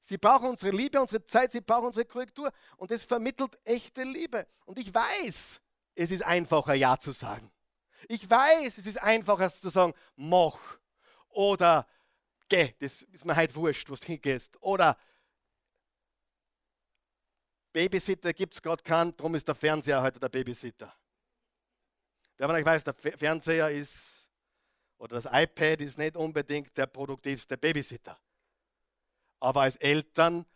Sie 0.00 0.18
brauchen 0.18 0.50
unsere 0.50 0.76
Liebe, 0.76 1.00
unsere 1.00 1.24
Zeit, 1.24 1.52
sie 1.52 1.62
brauchen 1.62 1.86
unsere 1.86 2.04
Korrektur. 2.04 2.52
Und 2.76 2.90
es 2.90 3.06
vermittelt 3.06 3.58
echte 3.64 4.02
Liebe. 4.02 4.46
Und 4.66 4.78
ich 4.78 4.94
weiß, 4.94 5.62
es 6.00 6.10
ist 6.10 6.22
einfacher, 6.22 6.72
Ja 6.72 6.98
zu 6.98 7.12
sagen. 7.12 7.52
Ich 8.08 8.28
weiß, 8.28 8.78
es 8.78 8.86
ist 8.86 9.02
einfacher 9.02 9.52
zu 9.52 9.68
sagen, 9.68 9.92
mach. 10.16 10.58
Oder 11.28 11.86
geh, 12.48 12.74
das 12.78 13.02
ist 13.02 13.26
mir 13.26 13.36
heute 13.36 13.54
wurscht, 13.54 13.90
wo 13.90 13.94
du 13.94 14.06
hingehst. 14.06 14.56
Oder 14.62 14.96
Babysitter 17.74 18.32
gibt 18.32 18.54
es 18.54 18.62
gerade 18.62 18.82
keinen, 18.82 19.14
darum 19.14 19.34
ist 19.34 19.46
der 19.46 19.54
Fernseher 19.54 20.00
heute 20.00 20.18
der 20.18 20.30
Babysitter. 20.30 20.90
Wer 22.38 22.48
von 22.48 22.56
euch 22.56 22.64
weiß, 22.64 22.82
der 22.82 22.94
Fernseher 22.94 23.70
ist 23.70 24.26
oder 24.96 25.20
das 25.20 25.26
iPad 25.26 25.82
ist 25.82 25.98
nicht 25.98 26.16
unbedingt 26.16 26.74
der 26.78 26.86
produktivste 26.86 27.58
Babysitter. 27.58 28.18
Aber 29.38 29.62
als 29.62 29.76
Eltern 29.76 30.46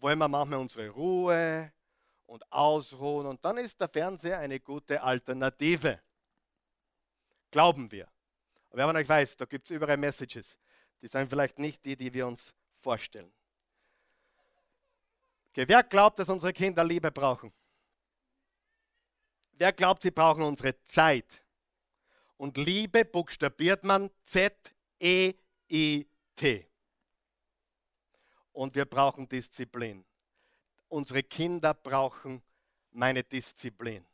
wollen 0.00 0.18
wir 0.18 0.28
manchmal 0.28 0.58
unsere 0.58 0.88
Ruhe 0.88 1.72
und 2.28 2.52
ausruhen 2.52 3.26
und 3.26 3.42
dann 3.44 3.56
ist 3.56 3.80
der 3.80 3.88
Fernseher 3.88 4.38
eine 4.38 4.60
gute 4.60 5.02
Alternative. 5.02 6.00
Glauben 7.50 7.90
wir. 7.90 8.06
Aber 8.68 8.76
wer 8.76 8.86
von 8.86 8.96
euch 8.96 9.08
weiß, 9.08 9.38
da 9.38 9.46
gibt 9.46 9.68
es 9.68 9.74
überall 9.74 9.96
Messages. 9.96 10.58
Die 11.00 11.08
sind 11.08 11.30
vielleicht 11.30 11.58
nicht 11.58 11.84
die, 11.86 11.96
die 11.96 12.12
wir 12.12 12.26
uns 12.26 12.54
vorstellen. 12.74 13.32
Okay, 15.48 15.64
wer 15.66 15.82
glaubt, 15.82 16.18
dass 16.18 16.28
unsere 16.28 16.52
Kinder 16.52 16.84
Liebe 16.84 17.10
brauchen? 17.10 17.50
Wer 19.52 19.72
glaubt, 19.72 20.02
sie 20.02 20.10
brauchen 20.10 20.42
unsere 20.42 20.84
Zeit? 20.84 21.42
Und 22.36 22.58
Liebe 22.58 23.06
buchstabiert 23.06 23.84
man 23.84 24.10
Z-E-I-T. 24.22 25.30
Und 28.52 28.74
wir 28.74 28.84
brauchen 28.84 29.26
Disziplin. 29.26 30.04
Unsere 30.88 31.22
Kinder 31.22 31.74
brauchen 31.74 32.42
meine 32.92 33.22
Disziplin. 33.22 34.06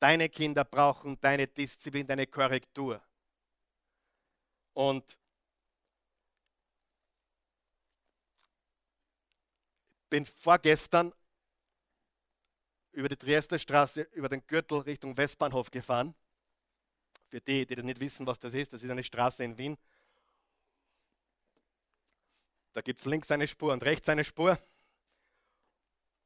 Deine 0.00 0.28
Kinder 0.28 0.64
brauchen 0.64 1.18
deine 1.20 1.46
Disziplin, 1.46 2.06
deine 2.06 2.26
Korrektur. 2.26 3.00
Und 4.74 5.16
bin 10.10 10.26
vorgestern 10.26 11.12
über 12.92 13.08
die 13.08 13.16
Triester 13.16 13.58
Straße, 13.58 14.02
über 14.12 14.28
den 14.28 14.46
Gürtel 14.46 14.78
Richtung 14.80 15.16
Westbahnhof 15.16 15.70
gefahren. 15.70 16.14
Für 17.28 17.40
die, 17.40 17.66
die 17.66 17.82
nicht 17.82 18.00
wissen, 18.00 18.26
was 18.26 18.38
das 18.38 18.54
ist, 18.54 18.72
das 18.72 18.82
ist 18.82 18.90
eine 18.90 19.02
Straße 19.02 19.42
in 19.42 19.58
Wien. 19.58 19.76
Da 22.74 22.80
gibt 22.80 23.00
es 23.00 23.06
links 23.06 23.30
eine 23.30 23.46
Spur 23.46 23.72
und 23.72 23.84
rechts 23.84 24.08
eine 24.08 24.24
Spur. 24.24 24.58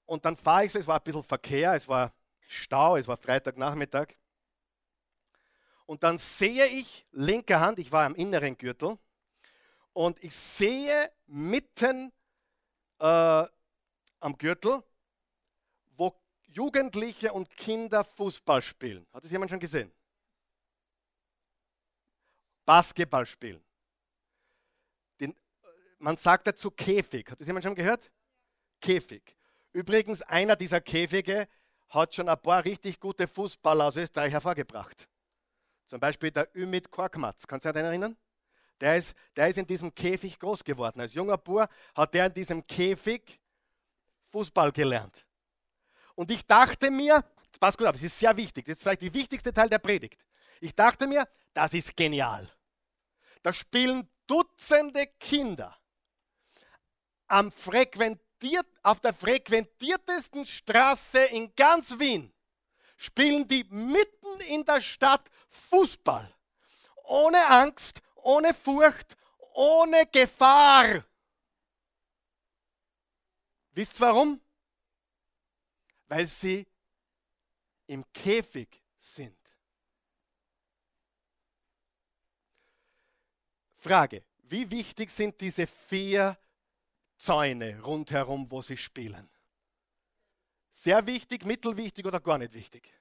Und 0.09 0.25
dann 0.25 0.39
fahre 0.39 0.65
ich 0.65 0.73
so, 0.73 0.79
es 0.79 0.87
war 0.87 0.97
ein 0.97 1.05
bisschen 1.05 1.23
Verkehr, 1.23 1.75
es 1.75 1.87
war 1.87 2.15
Stau, 2.41 2.97
es 2.97 3.07
war 3.07 3.19
Freitagnachmittag. 3.19 4.15
Und 5.85 6.03
dann 6.03 6.17
sehe 6.17 6.67
ich 6.67 7.07
linke 7.13 7.61
Hand, 7.61 7.79
ich 7.79 7.93
war 7.93 8.07
am 8.07 8.15
inneren 8.15 8.57
Gürtel, 8.57 8.99
und 9.93 10.23
ich 10.25 10.35
sehe 10.35 11.13
mitten 11.27 12.11
äh, 13.01 13.45
am 14.21 14.39
Gürtel, 14.39 14.83
wo 15.95 16.19
Jugendliche 16.47 17.31
und 17.35 17.55
Kinder 17.55 18.03
Fußball 18.03 18.63
spielen. 18.63 19.07
Hat 19.13 19.25
das 19.25 19.31
jemand 19.31 19.51
schon 19.51 19.61
gesehen? 19.61 19.93
Basketball 22.65 23.27
spielen. 23.27 23.63
Den, 25.21 25.37
man 25.99 26.17
sagt 26.17 26.47
dazu 26.47 26.71
Käfig. 26.71 27.31
Hat 27.31 27.41
das 27.41 27.47
jemand 27.47 27.65
schon 27.65 27.75
gehört? 27.75 28.11
Käfig. 28.81 29.38
Übrigens, 29.73 30.23
einer 30.23 30.57
dieser 30.57 30.81
Käfige 30.81 31.49
hat 31.89 32.15
schon 32.15 32.29
ein 32.29 32.41
paar 32.41 32.65
richtig 32.65 33.01
gute 33.01 33.27
Fußballer 33.27 33.87
aus 33.87 33.97
Österreich 33.97 34.33
hervorgebracht. 34.33 35.09
Zum 35.87 36.01
Beispiel 36.01 36.31
der 36.31 36.55
Ümit 36.55 36.91
Korkmaz. 36.91 37.47
Kannst 37.47 37.65
du 37.65 37.73
dich 37.73 37.83
erinnern? 37.83 38.17
Der 38.81 38.97
ist, 38.97 39.15
der 39.35 39.49
ist 39.49 39.59
in 39.59 39.67
diesem 39.67 39.95
Käfig 39.95 40.39
groß 40.39 40.63
geworden. 40.63 41.01
Als 41.01 41.15
junger 41.15 41.39
Bur 41.39 41.69
hat 41.95 42.15
er 42.15 42.27
in 42.27 42.35
diesem 42.35 42.67
Käfig 42.67 43.41
Fußball 44.31 44.71
gelernt. 44.73 45.27
Und 46.15 46.31
ich 46.31 46.47
dachte 46.47 46.91
mir, 46.91 47.25
passt 47.59 47.79
gut 47.79 47.87
auf, 47.87 47.95
das 47.95 48.03
ist 48.03 48.19
sehr 48.19 48.37
wichtig, 48.37 48.67
das 48.67 48.77
ist 48.77 48.83
vielleicht 48.83 49.03
der 49.03 49.15
wichtigste 49.15 49.53
Teil 49.53 49.69
der 49.69 49.79
Predigt. 49.79 50.25
Ich 50.61 50.75
dachte 50.75 51.07
mir, 51.07 51.27
das 51.53 51.75
ist 51.75 51.97
genial. 51.97 52.49
Da 53.43 53.53
spielen 53.53 54.09
Dutzende 54.27 55.07
Kinder 55.19 55.77
am 57.29 57.51
frequentiert, 57.51 58.28
auf 58.83 59.01
der 59.01 59.15
frequentiertesten 59.15 60.47
Straße 60.47 61.21
in 61.25 61.55
ganz 61.55 61.99
Wien. 61.99 62.33
Spielen 62.97 63.47
die 63.47 63.65
mitten 63.65 64.41
in 64.49 64.65
der 64.65 64.81
Stadt 64.81 65.31
Fußball. 65.51 66.35
Ohne 67.05 67.47
Angst, 67.47 68.01
ohne 68.17 68.53
Furcht, 68.55 69.17
ohne 69.55 70.07
Gefahr. 70.07 71.05
Wisst 73.73 73.97
ihr 73.97 74.01
warum? 74.01 74.41
Weil 76.09 76.27
sie 76.27 76.67
im 77.87 78.05
Käfig 78.13 78.83
sind. 78.97 79.37
Frage, 83.77 84.25
wie 84.43 84.71
wichtig 84.71 85.11
sind 85.11 85.41
diese 85.41 85.67
vier 85.67 86.37
Zäune 87.19 87.81
rundherum, 87.83 88.51
wo 88.51 88.63
sie 88.63 88.77
spielen? 88.77 89.29
Sehr 90.73 91.07
wichtig, 91.07 91.45
mittelwichtig 91.45 92.07
oder 92.07 92.21
gar 92.21 92.39
nicht 92.39 92.55
wichtig? 92.55 92.95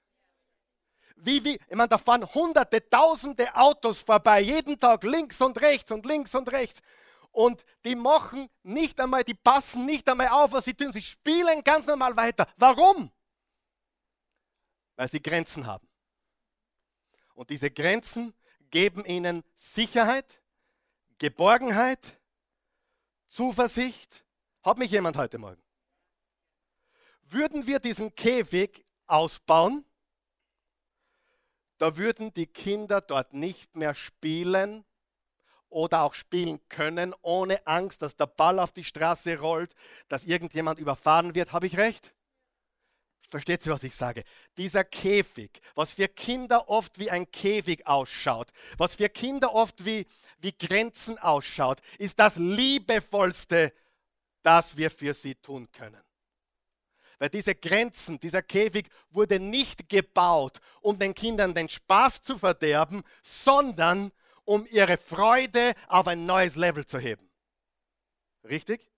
Wie, 1.16 1.44
wie, 1.44 1.56
ich 1.56 1.76
meine, 1.76 1.88
da 1.88 1.98
fahren 1.98 2.26
hunderte, 2.34 2.88
tausende 2.90 3.56
Autos 3.56 4.02
vorbei, 4.02 4.42
jeden 4.42 4.80
Tag 4.80 5.04
links 5.04 5.42
und 5.42 5.60
rechts 5.62 5.92
und 5.92 6.06
links 6.06 6.36
und 6.36 6.52
rechts. 6.52 6.82
Und 7.32 7.64
die 7.86 7.96
machen 7.96 8.50
nicht 8.64 9.00
einmal, 9.00 9.24
die 9.24 9.34
passen 9.36 9.86
nicht 9.86 10.10
einmal 10.10 10.30
auf, 10.30 10.52
was 10.52 10.66
sie 10.66 10.74
tun. 10.74 10.92
Sie 10.92 11.02
spielen 11.02 11.64
ganz 11.64 11.86
normal 11.86 12.16
weiter. 12.16 12.48
Warum? 12.58 13.12
Weil 14.96 15.08
sie 15.08 15.22
Grenzen 15.22 15.66
haben. 15.66 15.88
Und 17.36 17.52
diese 17.52 17.70
Grenzen 17.70 18.34
geben 18.72 19.06
ihnen 19.06 19.44
Sicherheit, 19.56 20.42
Geborgenheit, 21.20 22.17
Zuversicht. 23.28 24.26
Hat 24.64 24.78
mich 24.78 24.92
jemand 24.92 25.18
heute 25.18 25.38
Morgen? 25.38 25.62
Würden 27.24 27.68
wir 27.68 27.80
diesen 27.80 28.16
Käfig 28.16 28.86
ausbauen, 29.06 29.86
da 31.78 31.96
würden 31.98 32.34
die 32.34 32.48
Kinder 32.48 33.02
dort 33.02 33.34
nicht 33.34 33.76
mehr 33.76 33.94
spielen 33.94 34.84
oder 35.70 36.02
auch 36.02 36.14
spielen 36.14 36.60
können, 36.70 37.14
ohne 37.22 37.66
Angst, 37.68 38.02
dass 38.02 38.16
der 38.16 38.26
Ball 38.26 38.60
auf 38.60 38.72
die 38.72 38.84
Straße 38.84 39.40
rollt, 39.40 39.76
dass 40.08 40.26
irgendjemand 40.26 40.80
überfahren 40.80 41.36
wird. 41.36 41.54
Habe 41.54 41.68
ich 41.68 41.78
recht? 41.78 42.14
Versteht 43.30 43.66
ihr, 43.66 43.74
was 43.74 43.84
ich 43.84 43.94
sage? 43.94 44.24
Dieser 44.56 44.86
Käfig, 44.86 45.60
was 45.76 45.94
für 45.94 46.08
Kinder 46.08 46.70
oft 46.70 46.98
wie 46.98 47.12
ein 47.12 47.30
Käfig 47.30 47.86
ausschaut, 47.86 48.52
was 48.78 48.96
für 48.96 49.10
Kinder 49.10 49.54
oft 49.54 49.86
wie, 49.86 50.06
wie 50.40 50.54
Grenzen 50.58 51.18
ausschaut, 51.18 51.80
ist 51.98 52.20
das 52.20 52.38
Liebevollste, 52.38 53.74
das 54.44 54.78
wir 54.78 54.90
für 54.90 55.14
sie 55.14 55.36
tun 55.36 55.70
können. 55.74 56.02
Weil 57.20 57.30
diese 57.30 57.56
Grenzen, 57.56 58.20
dieser 58.20 58.44
Käfig 58.44 58.88
wurde 59.10 59.40
nicht 59.40 59.90
gebaut, 59.90 60.60
um 60.82 60.98
den 60.98 61.14
Kindern 61.14 61.54
den 61.54 61.68
Spaß 61.68 62.22
zu 62.22 62.38
verderben, 62.38 63.04
sondern 63.24 64.12
um 64.46 64.66
ihre 64.68 64.98
Freude 64.98 65.74
auf 65.88 66.08
ein 66.08 66.26
neues 66.26 66.56
Level 66.56 66.86
zu 66.86 67.00
heben. 67.00 67.30
Richtig? 68.46 68.90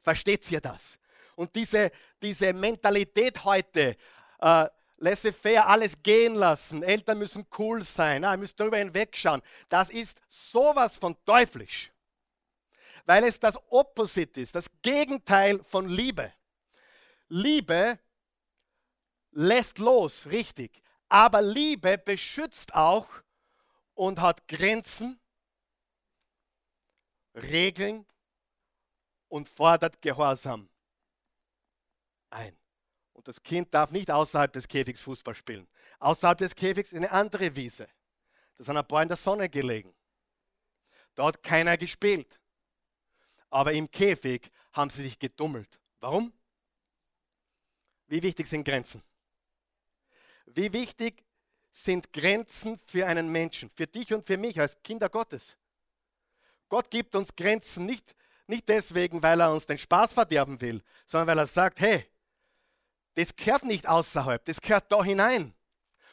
Versteht 0.00 0.50
ihr 0.50 0.60
das? 0.60 0.98
Und 1.36 1.54
diese, 1.54 1.92
diese 2.20 2.52
Mentalität 2.52 3.44
heute, 3.44 3.96
äh, 4.40 4.66
laissez-faire, 4.96 5.66
alles 5.66 6.02
gehen 6.02 6.34
lassen, 6.34 6.82
Eltern 6.82 7.18
müssen 7.18 7.46
cool 7.58 7.84
sein, 7.84 8.24
ah, 8.24 8.32
ihr 8.32 8.38
müsst 8.38 8.58
darüber 8.58 8.78
hinwegschauen, 8.78 9.42
das 9.68 9.90
ist 9.90 10.18
sowas 10.26 10.96
von 10.96 11.14
teuflisch. 11.24 11.92
Weil 13.04 13.24
es 13.24 13.38
das 13.38 13.56
Opposite 13.70 14.40
ist, 14.40 14.54
das 14.54 14.68
Gegenteil 14.82 15.62
von 15.62 15.88
Liebe. 15.88 16.32
Liebe 17.28 17.98
lässt 19.30 19.78
los, 19.78 20.26
richtig. 20.26 20.82
Aber 21.08 21.42
Liebe 21.42 21.98
beschützt 21.98 22.74
auch 22.74 23.06
und 23.94 24.20
hat 24.20 24.48
Grenzen, 24.48 25.20
Regeln 27.34 28.06
und 29.28 29.48
fordert 29.48 30.00
Gehorsam 30.00 30.68
ein. 32.30 32.56
Und 33.12 33.28
das 33.28 33.42
Kind 33.42 33.72
darf 33.72 33.90
nicht 33.92 34.10
außerhalb 34.10 34.52
des 34.52 34.68
Käfigs 34.68 35.00
Fußball 35.02 35.34
spielen. 35.34 35.66
Außerhalb 35.98 36.38
des 36.38 36.54
Käfigs 36.54 36.92
eine 36.92 37.10
andere 37.10 37.56
Wiese. 37.56 37.88
Da 38.56 38.64
sind 38.64 38.76
ein 38.76 38.86
paar 38.86 39.02
in 39.02 39.08
der 39.08 39.16
Sonne 39.16 39.48
gelegen. 39.48 39.94
Da 41.14 41.26
hat 41.26 41.42
keiner 41.42 41.76
gespielt. 41.76 42.38
Aber 43.48 43.72
im 43.72 43.90
Käfig 43.90 44.50
haben 44.72 44.90
sie 44.90 45.02
sich 45.02 45.18
gedummelt. 45.18 45.80
Warum? 46.00 46.32
Wie 48.06 48.22
wichtig 48.22 48.46
sind 48.46 48.64
Grenzen? 48.64 49.02
Wie 50.46 50.72
wichtig 50.72 51.24
sind 51.72 52.12
Grenzen 52.12 52.78
für 52.86 53.06
einen 53.06 53.30
Menschen, 53.30 53.70
für 53.70 53.86
dich 53.86 54.12
und 54.12 54.26
für 54.26 54.36
mich 54.36 54.60
als 54.60 54.80
Kinder 54.82 55.08
Gottes? 55.08 55.56
Gott 56.68 56.90
gibt 56.90 57.16
uns 57.16 57.34
Grenzen 57.34 57.86
nicht, 57.86 58.14
nicht 58.46 58.68
deswegen, 58.68 59.22
weil 59.22 59.40
er 59.40 59.52
uns 59.52 59.66
den 59.66 59.78
Spaß 59.78 60.12
verderben 60.12 60.60
will, 60.60 60.82
sondern 61.06 61.28
weil 61.28 61.38
er 61.38 61.46
sagt, 61.46 61.80
hey, 61.80 62.06
das 63.16 63.34
gehört 63.34 63.64
nicht 63.64 63.86
außerhalb, 63.86 64.44
das 64.44 64.60
gehört 64.60 64.92
da 64.92 65.02
hinein. 65.02 65.54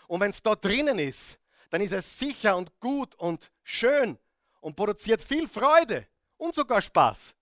Und 0.08 0.22
wenn 0.22 0.32
es 0.32 0.42
da 0.42 0.56
drinnen 0.56 1.00
ist, 1.00 1.38
dann 1.70 1.82
ist 1.82 1.92
es 1.92 2.18
sicher 2.18 2.56
und 2.56 2.80
gut 2.80 3.14
und 3.16 3.52
schön 3.64 4.18
und 4.62 4.76
produziert 4.76 5.22
viel 5.22 5.48
Freude 5.48 6.08
und 6.38 6.56
sogar 6.56 6.82
Spaß. 6.82 7.36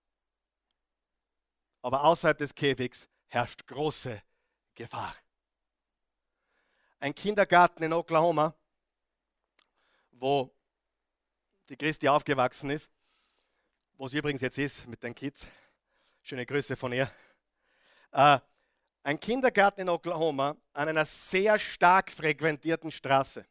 Aber 1.80 2.02
außerhalb 2.04 2.36
des 2.38 2.54
Käfigs 2.54 3.08
herrscht 3.28 3.66
große 3.66 4.20
Gefahr. 4.74 5.14
Ein 6.98 7.14
Kindergarten 7.14 7.84
in 7.84 7.92
Oklahoma, 7.92 8.54
wo 10.10 10.52
die 11.68 11.76
Christi 11.76 12.08
aufgewachsen 12.08 12.70
ist, 12.70 12.90
wo 13.94 14.08
sie 14.08 14.18
übrigens 14.18 14.40
jetzt 14.40 14.58
ist 14.58 14.86
mit 14.88 15.02
den 15.02 15.14
Kids. 15.14 15.46
Schöne 16.22 16.46
Grüße 16.46 16.76
von 16.76 16.92
ihr. 16.92 17.10
Äh, 18.12 18.38
ein 19.02 19.18
Kindergarten 19.18 19.82
in 19.82 19.88
Oklahoma 19.88 20.56
an 20.72 20.88
einer 20.88 21.04
sehr 21.04 21.58
stark 21.58 22.10
frequentierten 22.10 22.90
Straße. 22.90 23.44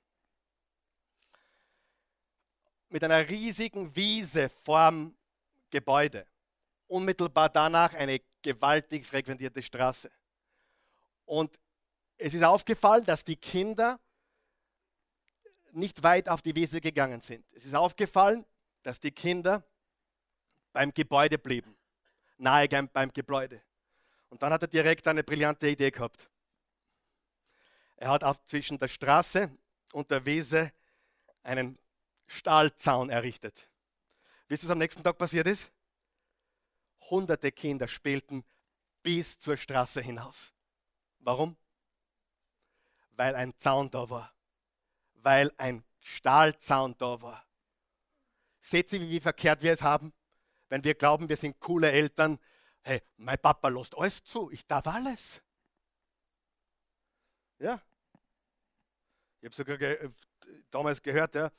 Mit 2.89 3.03
einer 3.03 3.27
riesigen 3.27 3.93
Wiese 3.95 4.49
vorm 4.49 5.15
Gebäude. 5.69 6.25
Unmittelbar 6.87 7.49
danach 7.49 7.93
eine 7.93 8.21
gewaltig 8.41 9.05
frequentierte 9.05 9.61
Straße. 9.61 10.11
Und 11.25 11.57
es 12.17 12.33
ist 12.33 12.43
aufgefallen, 12.43 13.05
dass 13.05 13.23
die 13.23 13.37
Kinder 13.37 13.99
nicht 15.71 16.03
weit 16.03 16.27
auf 16.27 16.41
die 16.41 16.55
Wiese 16.55 16.81
gegangen 16.81 17.21
sind. 17.21 17.45
Es 17.53 17.65
ist 17.65 17.75
aufgefallen, 17.75 18.45
dass 18.83 18.99
die 18.99 19.11
Kinder 19.11 19.63
beim 20.73 20.93
Gebäude 20.93 21.37
blieben, 21.37 21.77
nahe 22.37 22.67
beim 22.67 23.11
Gebäude. 23.13 23.61
Und 24.31 24.41
dann 24.41 24.53
hat 24.53 24.61
er 24.61 24.67
direkt 24.69 25.07
eine 25.07 25.23
brillante 25.23 25.67
Idee 25.67 25.91
gehabt. 25.91 26.29
Er 27.97 28.09
hat 28.09 28.23
auf, 28.23 28.43
zwischen 28.45 28.79
der 28.79 28.87
Straße 28.87 29.51
und 29.91 30.09
der 30.09 30.25
Wiese 30.25 30.71
einen 31.43 31.77
Stahlzaun 32.27 33.09
errichtet. 33.09 33.67
Wisst 34.47 34.63
ihr, 34.63 34.69
was 34.69 34.71
am 34.71 34.77
nächsten 34.77 35.03
Tag 35.03 35.17
passiert 35.17 35.47
ist? 35.47 35.69
Hunderte 37.09 37.51
Kinder 37.51 37.89
spielten 37.89 38.45
bis 39.03 39.37
zur 39.37 39.57
Straße 39.57 40.01
hinaus. 40.01 40.53
Warum? 41.19 41.57
Weil 43.11 43.35
ein 43.35 43.53
Zaun 43.57 43.91
da 43.91 44.09
war. 44.09 44.33
Weil 45.15 45.51
ein 45.57 45.83
Stahlzaun 45.99 46.95
da 46.97 47.21
war. 47.21 47.45
Seht 48.61 48.93
ihr, 48.93 49.01
wie 49.01 49.19
verkehrt 49.19 49.61
wir 49.61 49.73
es 49.73 49.81
haben? 49.81 50.13
Wenn 50.69 50.85
wir 50.85 50.95
glauben, 50.95 51.27
wir 51.27 51.35
sind 51.35 51.59
coole 51.59 51.91
Eltern 51.91 52.39
Hey, 52.83 53.01
mein 53.17 53.39
Papa 53.39 53.67
lässt 53.67 53.95
alles 53.95 54.23
zu, 54.23 54.49
ich 54.51 54.65
darf 54.65 54.87
alles. 54.87 55.41
Ja. 57.59 57.81
Ich 59.39 59.45
habe 59.45 59.55
sogar 59.55 59.77
ge 59.77 60.11
damals 60.71 61.01
gehört, 61.01 61.35
ja, 61.35 61.51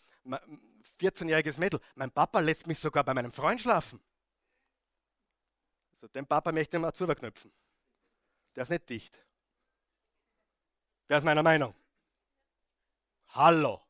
14-jähriges 1.01 1.59
Mädel, 1.59 1.81
mein 1.95 2.11
Papa 2.11 2.41
lässt 2.41 2.67
mich 2.67 2.79
sogar 2.79 3.05
bei 3.05 3.15
meinem 3.15 3.33
Freund 3.33 3.61
schlafen. 3.61 4.01
Also 5.93 6.09
den 6.09 6.27
Papa 6.27 6.51
möchte 6.51 6.77
ich 6.77 6.81
mal 6.81 6.93
zuverknüpfen. 6.93 7.53
Der 8.57 8.65
ist 8.65 8.71
nicht 8.71 8.89
dicht. 8.89 9.19
Der 11.09 11.19
ist 11.19 11.25
meiner 11.25 11.43
Meinung. 11.43 11.75
Hallo. 13.29 13.81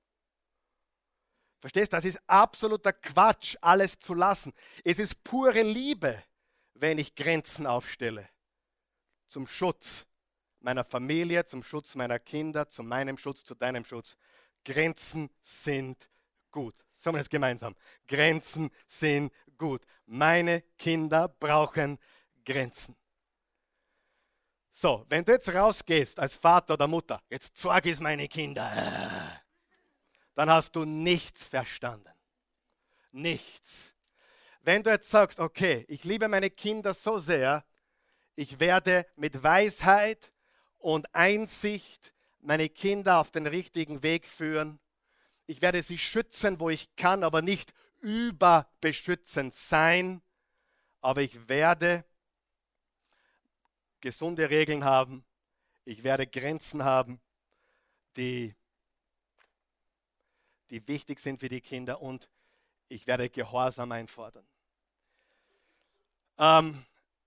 Verstehst 1.60 1.92
du? 1.92 1.96
Das 1.96 2.04
ist 2.04 2.20
absoluter 2.26 2.92
Quatsch, 2.92 3.56
alles 3.60 3.98
zu 3.98 4.14
lassen. 4.14 4.52
Es 4.84 4.98
ist 4.98 5.22
pure 5.24 5.62
Liebe, 5.62 6.22
wenn 6.74 6.98
ich 6.98 7.14
Grenzen 7.14 7.66
aufstelle. 7.66 8.28
Zum 9.26 9.46
Schutz 9.46 10.06
meiner 10.60 10.84
Familie, 10.84 11.44
zum 11.44 11.62
Schutz 11.62 11.94
meiner 11.94 12.18
Kinder, 12.18 12.68
zu 12.68 12.82
meinem 12.82 13.18
Schutz, 13.18 13.44
zu 13.44 13.54
deinem 13.54 13.84
Schutz. 13.84 14.16
Grenzen 14.64 15.30
sind 15.42 16.08
gut. 16.50 16.74
Sagen 16.96 17.16
wir 17.16 17.20
das 17.20 17.28
gemeinsam. 17.28 17.74
Grenzen 18.06 18.70
sind 18.86 19.32
gut. 19.58 19.84
Meine 20.06 20.62
Kinder 20.78 21.28
brauchen 21.28 21.98
Grenzen. 22.44 22.96
So, 24.72 25.04
wenn 25.08 25.24
du 25.24 25.32
jetzt 25.32 25.48
rausgehst 25.52 26.18
als 26.18 26.36
Vater 26.36 26.74
oder 26.74 26.86
Mutter, 26.86 27.22
jetzt 27.28 27.56
sorge 27.56 27.90
es 27.90 28.00
meine 28.00 28.26
Kinder, 28.28 29.42
dann 30.34 30.48
hast 30.48 30.74
du 30.74 30.84
nichts 30.84 31.44
verstanden. 31.44 32.12
Nichts. 33.10 33.91
Wenn 34.64 34.84
du 34.84 34.90
jetzt 34.90 35.10
sagst, 35.10 35.40
okay, 35.40 35.84
ich 35.88 36.04
liebe 36.04 36.28
meine 36.28 36.48
Kinder 36.48 36.94
so 36.94 37.18
sehr, 37.18 37.64
ich 38.36 38.60
werde 38.60 39.06
mit 39.16 39.42
Weisheit 39.42 40.32
und 40.78 41.12
Einsicht 41.14 42.14
meine 42.40 42.68
Kinder 42.68 43.18
auf 43.18 43.30
den 43.32 43.46
richtigen 43.46 44.02
Weg 44.02 44.26
führen. 44.26 44.78
Ich 45.46 45.62
werde 45.62 45.82
sie 45.82 45.98
schützen, 45.98 46.60
wo 46.60 46.70
ich 46.70 46.94
kann, 46.94 47.24
aber 47.24 47.42
nicht 47.42 47.74
überbeschützend 48.00 49.52
sein. 49.52 50.22
Aber 51.00 51.22
ich 51.22 51.48
werde 51.48 52.04
gesunde 54.00 54.48
Regeln 54.48 54.84
haben. 54.84 55.24
Ich 55.84 56.04
werde 56.04 56.26
Grenzen 56.28 56.84
haben, 56.84 57.20
die, 58.16 58.54
die 60.70 60.86
wichtig 60.86 61.18
sind 61.18 61.40
für 61.40 61.48
die 61.48 61.60
Kinder 61.60 62.00
und 62.00 62.28
ich 62.88 63.06
werde 63.08 63.28
Gehorsam 63.28 63.90
einfordern. 63.90 64.46
Ähm, 66.42 66.84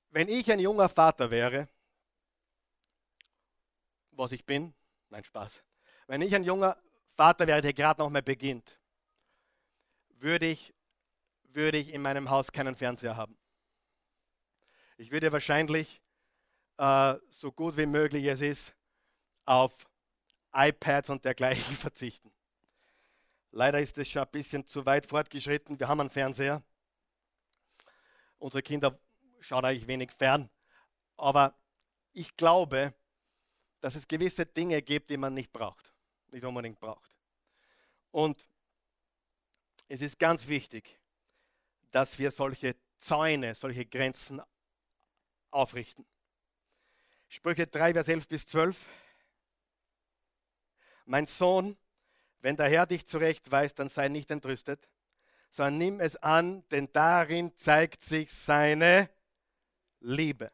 wenn 0.09 0.27
ich 0.27 0.51
ein 0.51 0.59
junger 0.59 0.89
Vater 0.89 1.31
wäre, 1.31 1.69
was 4.11 4.33
ich 4.33 4.45
bin, 4.45 4.73
nein 5.09 5.23
Spaß, 5.23 5.63
wenn 6.07 6.21
ich 6.21 6.35
ein 6.35 6.43
junger 6.43 6.77
Vater 7.15 7.47
wäre, 7.47 7.61
der 7.61 7.71
gerade 7.71 8.01
noch 8.01 8.09
mal 8.09 8.21
beginnt, 8.21 8.77
würde 10.09 10.47
ich, 10.47 10.73
würde 11.43 11.77
ich 11.77 11.93
in 11.93 12.01
meinem 12.01 12.29
Haus 12.29 12.51
keinen 12.51 12.75
Fernseher 12.75 13.15
haben. 13.15 13.37
Ich 14.97 15.11
würde 15.11 15.31
wahrscheinlich 15.31 16.01
äh, 16.75 17.15
so 17.29 17.53
gut 17.53 17.77
wie 17.77 17.85
möglich 17.85 18.25
es 18.25 18.41
ist, 18.41 18.75
auf 19.45 19.87
iPads 20.51 21.09
und 21.09 21.23
dergleichen 21.23 21.75
verzichten. 21.77 22.33
Leider 23.51 23.79
ist 23.79 23.97
es 23.97 24.09
schon 24.09 24.23
ein 24.23 24.31
bisschen 24.31 24.65
zu 24.65 24.85
weit 24.85 25.05
fortgeschritten. 25.05 25.79
Wir 25.79 25.87
haben 25.87 26.01
einen 26.01 26.09
Fernseher. 26.09 26.61
Unsere 28.37 28.61
Kinder 28.61 28.99
schauen 29.45 29.65
eigentlich 29.65 29.87
wenig 29.87 30.11
fern. 30.11 30.49
Aber 31.17 31.55
ich 32.13 32.35
glaube, 32.35 32.93
dass 33.81 33.95
es 33.95 34.07
gewisse 34.07 34.45
Dinge 34.45 34.81
gibt, 34.81 35.09
die 35.09 35.17
man 35.17 35.33
nicht 35.33 35.51
braucht, 35.53 35.93
nicht 36.31 36.43
unbedingt 36.43 36.79
braucht. 36.79 37.15
Und 38.11 38.37
es 39.87 40.01
ist 40.01 40.17
ganz 40.17 40.47
wichtig, 40.47 40.99
dass 41.91 42.17
wir 42.17 42.31
solche 42.31 42.75
Zäune, 42.97 43.53
solche 43.53 43.85
Grenzen 43.85 44.41
aufrichten. 45.51 46.05
Sprüche 47.27 47.67
3, 47.67 47.93
Vers 47.93 48.07
11 48.07 48.27
bis 48.27 48.45
12. 48.47 48.87
Mein 51.05 51.27
Sohn, 51.27 51.77
wenn 52.39 52.57
der 52.57 52.69
Herr 52.69 52.87
dich 52.87 53.05
zurechtweist, 53.05 53.77
dann 53.77 53.89
sei 53.89 54.07
nicht 54.09 54.31
entrüstet, 54.31 54.89
sondern 55.51 55.77
nimm 55.77 55.99
es 55.99 56.15
an, 56.17 56.67
denn 56.69 56.91
darin 56.91 57.55
zeigt 57.57 58.01
sich 58.01 58.33
seine 58.33 59.09
Liebe. 60.05 60.51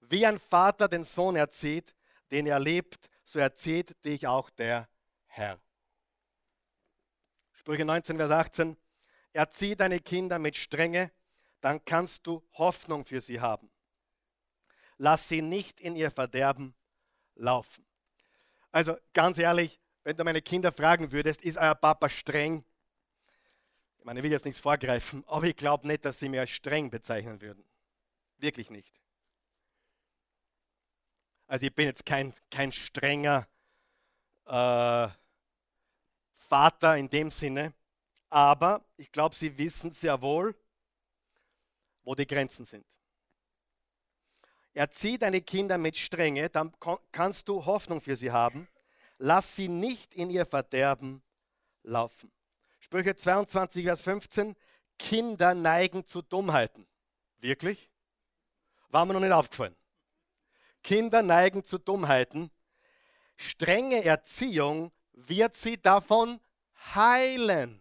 Wie 0.00 0.26
ein 0.26 0.38
Vater 0.38 0.88
den 0.88 1.04
Sohn 1.04 1.36
erzieht, 1.36 1.94
den 2.30 2.46
er 2.46 2.58
liebt, 2.58 3.08
so 3.24 3.38
erzieht 3.38 4.04
dich 4.04 4.26
auch 4.26 4.50
der 4.50 4.88
Herr. 5.26 5.60
Sprüche 7.52 7.84
19, 7.84 8.16
Vers 8.16 8.30
18. 8.30 8.76
Erzieh 9.32 9.76
deine 9.76 10.00
Kinder 10.00 10.38
mit 10.38 10.56
Strenge, 10.56 11.12
dann 11.60 11.84
kannst 11.84 12.26
du 12.26 12.42
Hoffnung 12.52 13.04
für 13.04 13.20
sie 13.20 13.40
haben 13.40 13.70
lass 15.00 15.28
sie 15.28 15.40
nicht 15.42 15.80
in 15.80 15.96
ihr 15.96 16.10
Verderben 16.10 16.74
laufen. 17.34 17.84
Also 18.70 18.96
ganz 19.14 19.38
ehrlich, 19.38 19.80
wenn 20.04 20.16
du 20.16 20.24
meine 20.24 20.42
Kinder 20.42 20.72
fragen 20.72 21.10
würdest, 21.10 21.42
ist 21.42 21.56
euer 21.56 21.74
Papa 21.74 22.08
streng? 22.08 22.64
Ich 23.98 24.04
meine, 24.04 24.20
ich 24.20 24.24
will 24.24 24.30
jetzt 24.30 24.44
nichts 24.44 24.60
vorgreifen, 24.60 25.24
aber 25.26 25.44
ich 25.46 25.56
glaube 25.56 25.86
nicht, 25.86 26.04
dass 26.04 26.18
sie 26.18 26.28
mir 26.28 26.42
als 26.42 26.50
streng 26.50 26.90
bezeichnen 26.90 27.40
würden. 27.40 27.64
Wirklich 28.40 28.70
nicht. 28.70 28.92
Also 31.46 31.66
ich 31.66 31.74
bin 31.74 31.86
jetzt 31.86 32.06
kein, 32.06 32.32
kein 32.50 32.72
strenger 32.72 33.46
äh, 34.46 35.08
Vater 36.32 36.96
in 36.96 37.10
dem 37.10 37.30
Sinne, 37.30 37.74
aber 38.28 38.84
ich 38.96 39.12
glaube, 39.12 39.34
sie 39.34 39.58
wissen 39.58 39.90
sehr 39.90 40.22
wohl, 40.22 40.54
wo 42.02 42.14
die 42.14 42.26
Grenzen 42.26 42.64
sind. 42.64 42.86
Erzieh 44.72 45.18
deine 45.18 45.42
Kinder 45.42 45.76
mit 45.76 45.96
Strenge, 45.96 46.48
dann 46.48 46.72
kannst 47.12 47.48
du 47.48 47.66
Hoffnung 47.66 48.00
für 48.00 48.16
sie 48.16 48.30
haben. 48.30 48.68
Lass 49.18 49.56
sie 49.56 49.68
nicht 49.68 50.14
in 50.14 50.30
ihr 50.30 50.46
Verderben 50.46 51.22
laufen. 51.82 52.32
Sprüche 52.78 53.16
22, 53.16 53.84
Vers 53.84 54.00
15. 54.02 54.56
Kinder 54.98 55.54
neigen 55.54 56.06
zu 56.06 56.22
Dummheiten. 56.22 56.86
Wirklich? 57.38 57.89
War 58.90 59.04
mir 59.04 59.14
noch 59.14 59.20
nicht 59.20 59.32
aufgefallen. 59.32 59.76
Kinder 60.82 61.22
neigen 61.22 61.64
zu 61.64 61.78
Dummheiten. 61.78 62.50
Strenge 63.36 64.04
Erziehung 64.04 64.92
wird 65.12 65.56
sie 65.56 65.80
davon 65.80 66.40
heilen. 66.94 67.80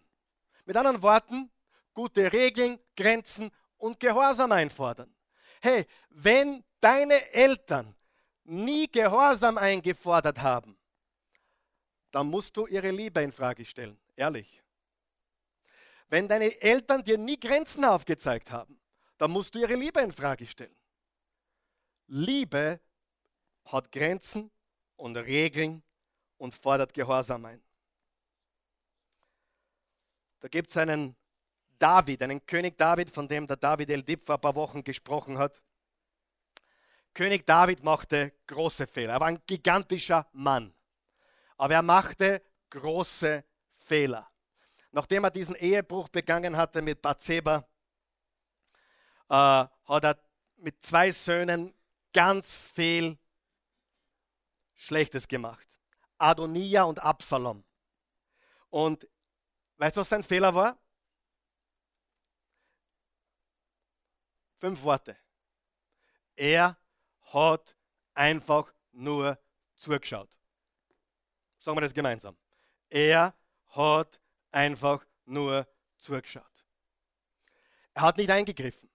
Mit 0.66 0.78
anderen 0.78 1.02
Worten, 1.02 1.52
gute 1.94 2.32
Regeln, 2.32 2.80
Grenzen 2.96 3.52
und 3.78 4.00
Gehorsam 4.00 4.52
einfordern. 4.52 5.14
Hey, 5.62 5.86
wenn 6.10 6.64
deine 6.80 7.32
Eltern 7.34 7.96
nie 8.44 8.90
Gehorsam 8.90 9.58
eingefordert 9.58 10.40
haben, 10.42 10.78
dann 12.12 12.28
musst 12.28 12.56
du 12.58 12.68
ihre 12.68 12.92
Liebe 12.92 13.22
in 13.22 13.32
Frage 13.32 13.66
stellen, 13.66 14.00
ehrlich. 14.16 14.62
Wenn 16.08 16.28
deine 16.28 16.60
Eltern 16.62 17.04
dir 17.04 17.18
nie 17.18 17.40
Grenzen 17.40 17.86
aufgezeigt 17.86 18.52
haben, 18.52 18.80
dann 19.18 19.32
musst 19.32 19.54
du 19.54 19.60
ihre 19.60 19.76
Liebe 19.76 20.00
in 20.00 20.12
Frage 20.12 20.46
stellen. 20.48 20.76
Liebe 22.10 22.80
hat 23.66 23.92
Grenzen 23.92 24.52
und 24.96 25.16
Regeln 25.16 25.84
und 26.38 26.56
fordert 26.56 26.94
Gehorsam 26.94 27.46
ein. 27.46 27.64
Da 30.40 30.48
gibt 30.48 30.72
es 30.72 30.78
einen 30.78 31.16
David, 31.78 32.24
einen 32.24 32.46
König 32.46 32.78
David, 32.78 33.10
von 33.10 33.28
dem 33.28 33.46
der 33.46 33.58
David 33.58 33.90
El 33.92 34.04
Dib 34.04 34.26
vor 34.26 34.36
ein 34.36 34.42
paar 34.42 34.56
Wochen 34.56 34.84
gesprochen 34.84 35.38
hat. 35.38 35.62
König 37.14 37.46
David 37.46 37.84
machte 37.84 38.34
große 38.48 38.88
Fehler. 38.88 39.14
Er 39.14 39.20
war 39.20 39.28
ein 39.28 39.42
gigantischer 39.46 40.28
Mann. 40.34 40.74
Aber 41.58 41.74
er 41.76 41.82
machte 41.82 42.42
große 42.70 43.44
Fehler. 43.76 44.30
Nachdem 44.92 45.26
er 45.26 45.32
diesen 45.32 45.56
Ehebruch 45.56 46.10
begangen 46.10 46.58
hatte 46.58 46.82
mit 46.82 47.02
Bathseba, 47.02 47.68
äh, 49.30 49.34
hat 49.34 50.04
er 50.04 50.20
mit 50.58 50.84
zwei 50.84 51.12
Söhnen 51.12 51.74
ganz 52.14 52.56
viel 52.74 53.18
Schlechtes 54.76 55.28
gemacht. 55.28 55.68
Adonia 56.18 56.84
und 56.84 57.00
Absalom. 57.00 57.64
Und 58.70 59.08
weißt 59.78 59.96
du, 59.96 60.02
was 60.02 60.10
sein 60.10 60.24
Fehler 60.24 60.54
war? 60.54 60.78
Fünf 64.58 64.84
Worte. 64.84 65.18
Er 66.36 66.78
hat 67.34 67.76
einfach 68.14 68.74
nur 68.92 69.40
zugeschaut. 69.76 70.38
Sagen 71.58 71.78
wir 71.78 71.82
das 71.82 71.94
gemeinsam. 71.94 72.38
Er 72.90 73.34
hat 73.68 74.22
einfach 74.52 75.06
nur 75.26 75.68
zugeschaut. 75.98 76.66
Er 77.94 78.02
hat 78.02 78.18
nicht 78.18 78.30
eingegriffen. 78.30 78.89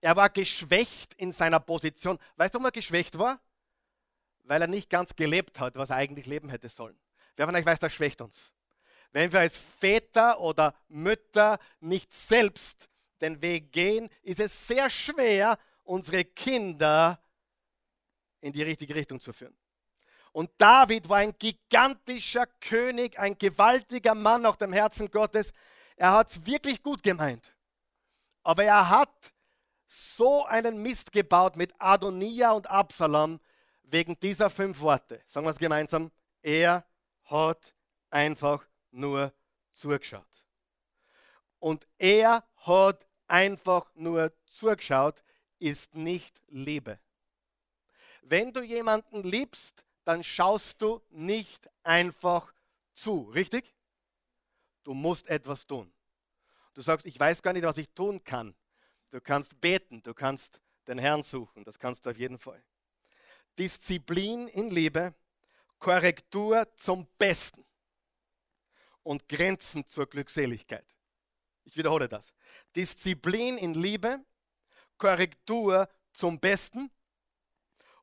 Er 0.00 0.16
war 0.16 0.30
geschwächt 0.30 1.14
in 1.14 1.32
seiner 1.32 1.60
Position. 1.60 2.18
Weißt 2.36 2.54
du, 2.54 2.58
warum 2.58 2.66
er 2.66 2.72
geschwächt 2.72 3.18
war? 3.18 3.40
Weil 4.44 4.62
er 4.62 4.68
nicht 4.68 4.88
ganz 4.88 5.14
gelebt 5.16 5.60
hat, 5.60 5.76
was 5.76 5.90
er 5.90 5.96
eigentlich 5.96 6.26
leben 6.26 6.48
hätte 6.48 6.68
sollen. 6.68 6.98
Wer 7.36 7.46
von 7.46 7.54
euch 7.54 7.66
weiß, 7.66 7.78
das 7.78 7.92
schwächt 7.92 8.20
uns. 8.20 8.52
Wenn 9.12 9.32
wir 9.32 9.40
als 9.40 9.56
Väter 9.56 10.40
oder 10.40 10.74
Mütter 10.88 11.58
nicht 11.80 12.12
selbst 12.12 12.88
den 13.20 13.40
Weg 13.42 13.72
gehen, 13.72 14.08
ist 14.22 14.40
es 14.40 14.66
sehr 14.66 14.90
schwer, 14.90 15.58
unsere 15.84 16.24
Kinder 16.24 17.20
in 18.40 18.52
die 18.52 18.62
richtige 18.62 18.94
Richtung 18.94 19.20
zu 19.20 19.32
führen. 19.32 19.56
Und 20.32 20.50
David 20.58 21.08
war 21.08 21.18
ein 21.18 21.36
gigantischer 21.38 22.46
König, 22.46 23.18
ein 23.18 23.36
gewaltiger 23.38 24.14
Mann 24.14 24.42
nach 24.42 24.56
dem 24.56 24.72
Herzen 24.72 25.10
Gottes. 25.10 25.52
Er 25.96 26.12
hat 26.12 26.30
es 26.30 26.46
wirklich 26.46 26.82
gut 26.82 27.02
gemeint. 27.02 27.54
Aber 28.42 28.62
er 28.62 28.88
hat 28.88 29.32
so 29.88 30.44
einen 30.44 30.82
Mist 30.82 31.12
gebaut 31.12 31.56
mit 31.56 31.72
Adonia 31.78 32.52
und 32.52 32.68
Absalom 32.68 33.40
wegen 33.82 34.18
dieser 34.20 34.50
fünf 34.50 34.80
Worte. 34.80 35.20
Sagen 35.26 35.46
wir 35.46 35.50
es 35.50 35.58
gemeinsam. 35.58 36.12
Er 36.42 36.84
hat 37.24 37.74
einfach 38.10 38.66
nur 38.90 39.32
zugeschaut. 39.72 40.24
Und 41.58 41.86
er 41.98 42.44
hat 42.56 43.06
einfach 43.26 43.90
nur 43.94 44.32
zugeschaut, 44.46 45.22
ist 45.58 45.94
nicht 45.94 46.40
Liebe. 46.48 47.00
Wenn 48.22 48.52
du 48.52 48.62
jemanden 48.62 49.22
liebst, 49.22 49.84
dann 50.04 50.22
schaust 50.22 50.80
du 50.82 51.02
nicht 51.10 51.68
einfach 51.82 52.52
zu, 52.92 53.30
richtig? 53.30 53.74
Du 54.84 54.94
musst 54.94 55.26
etwas 55.28 55.66
tun. 55.66 55.92
Du 56.74 56.80
sagst, 56.80 57.06
ich 57.06 57.18
weiß 57.18 57.42
gar 57.42 57.52
nicht, 57.52 57.64
was 57.64 57.78
ich 57.78 57.88
tun 57.90 58.22
kann. 58.22 58.54
Du 59.10 59.20
kannst 59.20 59.60
beten, 59.60 60.02
du 60.02 60.14
kannst 60.14 60.60
den 60.86 60.98
Herrn 60.98 61.22
suchen, 61.22 61.64
das 61.64 61.78
kannst 61.78 62.04
du 62.04 62.10
auf 62.10 62.18
jeden 62.18 62.38
Fall. 62.38 62.62
Disziplin 63.58 64.48
in 64.48 64.70
Liebe, 64.70 65.14
Korrektur 65.78 66.68
zum 66.76 67.06
Besten 67.18 67.64
und 69.02 69.28
Grenzen 69.28 69.86
zur 69.86 70.06
Glückseligkeit. 70.06 70.86
Ich 71.64 71.76
wiederhole 71.76 72.08
das. 72.08 72.32
Disziplin 72.74 73.58
in 73.58 73.74
Liebe, 73.74 74.24
Korrektur 74.96 75.88
zum 76.12 76.40
Besten 76.40 76.90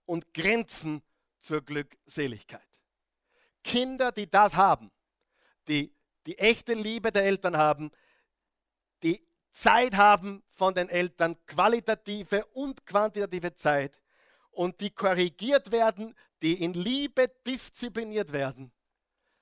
und 0.05 0.33
Grenzen 0.33 1.01
zur 1.39 1.61
Glückseligkeit. 1.61 2.61
Kinder, 3.63 4.11
die 4.11 4.29
das 4.29 4.55
haben, 4.55 4.91
die 5.67 5.93
die 6.25 6.37
echte 6.37 6.73
Liebe 6.73 7.11
der 7.11 7.23
Eltern 7.23 7.57
haben, 7.57 7.91
die 9.03 9.25
Zeit 9.55 9.95
haben 9.95 10.43
von 10.51 10.73
den 10.75 10.89
Eltern, 10.89 11.37
qualitative 11.47 12.45
und 12.47 12.85
quantitative 12.85 13.55
Zeit 13.55 14.01
und 14.51 14.81
die 14.81 14.89
korrigiert 14.89 15.71
werden, 15.71 16.13
die 16.41 16.61
in 16.61 16.73
Liebe 16.73 17.29
diszipliniert 17.47 18.33
werden, 18.33 18.73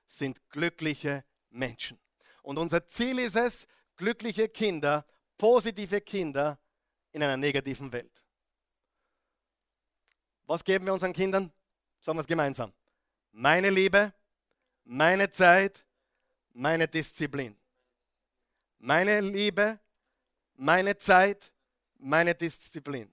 sind 0.06 0.40
glückliche 0.50 1.26
Menschen. 1.50 2.00
Und 2.44 2.60
unser 2.60 2.86
Ziel 2.86 3.18
ist 3.18 3.36
es, 3.36 3.68
glückliche 3.96 4.48
Kinder, 4.50 5.04
positive 5.36 6.00
Kinder 6.02 6.60
in 7.12 7.24
einer 7.24 7.38
negativen 7.38 7.92
Welt. 7.92 8.24
Was 10.46 10.64
geben 10.64 10.86
wir 10.86 10.94
unseren 10.94 11.14
Kindern? 11.14 11.52
Sagen 12.02 12.20
wir 12.20 12.22
es 12.22 12.28
gemeinsam. 12.28 12.72
Meine 13.32 13.72
Liebe, 13.72 14.14
meine 14.84 15.32
Zeit, 15.32 15.84
meine 16.54 16.88
Disziplin. 16.88 17.58
Meine 18.78 19.20
Liebe, 19.22 19.80
meine 20.56 20.98
Zeit, 20.98 21.52
meine 21.98 22.36
Disziplin. 22.36 23.12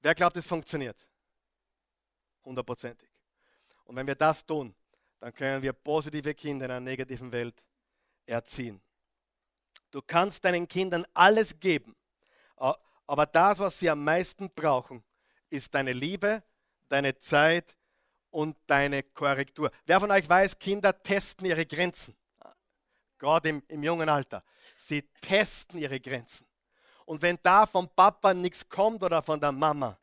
Wer 0.00 0.14
glaubt, 0.14 0.36
es 0.36 0.46
funktioniert? 0.46 1.06
Hundertprozentig. 2.44 3.08
Und 3.84 3.96
wenn 3.96 4.06
wir 4.06 4.14
das 4.14 4.44
tun, 4.44 4.74
dann 5.18 5.32
können 5.34 5.62
wir 5.62 5.72
positive 5.72 6.34
Kinder 6.34 6.66
in 6.66 6.70
einer 6.70 6.80
negativen 6.80 7.32
Welt 7.32 7.66
erziehen. 8.26 8.80
Du 9.90 10.02
kannst 10.02 10.44
deinen 10.44 10.68
Kindern 10.68 11.06
alles 11.14 11.58
geben, 11.58 11.96
aber 12.56 13.26
das, 13.26 13.58
was 13.58 13.78
sie 13.78 13.88
am 13.88 14.04
meisten 14.04 14.50
brauchen, 14.50 15.02
ist 15.48 15.74
deine 15.74 15.92
Liebe, 15.92 16.42
deine 16.88 17.18
Zeit 17.18 17.74
und 18.30 18.56
deine 18.66 19.02
Korrektur. 19.02 19.70
Wer 19.86 19.98
von 19.98 20.10
euch 20.10 20.28
weiß, 20.28 20.58
Kinder 20.58 21.02
testen 21.02 21.46
ihre 21.46 21.64
Grenzen, 21.64 22.14
gerade 23.18 23.48
im, 23.48 23.62
im 23.68 23.82
jungen 23.82 24.08
Alter. 24.08 24.42
Sie 24.76 25.02
testen 25.20 25.78
ihre 25.78 26.00
Grenzen. 26.00 26.46
Und 27.04 27.22
wenn 27.22 27.38
da 27.42 27.66
vom 27.66 27.88
Papa 27.88 28.34
nichts 28.34 28.68
kommt 28.68 29.02
oder 29.02 29.22
von 29.22 29.40
der 29.40 29.52
Mama, 29.52 29.98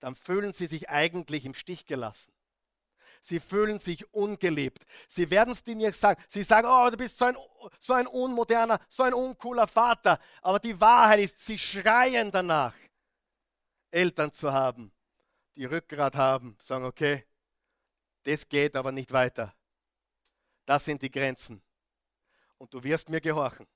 dann 0.00 0.14
fühlen 0.14 0.52
sie 0.52 0.66
sich 0.66 0.88
eigentlich 0.88 1.44
im 1.44 1.54
Stich 1.54 1.86
gelassen. 1.86 2.32
Sie 3.20 3.40
fühlen 3.40 3.80
sich 3.80 4.12
ungelebt. 4.14 4.84
Sie 5.08 5.28
werden 5.30 5.52
es 5.52 5.62
dir 5.62 5.74
nicht 5.74 5.98
sagen. 5.98 6.22
Sie 6.28 6.42
sagen, 6.42 6.68
oh, 6.70 6.88
du 6.90 6.96
bist 6.96 7.18
so 7.18 7.24
ein, 7.24 7.36
so 7.80 7.92
ein 7.92 8.06
unmoderner, 8.06 8.78
so 8.88 9.02
ein 9.02 9.12
uncooler 9.12 9.66
Vater. 9.66 10.18
Aber 10.40 10.58
die 10.60 10.80
Wahrheit 10.80 11.20
ist, 11.20 11.40
sie 11.40 11.58
schreien 11.58 12.30
danach, 12.30 12.74
Eltern 13.90 14.32
zu 14.32 14.52
haben, 14.52 14.92
die 15.56 15.64
Rückgrat 15.64 16.14
haben, 16.14 16.56
sagen, 16.62 16.84
okay, 16.84 17.26
das 18.22 18.48
geht 18.48 18.76
aber 18.76 18.92
nicht 18.92 19.12
weiter. 19.12 19.54
Das 20.64 20.84
sind 20.84 21.02
die 21.02 21.10
Grenzen. 21.10 21.62
Und 22.58 22.74
du 22.74 22.82
wirst 22.82 23.08
mir 23.08 23.20
gehorchen. 23.20 23.66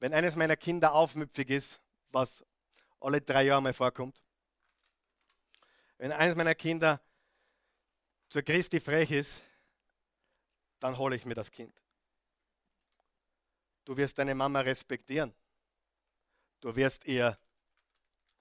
Wenn 0.00 0.14
eines 0.14 0.36
meiner 0.36 0.56
Kinder 0.56 0.92
aufmüpfig 0.92 1.50
ist, 1.50 1.80
was 2.10 2.44
alle 3.00 3.20
drei 3.20 3.44
Jahre 3.44 3.62
mal 3.62 3.72
vorkommt, 3.72 4.22
wenn 5.98 6.12
eines 6.12 6.36
meiner 6.36 6.54
Kinder 6.54 7.00
zur 8.28 8.42
Christi 8.42 8.80
frech 8.80 9.10
ist, 9.10 9.42
dann 10.78 10.96
hole 10.96 11.16
ich 11.16 11.24
mir 11.24 11.34
das 11.34 11.50
Kind. 11.50 11.74
Du 13.84 13.96
wirst 13.96 14.18
deine 14.18 14.34
Mama 14.34 14.60
respektieren. 14.60 15.34
Du 16.60 16.74
wirst 16.76 17.04
ihr 17.04 17.38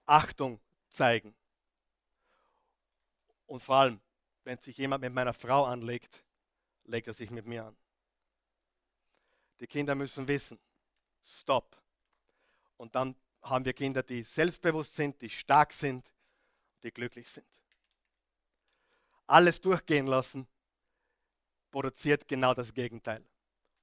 Achtung 0.05 0.59
zeigen. 0.89 1.35
Und 3.45 3.61
vor 3.61 3.77
allem, 3.77 4.01
wenn 4.43 4.57
sich 4.59 4.77
jemand 4.77 5.01
mit 5.01 5.13
meiner 5.13 5.33
Frau 5.33 5.65
anlegt, 5.65 6.23
legt 6.83 7.07
er 7.07 7.13
sich 7.13 7.31
mit 7.31 7.45
mir 7.45 7.65
an. 7.65 7.77
Die 9.60 9.68
Kinder 9.68 9.95
müssen 9.95 10.28
wissen, 10.28 10.60
stopp. 11.24 11.82
Und 12.78 12.95
dann 12.95 13.16
haben 13.41 13.66
wir 13.66 13.74
Kinder, 13.74 14.03
die 14.03 14.24
selbstbewusst 14.24 14.95
sind, 14.95 15.22
die 15.22 15.30
stark 15.30 15.74
sind, 15.74 16.12
die 16.84 16.91
glücklich 16.91 17.30
sind 17.30 17.47
alles 19.28 19.62
durchgehen 19.62 20.08
lassen, 20.08 20.47
produziert 21.70 22.28
genau 22.28 22.53
das 22.53 22.74
Gegenteil. 22.74 23.24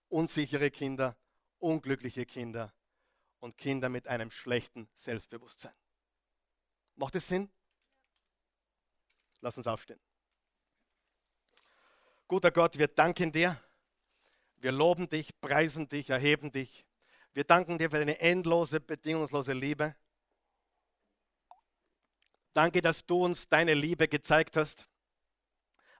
Unsichere 0.08 0.70
Kinder, 0.70 1.16
unglückliche 1.58 2.24
Kinder 2.26 2.72
und 3.40 3.58
Kinder 3.58 3.88
mit 3.88 4.08
einem 4.08 4.30
schlechten 4.30 4.88
Selbstbewusstsein. 4.96 5.74
Macht 6.96 7.14
es 7.14 7.28
Sinn? 7.28 7.50
Lass 9.40 9.58
uns 9.58 9.66
aufstehen. 9.66 10.00
Guter 12.26 12.50
Gott, 12.50 12.78
wir 12.78 12.88
danken 12.88 13.30
dir. 13.30 13.60
Wir 14.64 14.72
loben 14.72 15.10
dich, 15.10 15.38
preisen 15.42 15.90
dich, 15.90 16.08
erheben 16.08 16.50
dich. 16.50 16.86
Wir 17.34 17.44
danken 17.44 17.76
dir 17.76 17.90
für 17.90 17.98
deine 17.98 18.18
endlose, 18.18 18.80
bedingungslose 18.80 19.52
Liebe. 19.52 19.94
Danke, 22.54 22.80
dass 22.80 23.04
du 23.04 23.26
uns 23.26 23.46
deine 23.46 23.74
Liebe 23.74 24.08
gezeigt 24.08 24.56
hast 24.56 24.88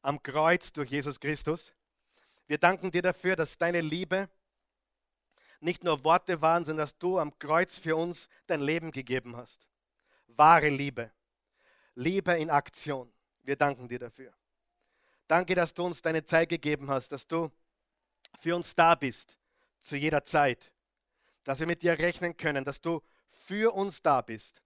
am 0.01 0.23
Kreuz 0.23 0.73
durch 0.73 0.91
Jesus 0.91 1.21
Christus. 1.21 1.75
Wir 2.47 2.57
danken 2.57 2.91
dir 2.91 3.03
dafür, 3.03 3.37
dass 3.37 3.59
deine 3.59 3.83
Liebe 3.83 4.31
nicht 5.61 5.85
nur 5.85 6.03
Worte 6.03 6.41
waren, 6.41 6.65
sondern 6.65 6.87
dass 6.87 6.97
du 6.97 7.19
am 7.19 7.39
Kreuz 7.39 7.77
für 7.77 7.97
uns 7.97 8.31
dein 8.47 8.63
Leben 8.63 8.93
gegeben 8.93 9.37
hast. 9.37 9.69
Wahre 10.29 10.71
Liebe. 10.71 11.13
Liebe 11.97 12.33
in 12.33 12.49
Aktion. 12.49 13.13
Wir 13.43 13.57
danken 13.57 13.89
dir 13.89 13.99
dafür. 13.99 14.33
Danke, 15.29 15.55
dass 15.55 15.75
du 15.75 15.85
uns 15.85 16.01
deine 16.01 16.25
Zeit 16.25 16.49
gegeben 16.49 16.89
hast, 16.89 17.13
dass 17.13 17.27
du 17.27 17.53
für 18.39 18.57
uns 18.57 18.75
da 18.75 18.95
bist, 18.95 19.39
zu 19.81 19.97
jeder 19.97 20.25
Zeit, 20.25 20.73
dass 21.45 21.61
wir 21.61 21.67
mit 21.67 21.83
dir 21.83 21.99
rechnen 21.99 22.37
können, 22.37 22.65
dass 22.65 22.81
du 22.81 23.03
für 23.31 23.75
uns 23.75 24.01
da 24.03 24.21
bist. 24.21 24.63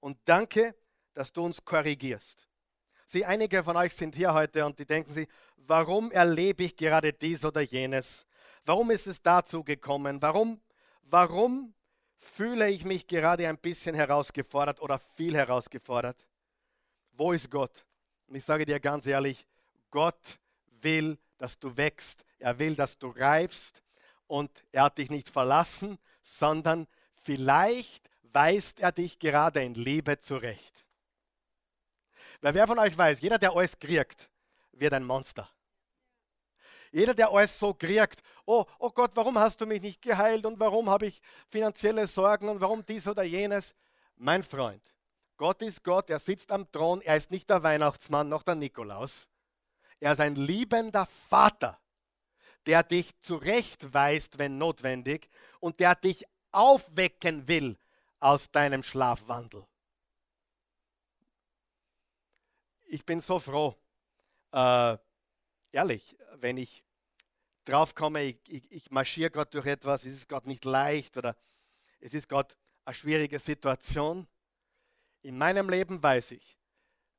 Und 0.00 0.18
danke, 0.24 0.74
dass 1.14 1.32
du 1.32 1.44
uns 1.44 1.64
korrigierst. 1.64 2.48
Sie, 3.06 3.24
einige 3.24 3.64
von 3.64 3.76
euch 3.76 3.94
sind 3.94 4.14
hier 4.14 4.34
heute 4.34 4.64
und 4.64 4.78
die 4.78 4.86
denken 4.86 5.12
sich, 5.12 5.28
warum 5.56 6.12
erlebe 6.12 6.64
ich 6.64 6.76
gerade 6.76 7.12
dies 7.12 7.44
oder 7.44 7.62
jenes? 7.62 8.26
Warum 8.64 8.90
ist 8.90 9.06
es 9.06 9.22
dazu 9.22 9.64
gekommen? 9.64 10.20
Warum, 10.20 10.60
warum 11.02 11.74
fühle 12.18 12.70
ich 12.70 12.84
mich 12.84 13.06
gerade 13.06 13.48
ein 13.48 13.58
bisschen 13.58 13.94
herausgefordert 13.94 14.80
oder 14.80 14.98
viel 14.98 15.34
herausgefordert? 15.34 16.26
Wo 17.12 17.32
ist 17.32 17.50
Gott? 17.50 17.84
Und 18.26 18.36
ich 18.36 18.44
sage 18.44 18.66
dir 18.66 18.78
ganz 18.78 19.06
ehrlich, 19.06 19.46
Gott 19.90 20.38
will, 20.82 21.18
dass 21.38 21.58
du 21.58 21.76
wächst. 21.76 22.24
Er 22.38 22.58
will, 22.58 22.74
dass 22.74 22.98
du 22.98 23.08
reifst. 23.08 23.82
Und 24.26 24.50
er 24.72 24.84
hat 24.84 24.98
dich 24.98 25.10
nicht 25.10 25.28
verlassen, 25.28 25.98
sondern 26.22 26.86
vielleicht 27.22 28.08
weist 28.22 28.80
er 28.80 28.92
dich 28.92 29.18
gerade 29.18 29.62
in 29.62 29.74
Liebe 29.74 30.18
zurecht. 30.18 30.84
Weil 32.40 32.54
wer 32.54 32.66
von 32.66 32.78
euch 32.78 32.96
weiß, 32.96 33.20
jeder, 33.20 33.38
der 33.38 33.52
alles 33.52 33.78
kriegt, 33.78 34.28
wird 34.72 34.92
ein 34.92 35.04
Monster. 35.04 35.48
Jeder, 36.92 37.14
der 37.14 37.30
alles 37.30 37.58
so 37.58 37.74
kriegt, 37.74 38.22
oh, 38.46 38.64
oh 38.78 38.90
Gott, 38.90 39.10
warum 39.14 39.38
hast 39.38 39.60
du 39.60 39.66
mich 39.66 39.82
nicht 39.82 40.00
geheilt 40.00 40.46
und 40.46 40.58
warum 40.58 40.88
habe 40.88 41.06
ich 41.06 41.20
finanzielle 41.50 42.06
Sorgen 42.06 42.48
und 42.48 42.60
warum 42.60 42.84
dies 42.84 43.06
oder 43.06 43.22
jenes? 43.22 43.74
Mein 44.16 44.42
Freund, 44.42 44.82
Gott 45.36 45.62
ist 45.62 45.84
Gott, 45.84 46.10
er 46.10 46.18
sitzt 46.18 46.50
am 46.50 46.70
Thron, 46.70 47.00
er 47.02 47.16
ist 47.16 47.30
nicht 47.30 47.50
der 47.50 47.62
Weihnachtsmann 47.62 48.28
noch 48.28 48.42
der 48.42 48.54
Nikolaus. 48.54 49.28
Er 50.00 50.12
ist 50.12 50.20
ein 50.20 50.34
liebender 50.34 51.06
Vater, 51.06 51.78
der 52.68 52.82
dich 52.82 53.18
zurechtweist, 53.22 54.38
wenn 54.38 54.58
notwendig, 54.58 55.30
und 55.58 55.80
der 55.80 55.94
dich 55.94 56.26
aufwecken 56.52 57.48
will 57.48 57.78
aus 58.20 58.50
deinem 58.50 58.82
Schlafwandel. 58.82 59.66
Ich 62.86 63.06
bin 63.06 63.22
so 63.22 63.38
froh, 63.38 63.74
äh, 64.52 64.98
ehrlich, 65.72 66.14
wenn 66.34 66.58
ich 66.58 66.84
draufkomme, 67.64 68.22
ich, 68.24 68.38
ich, 68.46 68.70
ich 68.70 68.90
marschiere 68.90 69.30
gerade 69.30 69.50
durch 69.50 69.66
etwas, 69.66 70.04
es 70.04 70.12
ist 70.12 70.28
gerade 70.28 70.46
nicht 70.46 70.66
leicht 70.66 71.16
oder 71.16 71.38
es 72.00 72.12
ist 72.12 72.28
gerade 72.28 72.54
eine 72.84 72.94
schwierige 72.94 73.38
Situation. 73.38 74.28
In 75.22 75.38
meinem 75.38 75.70
Leben 75.70 76.02
weiß 76.02 76.32
ich, 76.32 76.57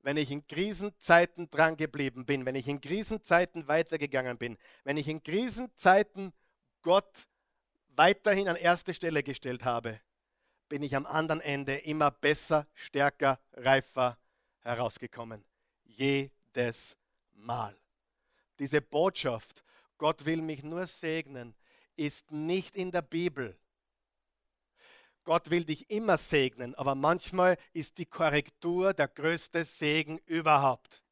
wenn 0.02 0.18
ich 0.18 0.32
in 0.32 0.45
Krisenzeiten 0.47 1.50
dran 1.50 1.78
geblieben 1.78 2.26
bin, 2.26 2.45
wenn 2.45 2.56
ich 2.56 2.68
in 2.68 2.82
Krisenzeiten 2.82 3.68
weitergegangen 3.68 4.38
bin, 4.38 4.58
wenn 4.84 4.97
ich 4.97 5.08
in 5.08 5.22
Krisenzeiten 5.22 6.34
Gott 6.82 7.28
weiterhin 7.95 8.47
an 8.47 8.56
erste 8.56 8.93
Stelle 8.93 9.24
gestellt 9.24 9.66
habe, 9.66 10.00
bin 10.70 10.84
ich 10.84 10.95
am 10.95 11.06
anderen 11.06 11.41
Ende 11.41 11.76
immer 11.78 12.12
besser, 12.12 12.68
stärker, 12.74 13.39
reifer 13.54 14.18
herausgekommen. 14.62 15.43
Jedes 15.84 16.95
Mal. 17.34 17.76
Diese 18.60 18.82
Botschaft, 18.82 19.64
Gott 19.97 20.26
will 20.26 20.41
mich 20.41 20.64
nur 20.64 20.86
segnen, 20.86 21.56
ist 21.95 22.32
nicht 22.32 22.76
in 22.76 22.91
der 22.91 23.02
Bibel. 23.02 23.58
Gott 25.30 25.52
will 25.52 25.64
dich 25.64 25.88
immer 25.92 26.18
segnen, 26.18 26.74
aber 26.74 26.96
manchmal 26.96 27.56
ist 27.72 28.00
die 28.00 28.08
Korrektur 28.08 28.96
der 28.96 29.08
größte 29.08 29.64
Segen 29.64 30.18
überhaupt. 30.26 31.04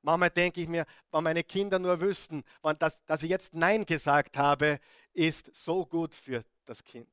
Manchmal 0.00 0.30
denke 0.30 0.62
ich 0.62 0.66
mir, 0.66 0.86
wenn 1.10 1.24
meine 1.24 1.44
Kinder 1.44 1.78
nur 1.78 2.00
wüssten, 2.00 2.42
dass, 2.78 3.04
dass 3.04 3.22
ich 3.22 3.28
jetzt 3.28 3.52
Nein 3.52 3.84
gesagt 3.84 4.38
habe, 4.38 4.80
ist 5.12 5.54
so 5.54 5.84
gut 5.84 6.14
für 6.14 6.42
das 6.64 6.82
Kind. 6.82 7.06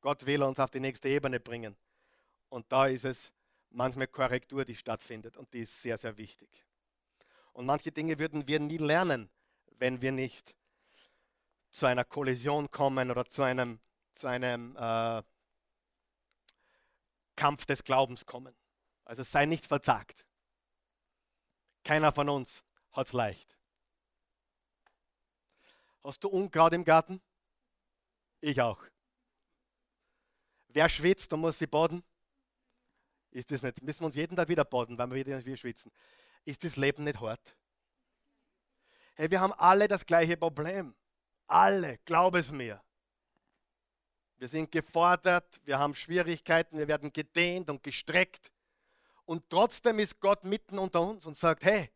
Gott 0.00 0.24
will 0.24 0.42
uns 0.44 0.58
auf 0.60 0.70
die 0.70 0.80
nächste 0.80 1.10
Ebene 1.10 1.38
bringen. 1.38 1.76
Und 2.48 2.72
da 2.72 2.86
ist 2.86 3.04
es 3.04 3.30
manchmal 3.68 4.06
Korrektur, 4.06 4.64
die 4.64 4.76
stattfindet. 4.76 5.36
Und 5.36 5.52
die 5.52 5.60
ist 5.60 5.82
sehr, 5.82 5.98
sehr 5.98 6.16
wichtig. 6.16 6.48
Und 7.52 7.66
manche 7.66 7.92
Dinge 7.92 8.18
würden 8.18 8.48
wir 8.48 8.60
nie 8.60 8.78
lernen, 8.78 9.28
wenn 9.72 10.00
wir 10.00 10.12
nicht 10.12 10.56
zu 11.68 11.84
einer 11.84 12.06
Kollision 12.06 12.70
kommen 12.70 13.10
oder 13.10 13.26
zu 13.26 13.42
einem, 13.42 13.78
zu 14.16 14.26
einem 14.26 14.76
äh, 14.76 15.22
Kampf 17.36 17.66
des 17.66 17.84
Glaubens 17.84 18.26
kommen. 18.26 18.54
Also 19.04 19.22
sei 19.22 19.46
nicht 19.46 19.66
verzagt. 19.66 20.26
Keiner 21.84 22.10
von 22.12 22.28
uns 22.28 22.64
hat 22.92 23.06
es 23.06 23.12
leicht. 23.12 23.56
Hast 26.02 26.24
du 26.24 26.28
Unkraut 26.28 26.72
im 26.72 26.84
Garten? 26.84 27.20
Ich 28.40 28.60
auch. 28.60 28.82
Wer 30.68 30.88
schwitzt 30.88 31.32
und 31.32 31.40
muss 31.40 31.58
sie 31.58 31.66
baden? 31.66 32.02
Ist 33.30 33.50
das 33.50 33.62
nicht? 33.62 33.82
Müssen 33.82 34.00
wir 34.00 34.06
uns 34.06 34.16
jeden 34.16 34.36
Tag 34.36 34.48
wieder 34.48 34.64
baden, 34.64 34.98
weil 34.98 35.10
wir 35.10 35.40
wieder 35.40 35.56
schwitzen 35.56 35.92
ist 36.46 36.64
das 36.64 36.76
Leben 36.76 37.04
nicht 37.04 37.20
hart? 37.20 37.56
Hey, 39.14 39.30
wir 39.30 39.40
haben 39.40 39.52
alle 39.54 39.88
das 39.88 40.06
gleiche 40.06 40.36
Problem. 40.36 40.94
Alle, 41.46 41.98
glaub 42.04 42.34
es 42.34 42.50
mir. 42.50 42.82
Wir 44.38 44.48
sind 44.48 44.70
gefordert, 44.70 45.60
wir 45.64 45.78
haben 45.78 45.94
Schwierigkeiten, 45.94 46.78
wir 46.78 46.88
werden 46.88 47.12
gedehnt 47.12 47.70
und 47.70 47.82
gestreckt. 47.82 48.50
Und 49.24 49.48
trotzdem 49.48 49.98
ist 49.98 50.20
Gott 50.20 50.44
mitten 50.44 50.78
unter 50.78 51.00
uns 51.00 51.26
und 51.26 51.36
sagt, 51.36 51.64
hey, 51.64 51.90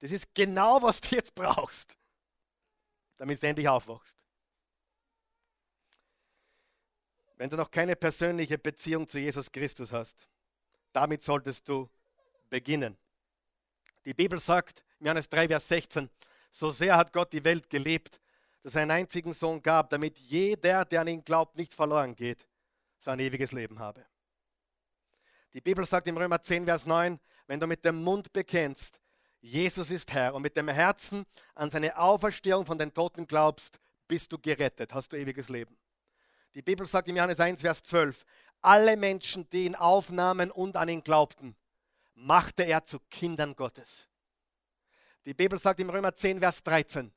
das 0.00 0.10
ist 0.10 0.34
genau, 0.34 0.82
was 0.82 1.00
du 1.00 1.16
jetzt 1.16 1.34
brauchst, 1.34 1.96
damit 3.16 3.42
du 3.42 3.46
endlich 3.46 3.68
aufwachst. 3.68 4.16
Wenn 7.36 7.50
du 7.50 7.56
noch 7.56 7.70
keine 7.70 7.96
persönliche 7.96 8.58
Beziehung 8.58 9.06
zu 9.08 9.18
Jesus 9.18 9.50
Christus 9.50 9.92
hast, 9.92 10.28
damit 10.92 11.22
solltest 11.22 11.68
du 11.68 11.88
beginnen. 12.48 12.96
Die 14.04 14.14
Bibel 14.14 14.38
sagt, 14.38 14.84
Johannes 15.00 15.28
3, 15.28 15.48
Vers 15.48 15.68
16, 15.68 16.08
so 16.50 16.70
sehr 16.70 16.96
hat 16.96 17.12
Gott 17.12 17.32
die 17.32 17.44
Welt 17.44 17.68
gelebt, 17.68 18.20
dass 18.66 18.74
er 18.74 18.82
einen 18.82 18.90
einzigen 18.90 19.32
Sohn 19.32 19.62
gab, 19.62 19.90
damit 19.90 20.18
jeder, 20.18 20.84
der 20.84 21.02
an 21.02 21.06
ihn 21.06 21.22
glaubt, 21.22 21.56
nicht 21.56 21.72
verloren 21.72 22.16
geht, 22.16 22.48
sein 22.98 23.20
ewiges 23.20 23.52
Leben 23.52 23.78
habe. 23.78 24.04
Die 25.52 25.60
Bibel 25.60 25.86
sagt 25.86 26.08
im 26.08 26.16
Römer 26.16 26.42
10, 26.42 26.64
Vers 26.64 26.84
9, 26.84 27.20
wenn 27.46 27.60
du 27.60 27.68
mit 27.68 27.84
dem 27.84 28.02
Mund 28.02 28.32
bekennst, 28.32 29.00
Jesus 29.40 29.92
ist 29.92 30.12
Herr 30.12 30.34
und 30.34 30.42
mit 30.42 30.56
dem 30.56 30.66
Herzen 30.66 31.26
an 31.54 31.70
seine 31.70 31.96
Auferstehung 31.96 32.66
von 32.66 32.76
den 32.76 32.92
Toten 32.92 33.28
glaubst, 33.28 33.78
bist 34.08 34.32
du 34.32 34.38
gerettet, 34.40 34.92
hast 34.92 35.12
du 35.12 35.16
ewiges 35.16 35.48
Leben. 35.48 35.78
Die 36.56 36.62
Bibel 36.62 36.88
sagt 36.88 37.06
im 37.06 37.14
Johannes 37.14 37.38
1, 37.38 37.60
Vers 37.60 37.84
12, 37.84 38.24
alle 38.62 38.96
Menschen, 38.96 39.48
die 39.50 39.66
ihn 39.66 39.76
aufnahmen 39.76 40.50
und 40.50 40.74
an 40.74 40.88
ihn 40.88 41.04
glaubten, 41.04 41.54
machte 42.14 42.64
er 42.64 42.84
zu 42.84 42.98
Kindern 43.10 43.54
Gottes. 43.54 44.08
Die 45.24 45.34
Bibel 45.34 45.56
sagt 45.56 45.78
im 45.78 45.88
Römer 45.90 46.16
10, 46.16 46.40
Vers 46.40 46.64
13, 46.64 47.12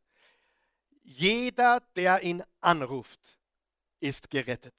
jeder, 1.10 1.82
der 1.96 2.22
ihn 2.22 2.44
anruft, 2.62 3.20
ist 4.00 4.30
gerettet. 4.30 4.76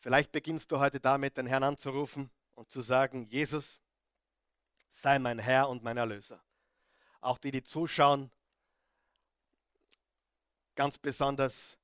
Vielleicht 0.00 0.32
beginnst 0.32 0.72
du 0.72 0.80
heute 0.80 0.98
damit, 0.98 1.36
den 1.36 1.46
Herrn 1.46 1.62
anzurufen 1.62 2.30
und 2.54 2.68
zu 2.68 2.80
sagen, 2.80 3.26
Jesus, 3.26 3.78
sei 4.90 5.20
mein 5.20 5.38
Herr 5.38 5.68
und 5.68 5.84
mein 5.84 5.96
Erlöser. 5.96 6.42
Auch 7.20 7.38
die, 7.38 7.52
die 7.52 7.62
zuschauen, 7.62 8.32
ganz 10.74 10.98
besonders 10.98 11.78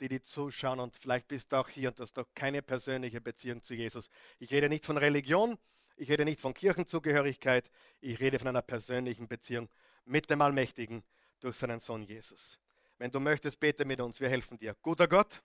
die, 0.00 0.08
die 0.08 0.22
zuschauen 0.22 0.80
und 0.80 0.96
vielleicht 0.96 1.28
bist 1.28 1.52
du 1.52 1.56
auch 1.56 1.68
hier 1.68 1.90
und 1.90 2.00
hast 2.00 2.14
doch 2.14 2.28
keine 2.34 2.62
persönliche 2.62 3.20
Beziehung 3.20 3.62
zu 3.62 3.74
Jesus. 3.74 4.08
Ich 4.38 4.52
rede 4.52 4.70
nicht 4.70 4.86
von 4.86 4.96
Religion, 4.96 5.58
ich 5.96 6.08
rede 6.10 6.24
nicht 6.24 6.40
von 6.40 6.54
Kirchenzugehörigkeit, 6.54 7.70
ich 8.00 8.20
rede 8.20 8.38
von 8.38 8.48
einer 8.48 8.62
persönlichen 8.62 9.28
Beziehung 9.28 9.68
mit 10.06 10.30
dem 10.30 10.40
Allmächtigen 10.40 11.02
durch 11.40 11.56
seinen 11.56 11.80
Sohn 11.80 12.02
Jesus. 12.02 12.58
Wenn 12.98 13.10
du 13.10 13.20
möchtest, 13.20 13.58
bete 13.60 13.84
mit 13.84 14.00
uns, 14.00 14.20
wir 14.20 14.28
helfen 14.28 14.58
dir. 14.58 14.74
Guter 14.82 15.06
Gott, 15.06 15.42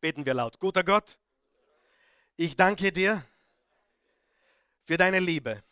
beten 0.00 0.24
wir 0.24 0.34
laut. 0.34 0.58
Guter 0.58 0.84
Gott, 0.84 1.18
ich 2.36 2.56
danke 2.56 2.92
dir 2.92 3.24
für 4.84 4.96
deine 4.96 5.18
Liebe. 5.18 5.62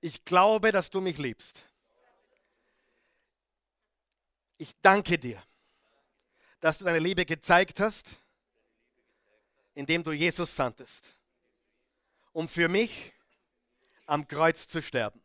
Ich 0.00 0.24
glaube, 0.24 0.72
dass 0.72 0.90
du 0.90 1.00
mich 1.00 1.18
liebst. 1.18 1.62
Ich 4.56 4.72
danke 4.80 5.18
dir 5.18 5.42
dass 6.64 6.78
du 6.78 6.84
deine 6.86 6.98
Liebe 6.98 7.26
gezeigt 7.26 7.78
hast, 7.78 8.16
indem 9.74 10.02
du 10.02 10.12
Jesus 10.12 10.56
sandtest, 10.56 11.14
um 12.32 12.48
für 12.48 12.70
mich 12.70 13.12
am 14.06 14.26
Kreuz 14.26 14.66
zu 14.66 14.80
sterben. 14.80 15.22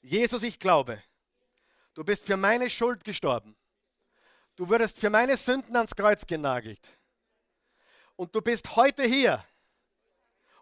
Jesus, 0.00 0.44
ich 0.44 0.60
glaube, 0.60 1.02
du 1.94 2.04
bist 2.04 2.24
für 2.24 2.36
meine 2.36 2.70
Schuld 2.70 3.04
gestorben. 3.04 3.56
Du 4.56 4.68
wurdest 4.68 4.98
für 4.98 5.10
meine 5.10 5.36
Sünden 5.36 5.76
ans 5.76 5.94
Kreuz 5.94 6.26
genagelt. 6.26 6.98
Und 8.16 8.34
du 8.34 8.42
bist 8.42 8.76
heute 8.76 9.04
hier, 9.04 9.44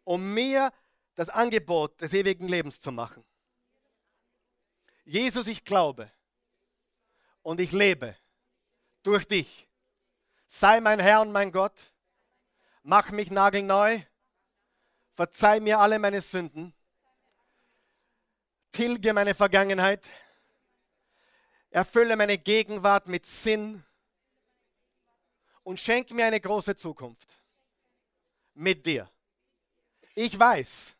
um 0.05 0.33
mir 0.33 0.73
das 1.15 1.29
Angebot 1.29 2.01
des 2.01 2.15
ewigen 2.15 2.49
Lebens 2.49 2.81
zu 2.81 2.93
machen. 2.93 3.25
Jesus, 5.05 5.47
ich 5.49 5.65
glaube 5.65 6.11
und 7.43 7.61
ich 7.61 7.73
lebe 7.73 8.17
durch 9.03 9.27
dich. 9.27 9.69
Sei 10.47 10.81
mein 10.81 11.01
Herr 11.01 11.21
und 11.21 11.33
mein 11.33 11.53
Gott. 11.53 11.93
Mach 12.83 13.11
mich 13.11 13.31
nagelneu. 13.31 14.01
Verzeih 15.15 15.61
mir 15.61 15.79
alle 15.79 15.99
meine 15.99 16.21
Sünden. 16.21 16.75
Tilge 18.73 19.13
meine 19.13 19.35
Vergangenheit. 19.35 20.09
Erfülle 21.71 22.17
meine 22.17 22.37
Gegenwart 22.37 23.07
mit 23.07 23.25
Sinn. 23.25 23.85
Und 25.63 25.79
schenk 25.79 26.11
mir 26.11 26.27
eine 26.27 26.41
große 26.41 26.75
Zukunft. 26.75 27.29
Mit 28.55 28.85
dir. 28.85 29.09
Ich 30.15 30.39
weiß, 30.39 30.97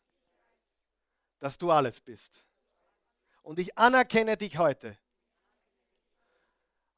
dass 1.39 1.57
du 1.57 1.71
alles 1.71 1.99
bist. 1.99 2.31
Und 3.43 3.59
ich 3.59 3.77
anerkenne 3.77 4.37
dich 4.37 4.57
heute 4.57 4.97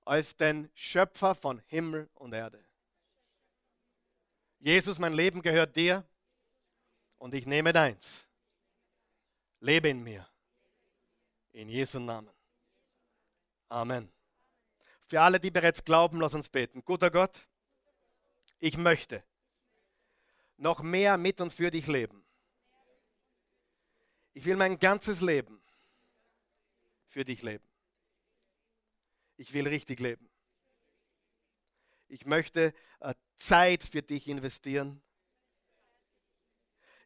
als 0.05 0.35
den 0.35 0.69
Schöpfer 0.75 1.33
von 1.33 1.59
Himmel 1.67 2.09
und 2.15 2.33
Erde. 2.33 2.63
Jesus, 4.59 4.99
mein 4.99 5.13
Leben 5.13 5.41
gehört 5.41 5.75
dir 5.75 6.05
und 7.17 7.33
ich 7.33 7.45
nehme 7.45 7.73
deins. 7.73 8.27
Lebe 9.59 9.89
in 9.89 10.03
mir. 10.03 10.27
In 11.53 11.69
Jesu 11.69 11.99
Namen. 11.99 12.32
Amen. 13.69 14.11
Für 15.01 15.21
alle, 15.21 15.39
die 15.39 15.51
bereits 15.51 15.83
glauben, 15.83 16.19
lass 16.19 16.33
uns 16.33 16.49
beten. 16.49 16.83
Guter 16.83 17.11
Gott, 17.11 17.47
ich 18.59 18.77
möchte 18.77 19.23
noch 20.57 20.81
mehr 20.81 21.17
mit 21.17 21.41
und 21.41 21.53
für 21.53 21.71
dich 21.71 21.87
leben. 21.87 22.25
Ich 24.33 24.45
will 24.45 24.55
mein 24.55 24.79
ganzes 24.79 25.21
Leben 25.21 25.61
für 27.07 27.23
dich 27.23 27.41
leben. 27.43 27.67
Ich 29.37 29.53
will 29.53 29.67
richtig 29.67 29.99
leben. 29.99 30.29
Ich 32.07 32.25
möchte 32.25 32.73
äh, 32.99 33.13
Zeit 33.35 33.83
für 33.83 34.01
dich 34.01 34.27
investieren. 34.27 35.01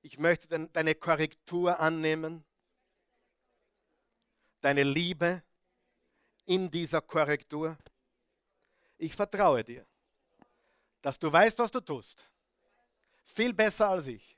Ich 0.02 0.20
möchte 0.20 0.48
de 0.48 0.68
deine 0.72 0.96
Korrektur 0.96 1.80
annehmen, 1.80 2.46
deine 4.62 4.84
Liebe 4.84 5.44
in 6.48 6.72
dieser 6.72 7.02
Korrektur. 7.02 7.78
Ich 8.98 9.14
vertraue 9.14 9.64
dir, 9.64 9.86
dass 11.02 11.20
du 11.20 11.32
weißt, 11.32 11.60
was 11.60 11.70
du 11.70 11.80
tust. 11.82 12.28
Viel 13.26 13.54
besser 13.54 13.90
als 13.90 14.08
ich. 14.08 14.36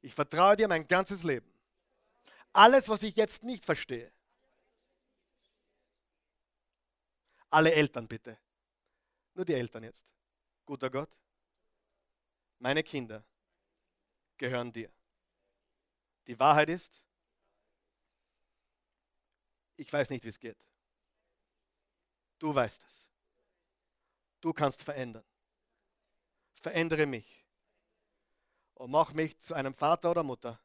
Ich 0.00 0.14
vertraue 0.14 0.56
dir 0.56 0.68
mein 0.68 0.86
ganzes 0.88 1.22
Leben. 1.22 1.52
Alles, 2.52 2.88
was 2.88 3.02
ich 3.02 3.14
jetzt 3.16 3.42
nicht 3.42 3.64
verstehe. 3.64 4.10
Alle 7.50 7.72
Eltern 7.72 8.08
bitte. 8.08 8.38
Nur 9.34 9.44
die 9.44 9.54
Eltern 9.54 9.82
jetzt. 9.82 10.12
Guter 10.64 10.88
Gott, 10.88 11.10
meine 12.58 12.82
Kinder 12.82 13.22
gehören 14.38 14.72
dir. 14.72 14.90
Die 16.26 16.38
Wahrheit 16.38 16.68
ist, 16.70 17.02
ich 19.76 19.92
weiß 19.92 20.10
nicht, 20.10 20.24
wie 20.24 20.30
es 20.30 20.40
geht. 20.40 20.56
Du 22.38 22.54
weißt 22.54 22.82
es. 22.82 23.06
Du 24.40 24.52
kannst 24.52 24.82
verändern. 24.82 25.24
Verändere 26.60 27.06
mich 27.06 27.44
und 28.74 28.90
mach 28.90 29.12
mich 29.12 29.38
zu 29.40 29.54
einem 29.54 29.74
Vater 29.74 30.10
oder 30.10 30.22
Mutter 30.22 30.60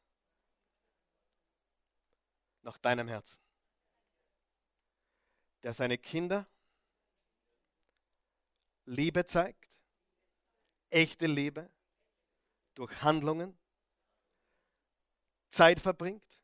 nach 2.62 2.78
deinem 2.78 3.08
Herzen, 3.08 3.42
der 5.62 5.72
seine 5.72 5.98
Kinder 5.98 6.46
Liebe 8.84 9.24
zeigt, 9.24 9.78
echte 10.90 11.26
Liebe 11.26 11.70
durch 12.74 13.02
Handlungen, 13.02 13.58
Zeit 15.50 15.78
verbringt, 15.80 16.40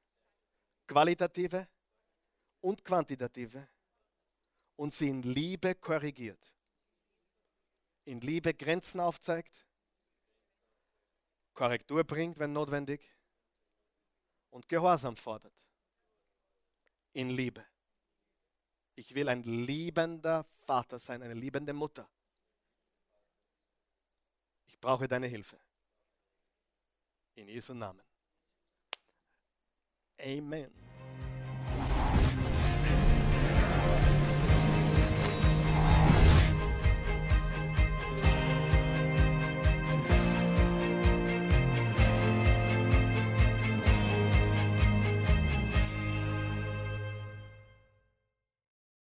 qualitative 0.86 1.68
und 2.60 2.84
quantitative 2.84 3.68
und 4.78 4.94
sie 4.94 5.08
in 5.08 5.22
Liebe 5.22 5.74
korrigiert, 5.74 6.54
in 8.04 8.20
Liebe 8.20 8.54
Grenzen 8.54 9.00
aufzeigt, 9.00 9.66
Korrektur 11.52 12.04
bringt, 12.04 12.38
wenn 12.38 12.52
notwendig, 12.52 13.00
und 14.50 14.68
Gehorsam 14.68 15.16
fordert. 15.16 15.52
In 17.12 17.30
Liebe. 17.30 17.66
Ich 18.94 19.14
will 19.16 19.28
ein 19.28 19.42
liebender 19.42 20.44
Vater 20.64 21.00
sein, 21.00 21.22
eine 21.22 21.34
liebende 21.34 21.72
Mutter. 21.72 22.08
Ich 24.66 24.78
brauche 24.78 25.08
deine 25.08 25.26
Hilfe. 25.26 25.58
In 27.34 27.48
Jesu 27.48 27.74
Namen. 27.74 28.06
Amen. 30.20 30.87